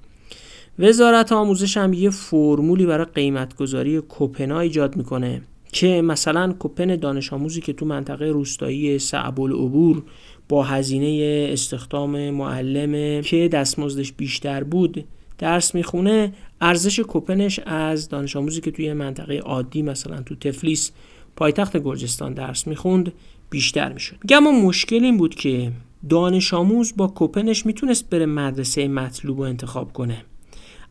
وزارت 0.80 1.32
آموزش 1.32 1.78
هم 1.78 1.94
یه 1.94 2.10
فرمولی 2.10 2.86
برای 2.86 3.06
قیمتگذاری 3.06 4.02
کوپنا 4.02 4.60
ایجاد 4.60 4.96
می‌کنه 4.96 5.42
که 5.72 6.02
مثلا 6.02 6.54
کوپن 6.54 6.96
دانش 6.96 7.34
آموزی 7.34 7.62
که 7.62 7.74
تو 7.74 7.86
منطقه 7.86 8.26
روستایی 8.26 9.00
صعب 9.00 9.42
العبور 9.42 10.04
با 10.50 10.64
هزینه 10.64 11.48
استخدام 11.52 12.30
معلم 12.30 13.22
که 13.22 13.48
دستمزدش 13.48 14.14
بیشتر 14.14 14.64
بود 14.64 15.06
درس 15.38 15.76
می‌خونه 15.76 16.34
ارزش 16.62 17.00
کوپنش 17.00 17.60
از 17.66 18.10
دانش 18.10 18.36
آموزی 18.36 18.62
که 18.62 18.72
توی 18.72 18.94
منطقه 18.94 19.38
عادی 19.38 19.82
مثلا 19.82 20.22
تو 20.22 20.36
تفلیس 20.36 20.92
پایتخت 21.36 21.78
گرجستان 21.78 22.34
درس 22.34 22.68
می‌خوند 22.68 23.14
بیشتر 23.50 23.94
می‌شد. 23.94 24.16
اما 24.30 24.52
مشکل 24.52 25.04
این 25.04 25.18
بود 25.18 25.36
که 25.36 25.72
دانش 26.10 26.54
آموز 26.54 26.94
با 26.98 27.08
کوپنش 27.08 27.66
می‌تونست 27.66 28.10
بره 28.10 28.26
مدرسه 28.26 28.88
مطلوب 28.88 29.38
رو 29.38 29.44
انتخاب 29.44 29.94
کنه. 29.94 30.26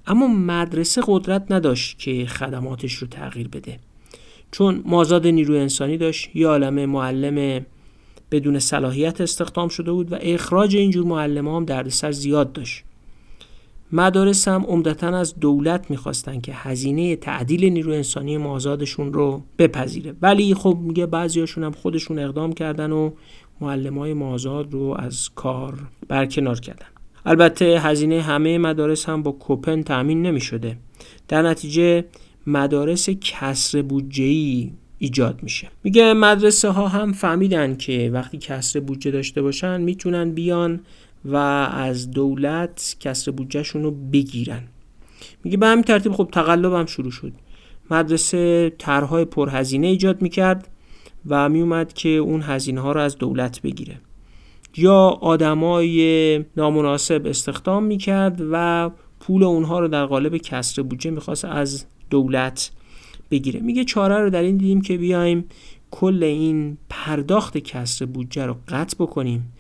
اما 0.07 0.27
مدرسه 0.27 1.03
قدرت 1.07 1.53
نداشت 1.53 1.99
که 1.99 2.27
خدماتش 2.27 2.95
رو 2.95 3.07
تغییر 3.07 3.49
بده. 3.49 3.79
چون 4.51 4.83
مازاد 4.87 5.27
نیروی 5.27 5.59
انسانی 5.59 5.97
داشت 5.97 6.37
یه 6.37 6.47
عالم 6.47 6.87
معلم 6.87 7.67
بدون 8.31 8.59
صلاحیت 8.59 9.21
استخدام 9.21 9.69
شده 9.69 9.93
بود 9.93 10.13
و 10.13 10.17
اخراج 10.21 10.77
اینجور 10.77 11.07
معلم 11.07 11.49
هم 11.49 11.65
دردسر 11.65 12.13
زیاد 12.13 12.53
داشت. 12.53 12.85
مدارس 13.93 14.49
هم 14.49 14.65
عمدتا 14.65 15.19
از 15.19 15.35
دولت 15.41 15.91
می‌خواستن 15.91 16.41
که 16.41 16.53
هزینه 16.55 17.17
تعدیل 17.17 17.65
نیروی 17.65 17.97
انسانی 17.97 18.37
مازادشون 18.37 19.13
رو 19.13 19.43
بپذیره. 19.59 20.15
ولی 20.23 20.55
خب 20.55 20.79
میگه 20.81 21.07
بعضیاشون 21.07 21.65
هم 21.65 21.73
خودشون 21.73 22.19
اقدام 22.19 22.53
کردن 22.53 22.93
و 22.93 23.11
معلم 23.61 23.99
های 23.99 24.15
مازاد 24.15 24.73
رو 24.73 24.97
از 24.99 25.31
کار 25.35 25.75
برکنار 26.09 26.61
کردن. 26.61 26.92
البته 27.27 27.81
هزینه 27.81 28.21
همه 28.21 28.59
مدارس 28.59 29.09
هم 29.09 29.23
با 29.23 29.33
کوپن 29.33 29.83
تأمین 29.83 30.23
نمی 30.23 30.41
شده 30.41 30.77
در 31.29 31.43
نتیجه 31.43 32.05
مدارس 32.47 33.11
کسر 33.11 33.83
بودجه 33.83 34.25
ایجاد 34.99 35.43
میشه. 35.43 35.69
میگه 35.85 36.13
مدرسه 36.13 36.69
ها 36.69 36.89
هم 36.89 37.13
فهمیدن 37.13 37.77
که 37.77 38.11
وقتی 38.13 38.39
کسر 38.39 38.81
بودجه 38.81 39.11
داشته 39.11 39.43
باشن 39.43 39.81
می‌تونن 39.81 40.31
بیان 40.31 40.81
و 41.25 41.37
از 41.37 42.11
دولت 42.11 42.97
کسر 43.01 43.31
بودجهشون 43.31 43.83
رو 43.83 43.91
بگیرن. 43.91 44.63
میگه 45.45 45.57
به 45.57 45.67
همین 45.67 45.85
ترتیب 45.85 46.13
خب 46.13 46.29
تقلب 46.33 46.73
هم 46.73 46.87
شروع 46.87 47.11
شد. 47.11 47.33
مدرسه 47.91 48.73
طرحهای 48.79 49.25
پرهزینه 49.25 49.87
ایجاد 49.87 50.23
می‌کرد 50.23 50.69
و 51.27 51.49
میومد 51.49 51.93
که 51.93 52.09
اون 52.09 52.43
هزینه 52.43 52.81
ها 52.81 52.93
رو 52.93 53.01
از 53.01 53.19
دولت 53.19 53.63
بگیره. 53.63 54.01
یا 54.77 55.19
آدمای 55.21 56.45
نامناسب 56.57 57.23
استخدام 57.27 57.85
می‌کرد 57.85 58.43
و 58.53 58.91
پول 59.21 59.43
اونها 59.43 59.81
رو 59.81 59.89
در 59.89 60.07
قالب 60.07 60.37
کسر 60.37 60.83
بودجه 60.83 61.11
می‌خواست 61.11 61.45
از 61.45 61.85
دولت 62.11 62.71
بگیره. 63.31 63.61
میگه 63.61 63.85
چاره 63.85 64.19
رو 64.19 64.31
در 64.31 64.43
این 64.43 64.57
دیدیم 64.57 64.81
که 64.81 64.97
بیایم 64.97 65.45
کل 65.91 66.23
این 66.23 66.79
پرداخت 66.89 67.59
کسر 67.59 68.05
بودجه 68.05 68.47
رو 68.47 68.57
قطع 68.69 68.97
بکنیم 68.97 69.53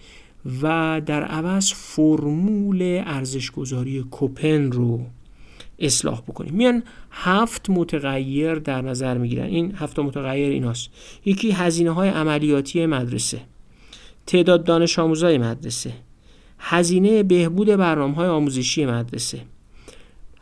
و 0.63 1.01
در 1.07 1.23
عوض 1.23 1.73
فرمول 1.73 3.03
ارزشگذاری 3.07 4.03
کوپن 4.11 4.73
رو 4.73 5.01
اصلاح 5.79 6.21
بکنیم. 6.21 6.55
میان 6.55 6.83
هفت 7.11 7.71
متغیر 7.71 8.55
در 8.55 8.83
نظر 8.83 9.19
می‌گیرن. 9.19 9.47
این 9.47 9.75
هفت 9.77 9.99
متغیر 9.99 10.49
ایناست. 10.49 10.91
یکی 11.25 11.51
هزینه 11.51 11.91
های 11.91 12.09
عملیاتی 12.09 12.87
مدرسه. 12.87 13.41
تعداد 14.27 14.65
دانش 14.65 14.99
آموزای 14.99 15.39
مدرسه. 15.39 15.93
هزینه 16.59 17.23
بهبود 17.23 17.67
برنامه 17.69 18.15
های 18.15 18.29
آموزشی 18.29 18.87
مدرسه. 18.87 19.41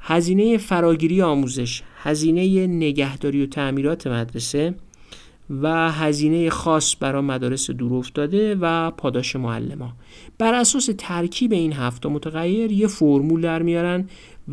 هزینه 0.00 0.58
فراگیری 0.58 1.22
آموزش 1.22 1.82
هزینه 1.96 2.66
نگهداری 2.66 3.42
و 3.42 3.46
تعمیرات 3.46 4.06
مدرسه 4.06 4.74
و 5.62 5.90
هزینه 5.90 6.50
خاص 6.50 6.96
برای 7.00 7.22
مدارس 7.22 7.70
دور 7.70 7.94
افتاده 7.94 8.54
و 8.54 8.90
پاداش 8.90 9.36
معلم 9.36 9.92
بر 10.38 10.54
اساس 10.54 10.90
ترکیب 10.98 11.52
این 11.52 11.72
هفت 11.72 12.06
متغیر 12.06 12.72
یه 12.72 12.86
فرمول 12.86 13.40
در 13.40 13.62
میارن 13.62 14.08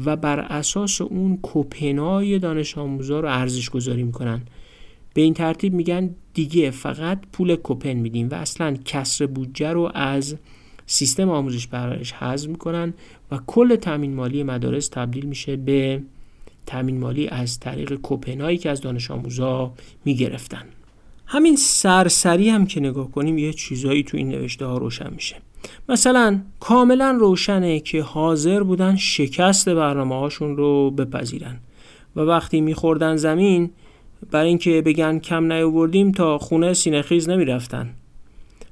و 0.05 0.15
بر 0.15 0.39
اساس 0.39 1.01
اون 1.01 1.37
کوپنای 1.37 2.39
دانش 2.39 2.77
آموزا 2.77 3.19
رو 3.19 3.27
ارزش 3.27 3.69
گذاری 3.69 4.03
می‌کنن. 4.03 4.41
به 5.13 5.21
این 5.21 5.33
ترتیب 5.33 5.73
میگن 5.73 6.15
دیگه 6.37 6.71
فقط 6.71 7.19
پول 7.33 7.55
کوپن 7.55 7.93
میدیم 7.93 8.29
و 8.29 8.35
اصلا 8.35 8.77
کسر 8.85 9.25
بودجه 9.25 9.71
رو 9.71 9.91
از 9.93 10.35
سیستم 10.85 11.29
آموزش 11.29 11.67
پرورش 11.67 12.13
حذف 12.13 12.49
می‌کنن 12.49 12.93
و 13.31 13.39
کل 13.47 13.75
تامین 13.75 14.13
مالی 14.13 14.43
مدارس 14.43 14.87
تبدیل 14.87 15.25
میشه 15.25 15.55
به 15.55 16.01
تامین 16.65 16.99
مالی 16.99 17.27
از 17.27 17.59
طریق 17.59 17.93
کوپنایی 17.95 18.57
که 18.57 18.69
از 18.69 18.81
دانش 18.81 19.11
آموزا 19.11 19.73
می‌گرفتن. 20.05 20.63
همین 21.25 21.55
سرسری 21.55 22.49
هم 22.49 22.65
که 22.65 22.79
نگاه 22.79 23.11
کنیم 23.11 23.37
یه 23.37 23.53
چیزایی 23.53 24.03
تو 24.03 24.17
این 24.17 24.29
نوشته 24.29 24.65
ها 24.65 24.77
روشن 24.77 25.13
میشه. 25.13 25.35
مثلا 25.89 26.41
کاملا 26.59 27.17
روشنه 27.19 27.79
که 27.79 28.01
حاضر 28.01 28.63
بودن 28.63 28.95
شکست 28.95 29.69
برنامه 29.69 30.15
هاشون 30.15 30.57
رو 30.57 30.91
بپذیرن 30.91 31.59
و 32.15 32.21
وقتی 32.21 32.61
میخوردن 32.61 33.15
زمین 33.15 33.69
برای 34.31 34.47
اینکه 34.47 34.81
بگن 34.81 35.19
کم 35.19 35.53
نیاوردیم 35.53 36.11
تا 36.11 36.37
خونه 36.37 36.73
سینهخیز 36.73 37.29
نمی‌رفتن. 37.29 37.89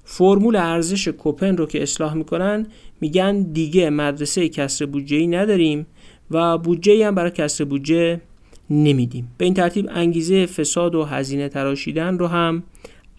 فرمول 0.03 0.55
ارزش 0.55 1.07
کوپن 1.07 1.57
رو 1.57 1.65
که 1.65 1.83
اصلاح 1.83 2.13
می‌کنن 2.13 2.67
میگن 3.01 3.41
دیگه 3.41 3.89
مدرسه 3.89 4.49
کسر 4.49 4.85
بودجه 4.85 5.17
ای 5.17 5.27
نداریم 5.27 5.87
و 6.31 6.57
بودجه 6.57 7.07
هم 7.07 7.15
برای 7.15 7.31
کسر 7.31 7.63
بودجه 7.63 8.21
نمیدیم. 8.69 9.27
به 9.37 9.45
این 9.45 9.53
ترتیب 9.53 9.89
انگیزه 9.91 10.45
فساد 10.45 10.95
و 10.95 11.03
هزینه 11.03 11.49
تراشیدن 11.49 12.17
رو 12.17 12.27
هم 12.27 12.63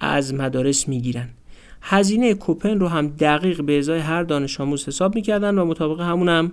از 0.01 0.35
مدارس 0.35 0.89
می‌گیرن. 0.89 1.29
هزینه 1.83 2.35
کوپن 2.35 2.81
رو 2.81 2.89
هم 2.89 3.09
دقیق 3.09 3.63
به 3.63 3.79
ازای 3.79 4.01
هر 4.01 4.23
دانش 4.23 4.61
آموز 4.61 4.89
حساب 4.89 5.15
می‌کردن 5.15 5.59
و 5.59 5.65
مطابق 5.65 6.01
همون 6.01 6.29
هم 6.29 6.53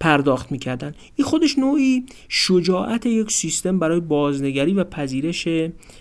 پرداخت 0.00 0.52
می‌کردن. 0.52 0.94
این 1.16 1.26
خودش 1.26 1.58
نوعی 1.58 2.04
شجاعت 2.28 3.06
یک 3.06 3.30
سیستم 3.30 3.78
برای 3.78 4.00
بازنگری 4.00 4.74
و 4.74 4.84
پذیرش 4.84 5.48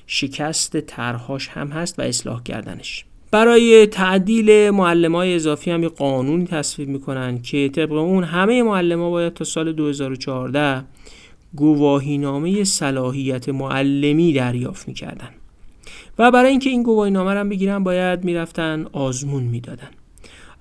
شکست 0.08 0.80
طرحهاش 0.80 1.48
هم 1.48 1.68
هست 1.68 2.00
و 2.00 2.02
اصلاح 2.02 2.44
کردنش. 2.44 3.06
برای 3.32 3.88
تعدیل 3.88 4.70
معلم 4.70 5.16
های 5.16 5.36
اضافی 5.36 5.72
هم 5.72 5.84
یه 5.84 5.90
قانونی 5.90 6.46
تصویب 6.46 6.90
می‌کنن 6.90 7.42
که 7.42 7.70
طبق 7.70 7.92
اون 7.92 8.24
همه 8.24 8.64
معلم 8.64 9.00
ها 9.00 9.10
باید 9.10 9.34
تا 9.34 9.44
سال 9.44 9.74
2014 9.74 10.86
گواهینامه 11.56 12.64
صلاحیت 12.64 13.50
معلمی 13.50 14.34
دریافت 14.34 14.88
می‌کردن. 14.88 15.30
و 16.20 16.32
برای 16.32 16.50
اینکه 16.52 16.70
این 16.70 16.84
گواهینامه 16.84 17.34
رو 17.34 17.50
بگیرن 17.50 17.84
باید 17.84 18.24
می‌رفتن 18.24 18.86
آزمون 18.92 19.44
می‌دادن. 19.44 19.90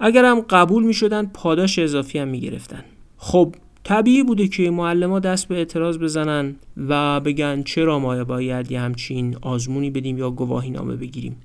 اگر 0.01 0.25
هم 0.25 0.41
قبول 0.41 0.85
می‌شدن 0.85 1.27
پاداش 1.27 1.79
اضافی 1.79 2.19
هم 2.19 2.29
می‌گرفتن. 2.29 2.85
خب 3.25 3.55
طبیعی 3.85 4.23
بوده 4.23 4.49
که 4.49 4.71
ها 4.71 5.19
دست 5.19 5.49
به 5.49 5.55
اعتراض 5.55 5.99
بزنن 5.99 6.57
و 6.89 7.21
بگن 7.21 7.63
چرا 7.63 7.99
ما 7.99 8.25
باید 8.25 8.73
یه 8.73 8.81
همچین 8.81 9.37
آزمونی 9.43 9.91
بدیم 9.91 10.19
یا 10.19 10.31
گواهی 10.31 10.71
نامه 10.71 10.97
بگیریم. 10.97 11.37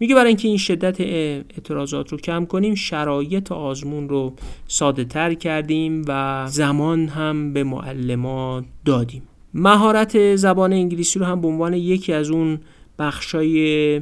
میگه 0.00 0.14
برای 0.14 0.28
اینکه 0.28 0.48
این 0.48 0.56
شدت 0.56 1.00
اعتراضات 1.00 2.12
رو 2.12 2.18
کم 2.18 2.44
کنیم 2.44 2.74
شرایط 2.74 3.52
آزمون 3.52 4.08
رو 4.08 4.34
ساده 4.68 5.04
تر 5.04 5.34
کردیم 5.34 6.04
و 6.08 6.44
زمان 6.48 7.08
هم 7.08 7.52
به 7.52 7.64
معلمان 7.64 8.64
دادیم. 8.84 9.22
مهارت 9.54 10.36
زبان 10.36 10.72
انگلیسی 10.72 11.18
رو 11.18 11.24
هم 11.24 11.40
به 11.40 11.48
عنوان 11.48 11.74
یکی 11.74 12.12
از 12.12 12.30
اون 12.30 12.58
بخشای 12.98 13.98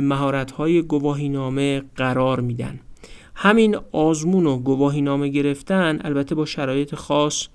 مهارت 0.00 0.50
های 0.50 0.82
گواهی 0.82 1.28
نامه 1.28 1.82
قرار 1.96 2.40
میدن. 2.40 2.80
همین 3.38 3.76
آزمون 3.92 4.46
و 4.46 4.58
گواهی 4.58 5.02
نامه 5.02 5.28
گرفتن 5.28 5.98
البته 6.04 6.34
با 6.34 6.44
شرایط 6.44 6.94
خاص 6.94 7.46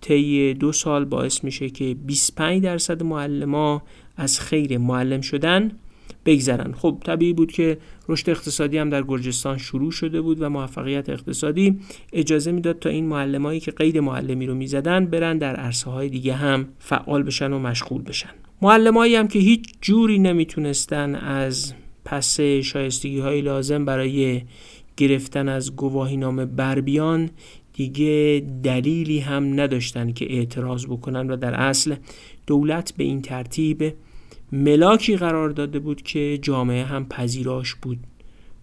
طی 0.00 0.54
دو 0.54 0.72
سال 0.72 1.04
باعث 1.04 1.44
میشه 1.44 1.70
که 1.70 1.96
25 2.06 2.62
درصد 2.62 3.02
معلما 3.02 3.82
از 4.16 4.40
خیر 4.40 4.78
معلم 4.78 5.20
شدن 5.20 5.72
بگذرن. 6.26 6.72
خب 6.72 6.96
طبیعی 7.04 7.32
بود 7.32 7.52
که 7.52 7.78
رشد 8.08 8.30
اقتصادی 8.30 8.78
هم 8.78 8.90
در 8.90 9.02
گرجستان 9.02 9.58
شروع 9.58 9.90
شده 9.90 10.20
بود 10.20 10.42
و 10.42 10.48
موفقیت 10.48 11.08
اقتصادی 11.08 11.78
اجازه 12.12 12.52
می‌داد 12.52 12.78
تا 12.78 12.88
این 12.88 13.06
معلمایی 13.06 13.60
که 13.60 13.70
قید 13.70 13.98
معلمی 13.98 14.46
رو 14.46 14.54
می‌زدن 14.54 15.06
برن 15.06 15.38
در 15.38 15.56
عرصه 15.56 15.90
های 15.90 16.08
دیگه 16.08 16.34
هم 16.34 16.68
فعال 16.78 17.22
بشن 17.22 17.52
و 17.52 17.58
مشغول 17.58 18.02
بشن. 18.02 18.30
معلمایی 18.62 19.14
هم 19.14 19.28
که 19.28 19.38
هیچ 19.38 19.64
جوری 19.80 20.18
نمی‌تونستن 20.18 21.14
از 21.14 21.74
پس 22.04 22.40
شایستگی 22.40 23.20
های 23.20 23.40
لازم 23.40 23.84
برای 23.84 24.42
گرفتن 25.00 25.48
از 25.48 25.76
گواهی 25.76 26.16
نامه 26.16 26.44
بربیان 26.44 27.30
دیگه 27.72 28.42
دلیلی 28.62 29.18
هم 29.18 29.60
نداشتن 29.60 30.12
که 30.12 30.32
اعتراض 30.32 30.86
بکنن 30.86 31.30
و 31.30 31.36
در 31.36 31.54
اصل 31.54 31.94
دولت 32.46 32.92
به 32.96 33.04
این 33.04 33.22
ترتیب 33.22 33.94
ملاکی 34.52 35.16
قرار 35.16 35.50
داده 35.50 35.78
بود 35.78 36.02
که 36.02 36.38
جامعه 36.42 36.84
هم 36.84 37.06
پذیراش 37.06 37.74
بود. 37.74 37.98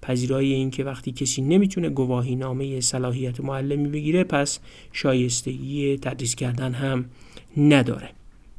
پذیرای 0.02 0.54
این 0.54 0.70
که 0.72 0.84
وقتی 0.84 1.12
کسی 1.12 1.42
نمی‌تونه 1.42 1.90
گواهی 1.90 2.36
نامه 2.36 2.82
صلاحیت 2.82 3.40
معلمی 3.40 3.88
بگیره 3.88 4.24
پس 4.24 4.60
شایستگی 4.92 5.98
تدریس 5.98 6.36
کردن 6.36 6.74
هم 6.74 7.06
نداره. 7.58 8.10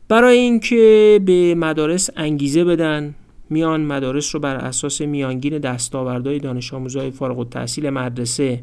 برای 0.09 0.39
اینکه 0.39 1.21
به 1.25 1.55
مدارس 1.55 2.11
انگیزه 2.17 2.65
بدن 2.65 3.15
میان 3.51 3.81
مدارس 3.81 4.35
رو 4.35 4.41
بر 4.41 4.57
اساس 4.57 5.01
میانگین 5.01 5.59
دستاوردهای 5.59 6.39
دانش 6.39 6.75
آموزای 6.75 7.11
فارغ 7.11 7.39
التحصیل 7.39 7.91
مدرسه 7.91 8.63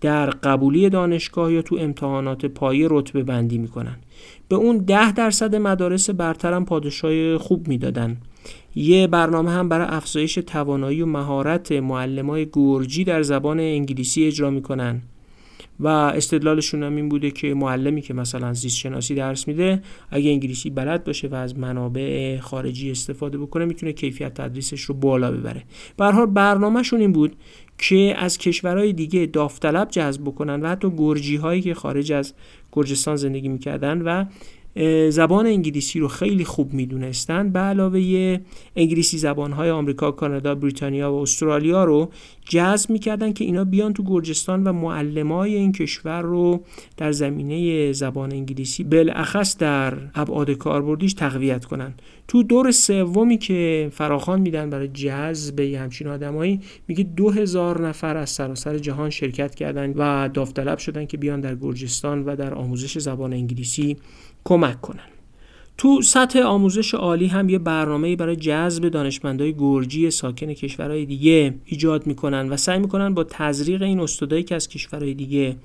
در 0.00 0.30
قبولی 0.30 0.88
دانشگاه 0.88 1.52
یا 1.52 1.62
تو 1.62 1.76
امتحانات 1.80 2.46
پایه 2.46 2.88
رتبه 2.90 3.22
بندی 3.22 3.58
می‌کنن. 3.58 3.96
به 4.48 4.56
اون 4.56 4.78
ده 4.78 5.12
درصد 5.12 5.56
مدارس 5.56 6.10
برترم 6.10 6.64
پادشاه 6.64 7.38
خوب 7.38 7.68
می‌دادن. 7.68 8.16
یه 8.74 9.06
برنامه 9.06 9.50
هم 9.50 9.68
برای 9.68 9.86
افزایش 9.90 10.34
توانایی 10.34 11.02
و 11.02 11.06
مهارت 11.06 11.72
معلمای 11.72 12.48
گرجی 12.52 13.04
در 13.04 13.22
زبان 13.22 13.60
انگلیسی 13.60 14.26
اجرا 14.26 14.50
می‌کنن. 14.50 15.02
و 15.80 15.88
استدلالشون 15.88 16.82
هم 16.82 16.96
این 16.96 17.08
بوده 17.08 17.30
که 17.30 17.54
معلمی 17.54 18.00
که 18.00 18.14
مثلا 18.14 18.52
زیست 18.52 18.76
شناسی 18.76 19.14
درس 19.14 19.48
میده 19.48 19.82
اگه 20.10 20.30
انگلیسی 20.30 20.70
بلد 20.70 21.04
باشه 21.04 21.28
و 21.28 21.34
از 21.34 21.58
منابع 21.58 22.38
خارجی 22.38 22.90
استفاده 22.90 23.38
بکنه 23.38 23.64
می‌تونه 23.64 23.92
کیفیت 23.92 24.34
تدریسش 24.34 24.80
رو 24.80 24.94
بالا 24.94 25.30
ببره. 25.32 25.62
به 25.96 26.04
حال 26.04 26.26
برنامهشون 26.26 27.00
این 27.00 27.12
بود 27.12 27.36
که 27.78 28.14
از 28.18 28.38
کشورهای 28.38 28.92
دیگه 28.92 29.26
داوطلب 29.26 29.88
جذب 29.90 30.22
بکنن 30.22 30.60
و 30.60 30.68
حتی 30.68 30.90
گرجی 30.96 31.36
هایی 31.36 31.62
که 31.62 31.74
خارج 31.74 32.12
از 32.12 32.34
گرجستان 32.72 33.16
زندگی 33.16 33.48
می‌کردن 33.48 34.02
و 34.02 34.24
زبان 35.10 35.46
انگلیسی 35.46 35.98
رو 35.98 36.08
خیلی 36.08 36.44
خوب 36.44 36.72
می‌دونستن. 36.72 37.50
به 37.50 37.58
علاوه 37.58 38.38
انگلیسی 38.76 39.18
زبانهای 39.18 39.70
آمریکا، 39.70 40.10
کانادا، 40.10 40.54
بریتانیا 40.54 41.12
و 41.12 41.22
استرالیا 41.22 41.84
رو 41.84 42.10
جذب 42.48 42.90
می‌کردن 42.90 43.32
که 43.32 43.44
اینا 43.44 43.64
بیان 43.64 43.92
تو 43.92 44.02
گرجستان 44.02 44.64
و 44.64 44.72
معلمای 44.72 45.54
این 45.54 45.72
کشور 45.72 46.22
رو 46.22 46.64
در 46.96 47.12
زمینه 47.12 47.92
زبان 47.92 48.32
انگلیسی 48.32 48.84
بالاخص 48.84 49.58
در 49.58 49.94
ابعاد 50.14 50.50
کاربردیش 50.50 51.14
تقویت 51.14 51.64
کنن. 51.64 51.94
تو 52.28 52.42
دور 52.42 52.70
سومی 52.70 53.38
که 53.38 53.88
فراخان 53.92 54.40
میدن 54.40 54.70
برای 54.70 54.88
جذب 54.88 55.60
همچین 55.60 56.08
آدمایی 56.08 56.60
میگه 56.88 57.04
دو 57.04 57.30
هزار 57.30 57.88
نفر 57.88 58.16
از 58.16 58.30
سراسر 58.30 58.78
جهان 58.78 59.10
شرکت 59.10 59.54
کردن 59.54 59.92
و 59.96 60.28
داوطلب 60.28 60.78
شدن 60.78 61.06
که 61.06 61.16
بیان 61.16 61.40
در 61.40 61.54
گرجستان 61.54 62.24
و 62.24 62.36
در 62.36 62.54
آموزش 62.54 62.98
زبان 62.98 63.32
انگلیسی 63.32 63.96
کمک 64.44 64.80
کنن. 64.80 65.08
تو 65.78 66.02
سطح 66.02 66.40
آموزش 66.40 66.94
عالی 66.94 67.26
هم 67.26 67.48
یه 67.48 67.58
برنامه 67.58 68.16
برای 68.16 68.36
جذب 68.36 68.88
دانشمندای 68.88 69.54
گرجی 69.54 70.10
ساکن 70.10 70.52
کشورهای 70.52 71.06
دیگه 71.06 71.54
ایجاد 71.64 72.06
می‌کنن 72.06 72.48
و 72.48 72.56
سعی 72.56 72.78
می‌کنن 72.78 73.14
با 73.14 73.24
تزریق 73.24 73.82
این 73.82 74.00
استادایی 74.00 74.42
که 74.42 74.54
از 74.54 74.68
کشورهای 74.68 75.14
دیگه 75.14 75.56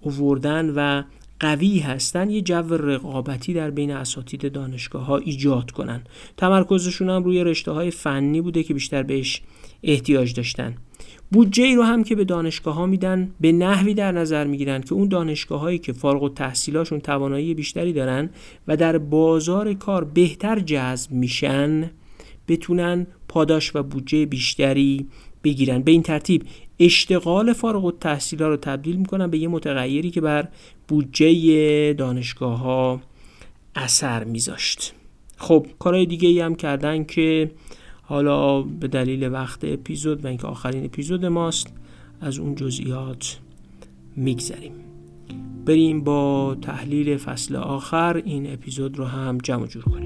اووردن 0.00 0.72
و 0.76 1.02
قوی 1.40 1.78
هستن 1.78 2.30
یه 2.30 2.40
جو 2.40 2.76
رقابتی 2.76 3.54
در 3.54 3.70
بین 3.70 3.90
اساتید 3.90 4.52
دانشگاه 4.52 5.04
ها 5.04 5.16
ایجاد 5.16 5.70
کنن. 5.70 6.02
تمرکزشون 6.36 7.10
هم 7.10 7.24
روی 7.24 7.44
رشته 7.44 7.72
های 7.72 7.90
فنی 7.90 8.40
بوده 8.40 8.62
که 8.62 8.74
بیشتر 8.74 9.02
بهش 9.02 9.42
احتیاج 9.82 10.34
داشتن. 10.34 10.74
بودجه 11.32 11.64
ای 11.64 11.74
رو 11.74 11.82
هم 11.82 12.04
که 12.04 12.14
به 12.14 12.24
دانشگاه 12.24 12.74
ها 12.74 12.86
میدن 12.86 13.30
به 13.40 13.52
نحوی 13.52 13.94
در 13.94 14.12
نظر 14.12 14.46
می‌گیرن 14.46 14.80
که 14.80 14.92
اون 14.92 15.08
دانشگاه 15.08 15.60
هایی 15.60 15.78
که 15.78 15.92
فارغ 15.92 16.22
و 16.22 16.28
تحصیلاشون 16.28 17.00
توانایی 17.00 17.54
بیشتری 17.54 17.92
دارن 17.92 18.30
و 18.68 18.76
در 18.76 18.98
بازار 18.98 19.74
کار 19.74 20.04
بهتر 20.04 20.60
جذب 20.60 21.12
میشن 21.12 21.90
بتونن 22.48 23.06
پاداش 23.28 23.76
و 23.76 23.82
بودجه 23.82 24.26
بیشتری 24.26 25.06
بگیرن. 25.44 25.82
به 25.82 25.92
این 25.92 26.02
ترتیب 26.02 26.42
اشتغال 26.78 27.52
فارغ 27.52 27.84
و 27.84 27.92
تحصیل 27.92 28.42
ها 28.42 28.48
رو 28.48 28.56
تبدیل 28.56 28.96
می‌کنن 28.96 29.30
به 29.30 29.38
یه 29.38 29.48
متغیری 29.48 30.10
که 30.10 30.20
بر 30.20 30.48
بودجه 30.88 31.92
دانشگاه 31.92 32.58
ها 32.58 33.00
اثر 33.74 34.24
میذاشت. 34.24 34.92
خب 35.36 35.66
کارهای 35.78 36.06
دیگه 36.06 36.28
ای 36.28 36.40
هم 36.40 36.54
کردن 36.54 37.04
که 37.04 37.50
حالا 38.08 38.62
به 38.62 38.88
دلیل 38.88 39.32
وقت 39.32 39.64
اپیزود 39.64 40.24
و 40.24 40.28
اینکه 40.28 40.46
آخرین 40.46 40.84
اپیزود 40.84 41.24
ماست 41.24 41.72
از 42.20 42.38
اون 42.38 42.54
جزئیات 42.54 43.38
میگذریم. 44.16 44.72
بریم 45.66 46.04
با 46.04 46.56
تحلیل 46.62 47.16
فصل 47.16 47.56
آخر. 47.56 48.22
این 48.24 48.52
اپیزود 48.52 48.98
رو 48.98 49.04
هم 49.04 49.38
جمع 49.38 49.66
جور 49.66 49.82
کنیم. 49.82 50.05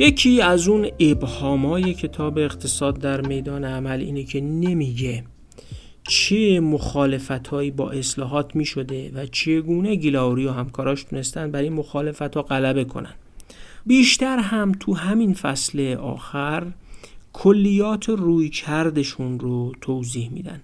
یکی 0.00 0.42
از 0.42 0.68
اون 0.68 0.88
ابهامای 1.00 1.94
کتاب 1.94 2.38
اقتصاد 2.38 2.98
در 2.98 3.20
میدان 3.20 3.64
عمل 3.64 4.00
اینه 4.00 4.24
که 4.24 4.40
نمیگه 4.40 5.24
چه 6.08 6.60
مخالفت 6.60 7.48
هایی 7.48 7.70
با 7.70 7.90
اصلاحات 7.90 8.56
می 8.56 8.64
شده 8.64 9.10
و 9.14 9.26
چگونه 9.26 9.94
گیلاوری 9.94 10.46
و 10.46 10.50
همکاراش 10.52 11.02
تونستن 11.02 11.50
بر 11.50 11.62
این 11.62 11.72
مخالفت 11.72 12.36
ها 12.36 12.42
غلبه 12.42 12.84
کنن. 12.84 13.14
بیشتر 13.86 14.38
هم 14.38 14.72
تو 14.72 14.94
همین 14.94 15.34
فصل 15.34 15.96
آخر 16.00 16.66
کلیات 17.32 18.08
روی 18.08 18.48
کردشون 18.48 19.40
رو 19.40 19.72
توضیح 19.80 20.30
میدن. 20.32 20.60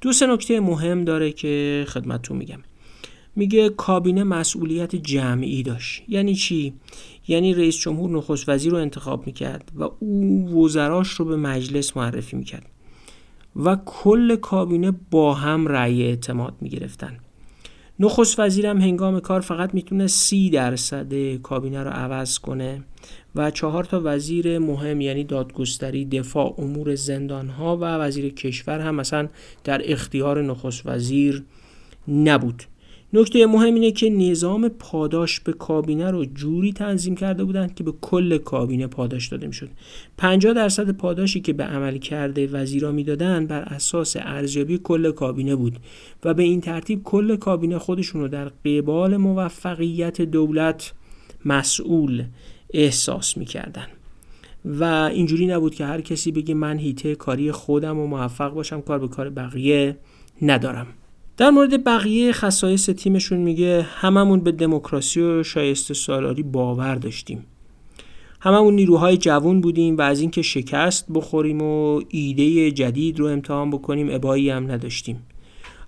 دو 0.00 0.12
سه 0.12 0.26
نکته 0.26 0.60
مهم 0.60 1.04
داره 1.04 1.32
که 1.32 1.84
خدمتتون 1.88 2.36
میگم. 2.36 2.60
میگه 3.38 3.68
کابینه 3.68 4.24
مسئولیت 4.24 4.96
جمعی 4.96 5.62
داشت. 5.62 6.02
یعنی 6.08 6.34
چی؟ 6.34 6.74
یعنی 7.28 7.54
رئیس 7.54 7.76
جمهور 7.76 8.10
نخست 8.10 8.48
وزیر 8.48 8.72
رو 8.72 8.78
انتخاب 8.78 9.26
می‌کرد 9.26 9.72
و 9.74 9.88
او 9.98 10.48
وزراش 10.64 11.08
رو 11.08 11.24
به 11.24 11.36
مجلس 11.36 11.96
معرفی 11.96 12.36
می‌کرد 12.36 12.66
و 13.56 13.76
کل 13.86 14.36
کابینه 14.36 14.92
با 15.10 15.34
هم 15.34 15.66
رأی 15.66 16.02
اعتماد 16.02 16.54
می‌گرفتن. 16.60 17.18
نخست 18.00 18.40
وزیرم 18.40 18.80
هنگام 18.80 19.20
کار 19.20 19.40
فقط 19.40 19.74
می‌تونه 19.74 20.06
سی 20.06 20.50
درصد 20.50 21.34
کابینه 21.34 21.82
رو 21.82 21.90
عوض 21.90 22.38
کنه 22.38 22.84
و 23.34 23.50
چهار 23.50 23.84
تا 23.84 24.00
وزیر 24.04 24.58
مهم 24.58 25.00
یعنی 25.00 25.24
دادگستری 25.24 26.04
دفاع 26.04 26.54
امور 26.58 26.94
زندان 26.94 27.48
ها 27.48 27.76
و 27.76 27.84
وزیر 27.84 28.34
کشور 28.34 28.80
هم 28.80 28.94
مثلا 28.94 29.28
در 29.64 29.92
اختیار 29.92 30.42
نخست 30.42 30.82
وزیر 30.86 31.44
نبود. 32.08 32.62
نکته 33.12 33.46
مهم 33.46 33.74
اینه 33.74 33.90
که 33.90 34.10
نظام 34.10 34.68
پاداش 34.68 35.40
به 35.40 35.52
کابینه 35.52 36.10
رو 36.10 36.24
جوری 36.24 36.72
تنظیم 36.72 37.14
کرده 37.16 37.44
بودند 37.44 37.74
که 37.74 37.84
به 37.84 37.92
کل 38.00 38.38
کابینه 38.38 38.86
پاداش 38.86 39.28
داده 39.28 39.46
می‌شد. 39.46 39.68
50 40.18 40.52
درصد 40.52 40.90
پاداشی 40.90 41.40
که 41.40 41.52
به 41.52 41.64
عمل 41.64 41.98
کرده 41.98 42.46
وزیرا 42.46 42.92
می‌دادن 42.92 43.46
بر 43.46 43.60
اساس 43.60 44.16
ارزیابی 44.20 44.78
کل 44.78 45.10
کابینه 45.10 45.56
بود 45.56 45.76
و 46.24 46.34
به 46.34 46.42
این 46.42 46.60
ترتیب 46.60 47.02
کل 47.02 47.36
کابینه 47.36 47.78
خودشون 47.78 48.20
رو 48.20 48.28
در 48.28 48.48
قبال 48.48 49.16
موفقیت 49.16 50.22
دولت 50.22 50.92
مسئول 51.44 52.24
احساس 52.74 53.36
می‌کردن 53.36 53.86
و 54.64 54.84
اینجوری 54.84 55.46
نبود 55.46 55.74
که 55.74 55.84
هر 55.84 56.00
کسی 56.00 56.32
بگه 56.32 56.54
من 56.54 56.78
هیته 56.78 57.14
کاری 57.14 57.52
خودم 57.52 57.98
و 57.98 58.06
موفق 58.06 58.54
باشم 58.54 58.80
کار 58.80 58.98
به 58.98 59.08
کار 59.08 59.30
بقیه 59.30 59.96
ندارم. 60.42 60.86
در 61.38 61.50
مورد 61.50 61.84
بقیه 61.84 62.32
خصایص 62.32 62.90
تیمشون 62.90 63.38
میگه 63.38 63.86
هممون 63.90 64.40
به 64.40 64.52
دموکراسی 64.52 65.20
و 65.20 65.42
شایسته 65.42 65.94
سالاری 65.94 66.42
باور 66.42 66.94
داشتیم. 66.94 67.46
هممون 68.40 68.74
نیروهای 68.74 69.16
جوون 69.16 69.60
بودیم 69.60 69.96
و 69.96 70.00
از 70.00 70.20
اینکه 70.20 70.42
شکست 70.42 71.06
بخوریم 71.14 71.62
و 71.62 72.02
ایده 72.08 72.70
جدید 72.70 73.18
رو 73.18 73.26
امتحان 73.26 73.70
بکنیم 73.70 74.08
ابایی 74.10 74.50
هم 74.50 74.70
نداشتیم. 74.70 75.22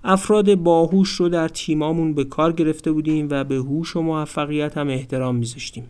افراد 0.04 0.54
باهوش 0.54 1.10
رو 1.10 1.28
در 1.28 1.48
تیمامون 1.48 2.14
به 2.14 2.24
کار 2.24 2.52
گرفته 2.52 2.92
بودیم 2.92 3.28
و 3.30 3.44
به 3.44 3.56
هوش 3.56 3.96
و 3.96 4.02
موفقیت 4.02 4.78
هم 4.78 4.88
احترام 4.88 5.36
میذاشتیم. 5.36 5.84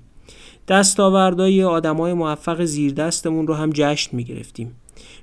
دستاوردهای 0.68 1.64
آدمای 1.64 2.12
موفق 2.12 2.64
زیر 2.64 2.92
دستمون 2.92 3.46
رو 3.46 3.54
هم 3.54 3.70
جشن 3.74 4.16
می‌گرفتیم. 4.16 4.72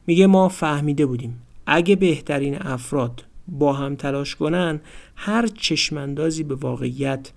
میگه 0.08 0.28
ما 0.28 0.50
فهمیده 0.50 1.06
بودیم. 1.06 1.42
اگه 1.66 1.96
بهترین 1.96 2.58
افراد 2.62 3.24
با 3.48 3.74
هم 3.74 3.96
تلاش 3.96 4.36
کنن 4.36 4.82
هر 5.16 5.48
چشماندازی 5.48 6.44
به 6.44 6.56
واقعیت 6.56 7.32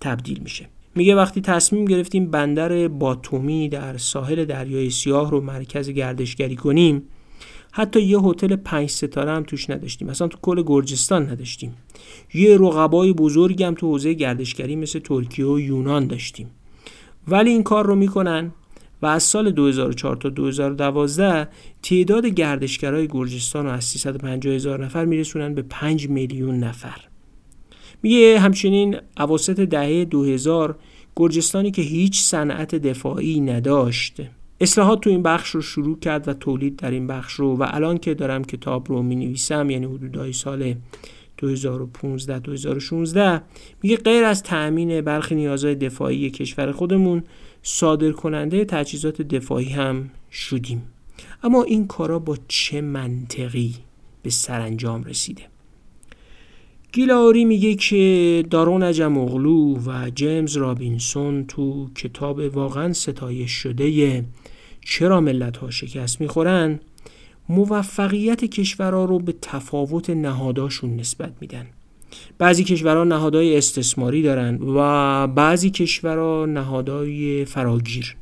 تبدیل 0.00 0.40
میشه. 0.42 0.68
میگه 0.94 1.14
وقتی 1.14 1.40
تصمیم 1.40 1.84
گرفتیم 1.84 2.30
بندر 2.30 2.88
باتومی 2.88 3.68
در 3.68 3.96
ساحل 3.96 4.44
دریای 4.44 4.90
سیاه 4.90 5.30
رو 5.30 5.40
مرکز 5.40 5.90
گردشگری 5.90 6.56
کنیم 6.56 7.02
حتی 7.72 8.02
یه 8.02 8.18
هتل 8.18 8.56
پنج 8.56 8.90
ستاره 8.90 9.30
هم 9.30 9.42
توش 9.42 9.70
نداشتیم. 9.70 10.08
مثلا 10.08 10.28
تو 10.28 10.38
کل 10.42 10.62
گرجستان 10.62 11.30
نداشتیم. 11.30 11.76
یه 12.34 12.58
رقبای 12.58 13.12
بزرگی 13.12 13.64
هم 13.64 13.74
تو 13.74 13.86
حوزه 13.86 14.12
گردشگری 14.14 14.76
مثل 14.76 14.98
ترکیه 14.98 15.46
و 15.46 15.60
یونان 15.60 16.06
داشتیم. 16.06 16.50
ولی 17.28 17.50
این 17.50 17.62
کار 17.62 17.86
رو 17.86 17.94
می‌کنن 17.94 18.52
و 19.02 19.06
از 19.06 19.22
سال 19.22 19.50
2004 19.50 20.16
تا 20.16 20.28
2012 20.28 21.48
تعداد 21.82 22.26
گردشگرای 22.26 23.08
گرجستان 23.08 23.66
از 23.66 23.84
350 23.84 24.54
هزار 24.54 24.84
نفر 24.84 25.04
میرسونن 25.04 25.54
به 25.54 25.62
5 25.62 26.08
میلیون 26.08 26.58
نفر. 26.58 27.00
میگه 28.02 28.38
همچنین 28.40 28.96
اواسط 29.18 29.60
دهه 29.60 30.04
2000 30.04 30.78
گرجستانی 31.16 31.70
که 31.70 31.82
هیچ 31.82 32.20
صنعت 32.20 32.74
دفاعی 32.74 33.40
نداشت. 33.40 34.20
اصلاحات 34.60 35.00
تو 35.00 35.10
این 35.10 35.22
بخش 35.22 35.50
رو 35.50 35.62
شروع 35.62 35.98
کرد 35.98 36.28
و 36.28 36.32
تولید 36.32 36.76
در 36.76 36.90
این 36.90 37.06
بخش 37.06 37.32
رو 37.32 37.56
و 37.56 37.66
الان 37.70 37.98
که 37.98 38.14
دارم 38.14 38.44
کتاب 38.44 38.88
رو 38.88 39.02
می 39.02 39.16
نویسم 39.16 39.70
یعنی 39.70 39.86
حدودای 39.86 40.32
سال 40.32 40.74
2015 41.36 42.38
2016 42.38 43.42
میگه 43.82 43.96
غیر 43.96 44.24
از 44.24 44.42
تأمین 44.42 45.00
برخی 45.00 45.34
نیازهای 45.34 45.74
دفاعی 45.74 46.30
کشور 46.30 46.72
خودمون 46.72 47.22
صادر 47.66 48.12
کننده 48.12 48.64
تجهیزات 48.64 49.22
دفاعی 49.22 49.68
هم 49.68 50.10
شدیم. 50.32 50.82
اما 51.42 51.62
این 51.62 51.86
کارا 51.86 52.18
با 52.18 52.36
چه 52.48 52.80
منطقی 52.80 53.74
به 54.22 54.30
سرانجام 54.30 55.04
رسیده؟ 55.04 55.42
گیلاوری 56.92 57.44
میگه 57.44 57.74
که 57.74 58.44
دارون 58.50 58.82
عجم 58.82 59.18
و 59.18 60.10
جیمز 60.14 60.56
رابینسون 60.56 61.46
تو 61.46 61.90
کتاب 61.94 62.38
واقعا 62.38 62.92
ستایش 62.92 63.50
شده 63.50 64.24
چرا 64.80 65.20
ملت 65.20 65.56
ها 65.56 65.70
شکست 65.70 66.20
می‌خورن 66.20 66.80
موفقیت 67.48 68.44
کشورها 68.44 69.04
رو 69.04 69.18
به 69.18 69.34
تفاوت 69.42 70.10
نهاداشون 70.10 70.96
نسبت 70.96 71.32
میدن. 71.40 71.66
بعضی 72.38 72.64
کشورها 72.64 73.04
نهادهای 73.04 73.56
استثماری 73.56 74.22
دارن 74.22 74.58
و 74.62 75.26
بعضی 75.26 75.70
کشورها 75.70 76.46
نهادهای 76.46 77.44
فراگیر. 77.44 78.16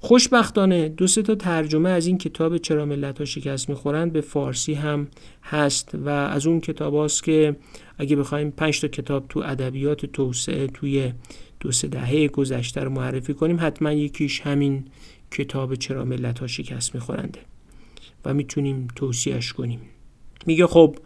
خوشبختانه 0.00 0.88
دو 0.88 1.06
سه 1.06 1.22
تا 1.22 1.34
ترجمه 1.34 1.90
از 1.90 2.06
این 2.06 2.18
کتاب 2.18 2.58
چرا 2.58 2.84
ملت 2.84 3.18
ها 3.18 3.24
شکست 3.24 3.68
می‌خورند 3.68 4.12
به 4.12 4.20
فارسی 4.20 4.74
هم 4.74 5.08
هست 5.42 5.94
و 5.94 6.08
از 6.08 6.46
اون 6.46 6.60
کتاب 6.60 6.94
هاست 6.94 7.24
که 7.24 7.56
اگه 7.98 8.16
بخوایم 8.16 8.50
پنج 8.50 8.80
تا 8.80 8.88
کتاب 8.88 9.26
تو 9.28 9.40
ادبیات 9.40 10.06
توسعه 10.06 10.66
توی 10.66 11.12
دو 11.60 11.72
سه 11.72 11.88
دهه 11.88 12.28
گذشته 12.28 12.80
رو 12.80 12.90
معرفی 12.90 13.34
کنیم 13.34 13.56
حتما 13.60 13.92
یکیش 13.92 14.40
همین 14.40 14.84
کتاب 15.30 15.74
چرا 15.74 16.04
ملت 16.04 16.38
ها 16.38 16.46
شکست 16.46 16.94
میخورنده 16.94 17.40
و 18.24 18.34
می‌تونیم 18.34 18.88
توصیهش 18.96 19.52
کنیم. 19.52 19.80
میگه 20.46 20.66
خب 20.66 20.96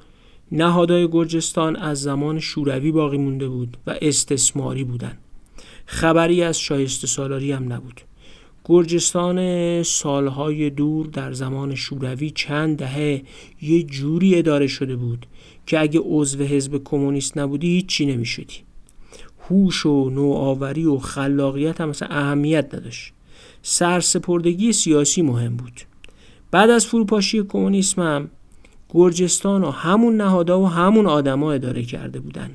نهادهای 0.53 1.09
گرجستان 1.09 1.77
از 1.77 2.03
زمان 2.03 2.39
شوروی 2.39 2.93
باقی 2.93 3.19
مونده 3.19 3.49
بود 3.49 3.77
و 3.87 3.95
استثماری 4.03 4.85
بودن. 4.85 5.19
خبری 5.87 6.43
از 6.43 6.61
شایسته 6.61 7.07
سالاری 7.07 7.53
هم 7.53 7.73
نبود. 7.73 8.01
گرجستان 8.65 9.83
سالهای 9.83 10.71
دور 10.71 11.07
در 11.07 11.33
زمان 11.33 11.75
شوروی 11.75 12.31
چند 12.31 12.77
دهه 12.77 13.23
یه 13.63 13.83
جوری 13.83 14.39
اداره 14.39 14.67
شده 14.67 14.97
بود 14.97 15.27
که 15.67 15.81
اگه 15.81 16.01
عضو 16.05 16.45
حزب 16.45 16.81
کمونیست 16.85 17.39
نبودی 17.39 17.69
هیچی 17.69 18.07
نمی‌شدی. 18.07 18.55
هوش 19.49 19.87
و 19.87 20.11
نوآوری 20.11 20.85
و 20.85 20.99
خلاقیت 20.99 21.81
هم 21.81 21.89
مثلا 21.89 22.09
اهمیت 22.09 22.75
نداشت. 22.75 23.13
سرسپردگی 23.63 24.73
سیاسی 24.73 25.23
مهم 25.23 25.57
بود. 25.57 25.81
بعد 26.51 26.71
از 26.71 26.87
فروپاشی 26.87 27.43
کمونیسم 27.43 28.03
هم 28.03 28.31
گرجستان 28.91 29.65
و 29.65 29.71
همون 29.71 30.17
نهادا 30.17 30.61
و 30.61 30.67
همون 30.67 31.07
آدما 31.07 31.53
اداره 31.53 31.83
کرده 31.83 32.21
بودن. 32.21 32.51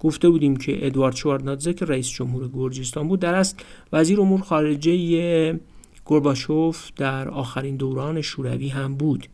گفته 0.00 0.28
بودیم 0.30 0.56
که 0.56 0.86
ادوارد 0.86 1.16
شواردنادزه 1.16 1.74
که 1.74 1.84
رئیس 1.84 2.08
جمهور 2.08 2.48
گرجستان 2.48 3.08
بود. 3.08 3.20
در 3.20 3.34
اصل 3.34 3.56
وزیر 3.92 4.20
امور 4.20 4.40
خارجه 4.40 5.60
گرباشوف 6.06 6.90
در 6.96 7.28
آخرین 7.28 7.76
دوران 7.76 8.20
شوروی 8.20 8.68
هم 8.68 8.94
بود. 8.94 9.26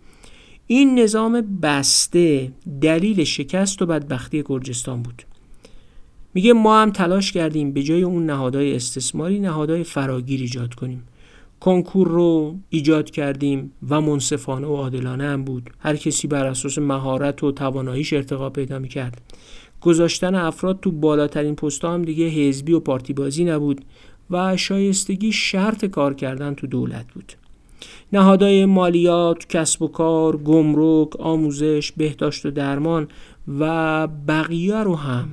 این 0.66 0.98
نظام 0.98 1.58
بسته 1.62 2.52
دلیل 2.80 3.24
شکست 3.24 3.82
و 3.82 3.86
بدبختی 3.86 4.42
گرجستان 4.46 5.02
بود. 5.02 5.22
میگه 6.34 6.52
ما 6.52 6.82
هم 6.82 6.90
تلاش 6.90 7.32
کردیم 7.32 7.72
به 7.72 7.82
جای 7.82 8.02
اون 8.02 8.26
نهادهای 8.26 8.76
استثماری 8.76 9.40
نهادهای 9.40 9.84
فراگیر 9.84 10.40
ایجاد 10.40 10.74
کنیم. 10.74 11.02
کنکور 11.60 12.08
رو 12.08 12.58
ایجاد 12.68 13.10
کردیم 13.10 13.72
و 13.88 14.00
منصفانه 14.00 14.66
و 14.66 14.76
عادلانه 14.76 15.24
هم 15.24 15.44
بود. 15.44 15.70
هر 15.78 15.96
کسی 15.96 16.28
بر 16.28 16.46
اساس 16.46 16.78
مهارت 16.78 17.44
و 17.44 17.52
تواناییش 17.52 18.12
ارتقا 18.12 18.50
پیدا 18.50 18.78
می‌کرد. 18.78 19.22
گذاشتن 19.80 20.34
افراد 20.34 20.80
تو 20.80 20.90
بالاترین 20.90 21.54
پست 21.54 21.84
هم 21.84 22.02
دیگه 22.02 22.26
حزبی 22.26 22.72
و 22.72 22.80
پارتی 22.80 23.12
بازی 23.12 23.44
نبود 23.44 23.84
و 24.30 24.56
شایستگی 24.56 25.32
شرط 25.32 25.84
کار 25.84 26.14
کردن 26.14 26.54
تو 26.54 26.66
دولت 26.66 27.06
بود. 27.14 27.32
نهادهای 28.12 28.64
مالیات، 28.64 29.48
کسب 29.48 29.82
و 29.82 29.88
کار، 29.88 30.36
گمرک، 30.36 31.20
آموزش، 31.20 31.92
بهداشت 31.92 32.46
و 32.46 32.50
درمان 32.50 33.08
و 33.58 34.06
بقیه 34.06 34.82
رو 34.82 34.96
هم 34.96 35.28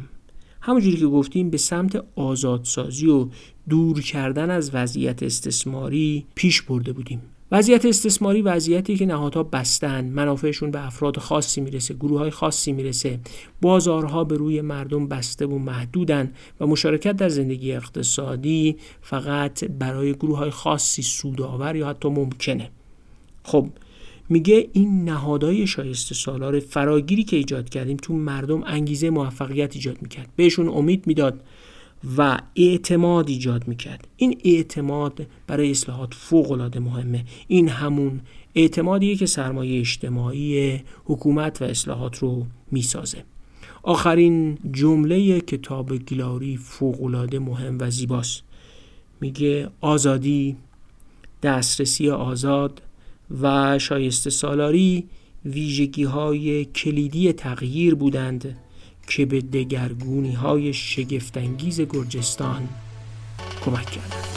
همونجوری 0.68 0.97
که 0.97 1.07
گفتیم 1.07 1.49
به 1.49 1.57
سمت 1.57 2.03
آزادسازی 2.15 3.07
و 3.07 3.28
دور 3.70 4.01
کردن 4.01 4.49
از 4.49 4.76
وضعیت 4.76 5.24
استثماری 5.24 6.26
پیش 6.36 6.61
برده 6.61 6.93
بودیم. 6.93 7.22
وضعیت 7.51 7.86
استثماری 7.86 8.41
وضعیتی 8.41 8.95
که 8.95 9.05
نهادها 9.05 9.43
بستن 9.43 10.05
منافعشون 10.05 10.72
به 10.72 10.86
افراد 10.86 11.18
خاصی 11.18 11.61
می‌رسه 11.61 11.93
گروه 11.93 12.20
های 12.20 12.30
خاصی 12.30 12.72
می‌رسه 12.72 13.20
بازارها 13.61 14.24
به 14.24 14.38
روی 14.38 14.61
مردم 14.61 15.07
بسته 15.07 15.45
و 15.45 15.57
محدودن 15.57 16.34
و 16.59 16.68
مشارکت 16.68 17.15
در 17.15 17.30
زندگی 17.30 17.72
اقتصادی 17.72 18.78
فقط 19.01 19.63
برای 19.63 20.13
گروه 20.13 20.38
های 20.38 20.49
خاصی 20.49 21.01
سودآور 21.01 21.76
یا 21.76 21.88
حتی 21.88 22.09
ممکنه. 22.09 22.70
خب 23.43 23.68
میگه 24.30 24.69
این 24.73 25.03
نهادهای 25.03 25.67
شایسته 25.67 26.15
سالار 26.15 26.59
فراگیری 26.59 27.23
که 27.23 27.38
ایجاد 27.38 27.69
کردیم 27.69 27.97
تو 27.97 28.13
مردم 28.13 28.63
انگیزه 28.63 29.09
موفقیت 29.09 29.75
ایجاد 29.75 30.01
می‌کرد. 30.01 30.30
بهشون 30.36 30.67
امید 30.67 31.07
می‌داد 31.07 31.43
و 32.17 32.39
اعتماد 32.55 33.30
ایجاد 33.30 33.67
می‌کرد. 33.67 34.07
این 34.17 34.38
اعتماد 34.43 35.28
برای 35.47 35.71
اصلاحات 35.71 36.13
فوق 36.13 36.51
العاده 36.51 36.80
مهمه. 36.80 37.25
این 37.47 37.69
همون 37.69 38.21
اعتمادیه 38.55 39.15
که 39.15 39.25
سرمایه 39.25 39.80
اجتماعی 39.80 40.80
حکومت 41.05 41.61
و 41.61 41.65
اصلاحات 41.65 42.17
رو 42.17 42.45
می‌سازه. 42.71 43.23
آخرین 43.84 44.57
جمله 44.71 45.41
کتاب 45.41 45.93
گیلاری 45.97 46.57
فوقالعاده 46.57 47.39
مهم 47.39 47.78
و 47.80 47.89
زیباست. 47.89 48.43
میگه 49.21 49.69
آزادی 49.82 50.55
دسترسی 51.43 52.09
آزاد 52.09 52.82
و 53.41 53.80
شایسته 53.80 54.30
سالاری 54.30 55.07
ویژگی 55.45 56.03
های 56.03 56.65
کلیدی 56.65 57.34
تغییر 57.34 57.95
بودند 57.95 58.57
که 59.07 59.25
به 59.25 59.41
دگرگونی 59.41 60.34
های 60.34 60.73
شگفتانگیز 60.73 61.82
گرجستان 61.82 62.69
کمک 63.65 63.86
کردند. 63.86 64.28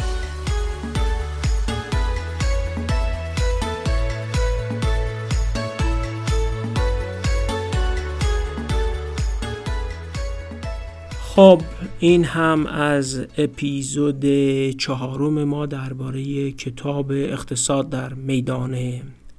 خب 11.41 11.63
این 12.03 12.25
هم 12.25 12.67
از 12.67 13.27
اپیزود 13.39 14.25
چهارم 14.71 15.45
ما 15.45 15.67
درباره 15.67 16.53
کتاب 16.53 17.11
اقتصاد 17.11 17.91
در 17.91 18.15
میدان 18.15 18.79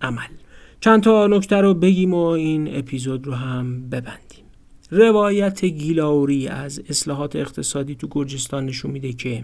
عمل. 0.02 0.28
چند 0.80 1.04
تا 1.04 1.28
نکته 1.28 1.56
رو 1.56 1.74
بگیم 1.74 2.14
و 2.14 2.26
این 2.26 2.78
اپیزود 2.78 3.28
رو 3.28 3.34
هم 3.34 3.90
ببندیم. 3.90 4.46
روایت 4.92 5.66
گیلاوری 5.66 6.48
از 6.48 6.82
اصلاحات 6.90 7.36
اقتصادی 7.36 7.96
تو 7.96 8.08
گرجستان 8.12 8.66
نشون 8.66 8.92
میده 8.92 9.14
که 9.14 9.44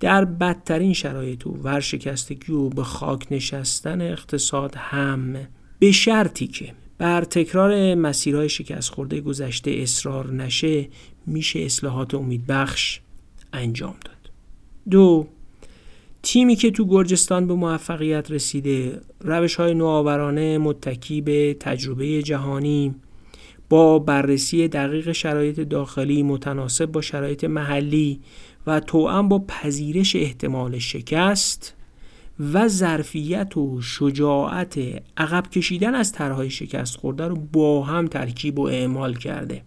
در 0.00 0.24
بدترین 0.24 0.92
شرایط 0.92 1.46
و 1.46 1.50
ورشکستگی 1.50 2.52
و 2.52 2.68
به 2.68 2.84
خاک 2.84 3.26
نشستن 3.30 4.00
اقتصاد 4.00 4.74
هم 4.76 5.36
به 5.78 5.92
شرطی 5.92 6.46
که 6.46 6.72
بر 6.98 7.24
تکرار 7.24 7.94
مسیرهای 7.94 8.48
شکست 8.48 8.90
خورده 8.90 9.20
گذشته 9.20 9.70
اصرار 9.70 10.32
نشه 10.32 10.88
میشه 11.26 11.60
اصلاحات 11.60 12.14
امیدبخش 12.14 13.00
انجام 13.52 13.94
داد. 14.04 14.30
دو 14.90 15.26
تیمی 16.22 16.56
که 16.56 16.70
تو 16.70 16.86
گرجستان 16.86 17.46
به 17.46 17.54
موفقیت 17.54 18.30
رسیده 18.30 19.00
روش 19.20 19.54
های 19.54 19.74
نوآورانه 19.74 20.58
متکی 20.58 21.20
به 21.20 21.56
تجربه 21.60 22.22
جهانی 22.22 22.94
با 23.68 23.98
بررسی 23.98 24.68
دقیق 24.68 25.12
شرایط 25.12 25.60
داخلی 25.60 26.22
متناسب 26.22 26.86
با 26.86 27.00
شرایط 27.00 27.44
محلی 27.44 28.20
و 28.66 28.80
توأم 28.80 29.28
با 29.28 29.38
پذیرش 29.38 30.16
احتمال 30.16 30.78
شکست 30.78 31.74
و 32.52 32.68
ظرفیت 32.68 33.56
و 33.56 33.80
شجاعت 33.80 34.78
عقب 35.16 35.50
کشیدن 35.50 35.94
از 35.94 36.12
طرحهای 36.12 36.50
شکست 36.50 36.96
خورده 36.96 37.28
رو 37.28 37.36
با 37.36 37.82
هم 37.82 38.06
ترکیب 38.06 38.58
و 38.58 38.62
اعمال 38.62 39.14
کرده. 39.14 39.62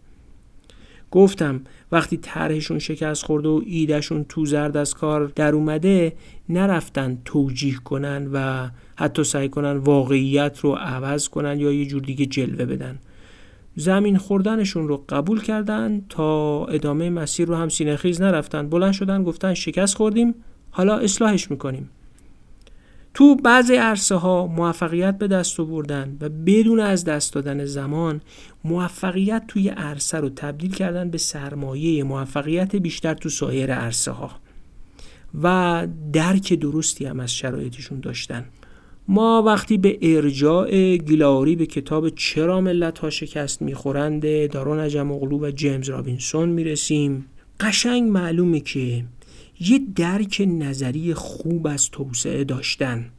گفتم 1.12 1.62
وقتی 1.92 2.18
طرحشون 2.18 2.80
شکست 2.80 3.26
خورده 3.26 3.50
و 3.50 3.62
ایدهشون 3.66 4.24
تو 4.30 4.46
زرد 4.46 4.78
از 4.78 4.94
کار 4.94 5.32
در 5.36 5.54
اومده 5.56 6.14
نرفتن 6.50 7.18
توجیه 7.26 7.76
کنن 7.76 8.30
و 8.34 8.70
حتی 8.96 9.24
سعی 9.24 9.50
کنن 9.50 9.78
واقعیت 9.78 10.60
رو 10.60 10.72
عوض 10.72 11.30
کنن 11.30 11.60
یا 11.60 11.72
یه 11.72 11.86
جور 11.86 12.02
دیگه 12.02 12.26
جلوه 12.26 12.66
بدن. 12.66 13.00
زمین 13.76 14.18
خوردنشون 14.18 14.88
رو 14.88 15.06
قبول 15.10 15.42
کردن 15.42 16.02
تا 16.10 16.66
ادامه 16.66 17.10
مسیر 17.10 17.48
رو 17.48 17.56
هم 17.56 17.70
سینخیز 17.70 18.22
نرفتن. 18.22 18.70
بلند 18.70 18.94
شدن 18.94 19.24
گفتن 19.24 19.54
شکست 19.54 19.96
خوردیم 19.96 20.36
حالا 20.72 20.98
اصلاحش 20.98 21.52
می‌کنیم. 21.52 21.90
تو 23.18 23.36
بعضی 23.36 23.76
عرصه 23.76 24.16
ها 24.16 24.48
موفقیت 24.48 25.18
به 25.18 25.28
دست 25.28 25.60
آوردن 25.60 26.18
و 26.22 26.30
بدون 26.30 26.80
از 26.80 27.04
دست 27.04 27.34
دادن 27.34 27.66
زمان 27.66 28.22
موفقیت 28.64 29.44
توی 29.48 29.70
عرصه 29.70 30.18
رو 30.18 30.30
تبدیل 30.30 30.72
کردن 30.72 31.10
به 31.10 31.18
سرمایه 31.18 32.04
موفقیت 32.04 32.76
بیشتر 32.76 33.14
تو 33.14 33.30
سایر 33.30 33.74
عرصه 33.74 34.12
ها 34.12 34.32
و 35.44 35.88
درک 36.14 36.54
درستی 36.54 37.06
هم 37.06 37.20
از 37.20 37.34
شرایطشون 37.34 38.00
داشتن. 38.00 38.46
ما 39.08 39.44
وقتی 39.46 39.78
به 39.78 40.00
ارجاع 40.02 40.98
گیلاری 40.98 41.56
به 41.56 41.66
کتاب 41.66 42.10
چرا 42.10 42.62
ملت 42.62 43.00
ها 43.00 43.10
شکست 43.10 43.62
می‌خورند 43.62 44.48
دارون 44.52 44.80
عجم 44.80 45.12
و 45.12 45.52
جیمز 45.52 45.90
رابینسون 45.90 46.50
می‌رسیم 46.50 47.26
قشنگ 47.60 48.10
معلومه 48.10 48.60
که 48.60 49.04
یه 49.60 49.80
درک 49.96 50.42
نظری 50.48 51.14
خوب 51.14 51.68
از 51.68 51.90
توسعه 51.90 52.44
داشتن. 52.44 53.10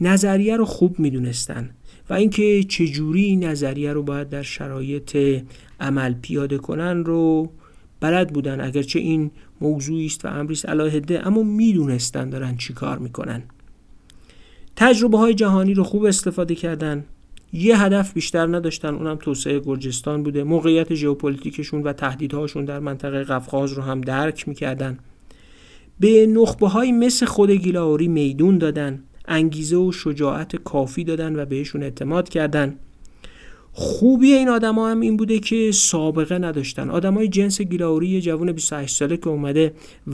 نظریه 0.00 0.56
رو 0.56 0.64
خوب 0.64 0.98
می‌دونستن 0.98 1.70
و 2.10 2.14
اینکه 2.14 2.64
چجوری 2.64 3.24
این 3.24 3.44
نظریه 3.44 3.92
رو 3.92 4.02
باید 4.02 4.28
در 4.28 4.42
شرایط 4.42 5.42
عمل 5.80 6.14
پیاده 6.14 6.58
کنن 6.58 7.04
رو 7.04 7.52
بلد 8.00 8.32
بودن 8.32 8.60
اگرچه 8.60 8.98
این 8.98 9.30
موضوعی 9.60 10.06
است 10.06 10.24
و 10.24 10.28
امری 10.28 10.52
است 10.52 10.68
علاهده 10.68 11.26
اما 11.26 11.42
می‌دونستن 11.42 12.30
دارن 12.30 12.56
چی 12.56 12.72
کار 12.72 12.98
می‌کنن. 12.98 13.42
تجربه 14.76 15.18
های 15.18 15.34
جهانی 15.34 15.74
رو 15.74 15.84
خوب 15.84 16.04
استفاده 16.04 16.54
کردن. 16.54 17.04
یه 17.52 17.82
هدف 17.82 18.12
بیشتر 18.12 18.46
نداشتن 18.46 18.94
اونم 18.94 19.16
توسعه 19.16 19.60
گرجستان 19.60 20.22
بوده. 20.22 20.44
موقعیت 20.44 20.94
ژئوپلیتیکشون 20.94 21.82
و 21.82 21.92
تهدیدهاشون 21.92 22.64
در 22.64 22.78
منطقه 22.78 23.24
قفقاز 23.24 23.72
رو 23.72 23.82
هم 23.82 24.00
درک 24.00 24.48
می‌کردن. 24.48 24.98
به 26.00 26.26
نخبه 26.26 26.68
های 26.68 26.92
مثل 26.92 27.26
خود 27.26 27.50
گیلاوری 27.50 28.08
میدون 28.08 28.58
دادن 28.58 29.02
انگیزه 29.28 29.76
و 29.76 29.92
شجاعت 29.92 30.56
کافی 30.56 31.04
دادن 31.04 31.36
و 31.36 31.44
بهشون 31.44 31.82
اعتماد 31.82 32.28
کردن. 32.28 32.76
خوبی 33.72 34.32
این 34.32 34.48
آدما 34.48 34.88
هم 34.88 35.00
این 35.00 35.16
بوده 35.16 35.38
که 35.38 35.70
سابقه 35.72 36.38
نداشتن. 36.38 36.90
آدمای 36.90 37.28
جنس 37.28 37.60
گیلاوری 37.60 38.20
جوان 38.20 38.52
28 38.52 38.96
ساله 38.96 39.16
که 39.16 39.28
اومده 39.28 39.72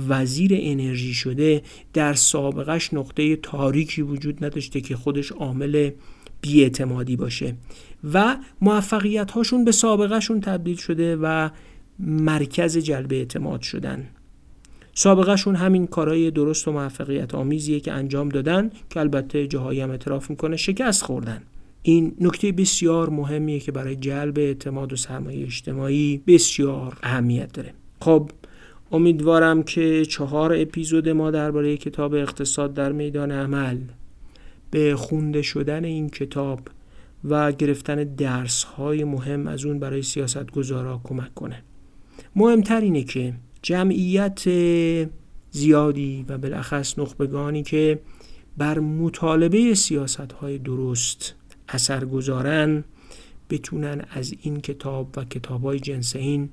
وزیر 0.09 0.51
انرژی 0.55 1.15
شده 1.15 1.63
در 1.93 2.15
سابقش 2.15 2.95
نقطه 2.95 3.37
تاریکی 3.37 4.03
وجود 4.03 4.45
نداشته 4.45 4.81
که 4.81 4.97
خودش 4.97 5.33
عامل 5.33 5.91
بیاعتمادی 6.41 7.17
باشه 7.17 7.55
و 8.13 8.37
موفقیت 8.61 9.31
هاشون 9.31 9.65
به 9.65 9.73
سابقهشون 9.73 10.41
تبدیل 10.41 10.77
شده 10.77 11.17
و 11.17 11.49
مرکز 11.99 12.79
جلب 12.79 13.13
اعتماد 13.13 13.61
شدن. 13.61 14.09
سابقهشون 14.95 15.55
همین 15.55 15.87
کارهای 15.87 16.31
درست 16.31 16.69
و 16.69 16.73
موفقیت 16.73 17.35
آمیزیه 17.35 17.81
که 17.81 17.93
انجام 17.93 18.29
دادن 18.29 18.71
که 18.91 19.01
البته 19.01 19.47
جاهایی 19.47 19.81
هم 19.81 19.91
اعتراف 19.91 20.31
می‌کنه 20.31 20.57
شکست 20.57 21.03
خوردن. 21.03 21.43
این 21.83 22.15
نکته 22.21 22.53
بسیار 22.53 23.11
مهمیه 23.11 23.61
که 23.61 23.73
برای 23.73 23.97
جلب 23.97 24.39
اعتماد 24.39 24.93
و 24.93 24.97
سرمایه 24.97 25.45
اجتماعی 25.45 26.23
بسیار 26.27 26.99
اهمیت 27.03 27.53
داره. 27.53 27.75
خب 28.01 28.31
امیدوارم 28.93 29.63
که 29.63 30.05
چهار 30.05 30.55
اپیزود 30.57 31.09
ما 31.09 31.31
درباره 31.31 31.77
کتاب 31.77 32.15
اقتصاد 32.15 32.75
در 32.75 32.93
میدان 32.93 33.33
عمل 33.33 33.79
به 34.71 34.97
خونده 34.97 35.43
شدن 35.43 35.85
این 35.85 36.09
کتاب 36.09 36.61
و 37.25 37.53
گرفتن 37.53 38.05
درس 38.05 38.65
های 38.65 39.05
مهم 39.05 39.47
از 39.47 39.65
اون 39.65 39.79
برای 39.79 40.03
سیاست 40.03 40.51
گذارا 40.51 41.01
کمک 41.05 41.35
کنه. 41.35 41.63
مهمتر 42.37 42.81
اینه 42.81 43.03
که 43.03 43.35
جمعیت 43.63 44.43
زیادی 45.51 46.25
و 46.29 46.39
بالاخص 46.39 46.99
نخبگانی 46.99 47.63
که 47.63 47.99
بر 48.57 48.79
مطالبه 48.79 49.75
سیاست 49.75 50.33
های 50.33 50.59
درست 50.59 51.35
اثر 51.69 52.05
گذارن 52.05 52.85
بتونن 53.51 54.05
از 54.11 54.35
این 54.43 54.61
کتاب 54.61 55.09
و 55.17 55.25
کتاب 55.25 55.63
های 55.63 55.81
جنس 55.81 56.17
این 56.17 56.51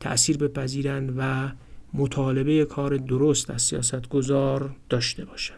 تأثیر 0.00 0.36
بپذیرن 0.36 1.14
و 1.16 1.50
مطالبه 1.94 2.64
کار 2.64 2.96
درست 2.96 3.50
از 3.50 3.62
سیاست 3.62 4.08
گذار 4.08 4.76
داشته 4.88 5.24
باشن. 5.24 5.54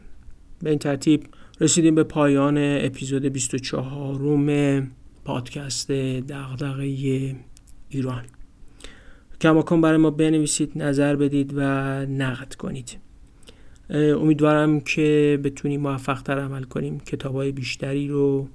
به 0.63 0.71
این 0.71 0.79
ترتیب 0.79 1.27
رسیدیم 1.61 1.95
به 1.95 2.03
پایان 2.05 2.59
اپیزود 2.59 3.25
24 3.25 4.15
روم 4.15 4.91
پادکست 5.25 5.91
دغدغه 5.91 6.85
ایران. 7.89 8.25
کماکن 9.41 9.81
برای 9.81 9.97
ما 9.97 10.11
بنویسید 10.11 10.73
نظر 10.77 11.17
بدید 11.17 11.53
و 11.57 11.61
نقد 12.07 12.55
کنید. 12.55 12.99
امیدوارم 13.91 14.81
که 14.81 15.41
بتونیم 15.45 15.81
موفق 15.81 16.31
عمل 16.31 16.63
کنیم 16.63 17.01
کتاب 17.01 17.35
های 17.35 17.53
بیشتری 17.53 18.09
رو 18.09 18.49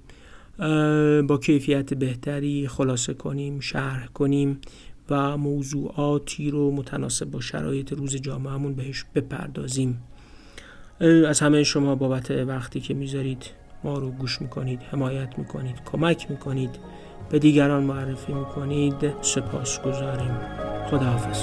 با 1.28 1.40
کیفیت 1.44 1.94
بهتری 1.94 2.68
خلاصه 2.68 3.14
کنیم 3.14 3.60
شرح 3.60 4.06
کنیم 4.06 4.60
و 5.10 5.38
موضوعاتی 5.38 6.52
رو 6.52 6.72
متناسب 6.72 7.26
با 7.26 7.42
شرایط 7.42 7.94
روز 7.94 8.16
جامعهمون 8.16 8.74
بهش 8.74 9.06
بپردازیم. 9.16 10.02
از 11.28 11.40
همه 11.40 11.64
شما 11.64 11.96
بابت 11.96 12.32
وقتی 12.32 12.80
که 12.80 12.94
می‌ذارید 12.94 13.44
ما 13.84 14.00
رو 14.00 14.12
گوش 14.12 14.42
می‌کنید 14.42 14.82
حمایت 14.82 15.38
می‌کنید 15.38 15.76
کمک 15.86 16.32
می‌کنید. 16.32 16.80
به 17.30 17.39
دیگران 17.39 17.84
معرفی 17.84 18.34
می‌کنید 18.34 19.13
سپاس 19.21 19.82
گذاریم 19.82 20.38
خداحافظ. 20.91 21.41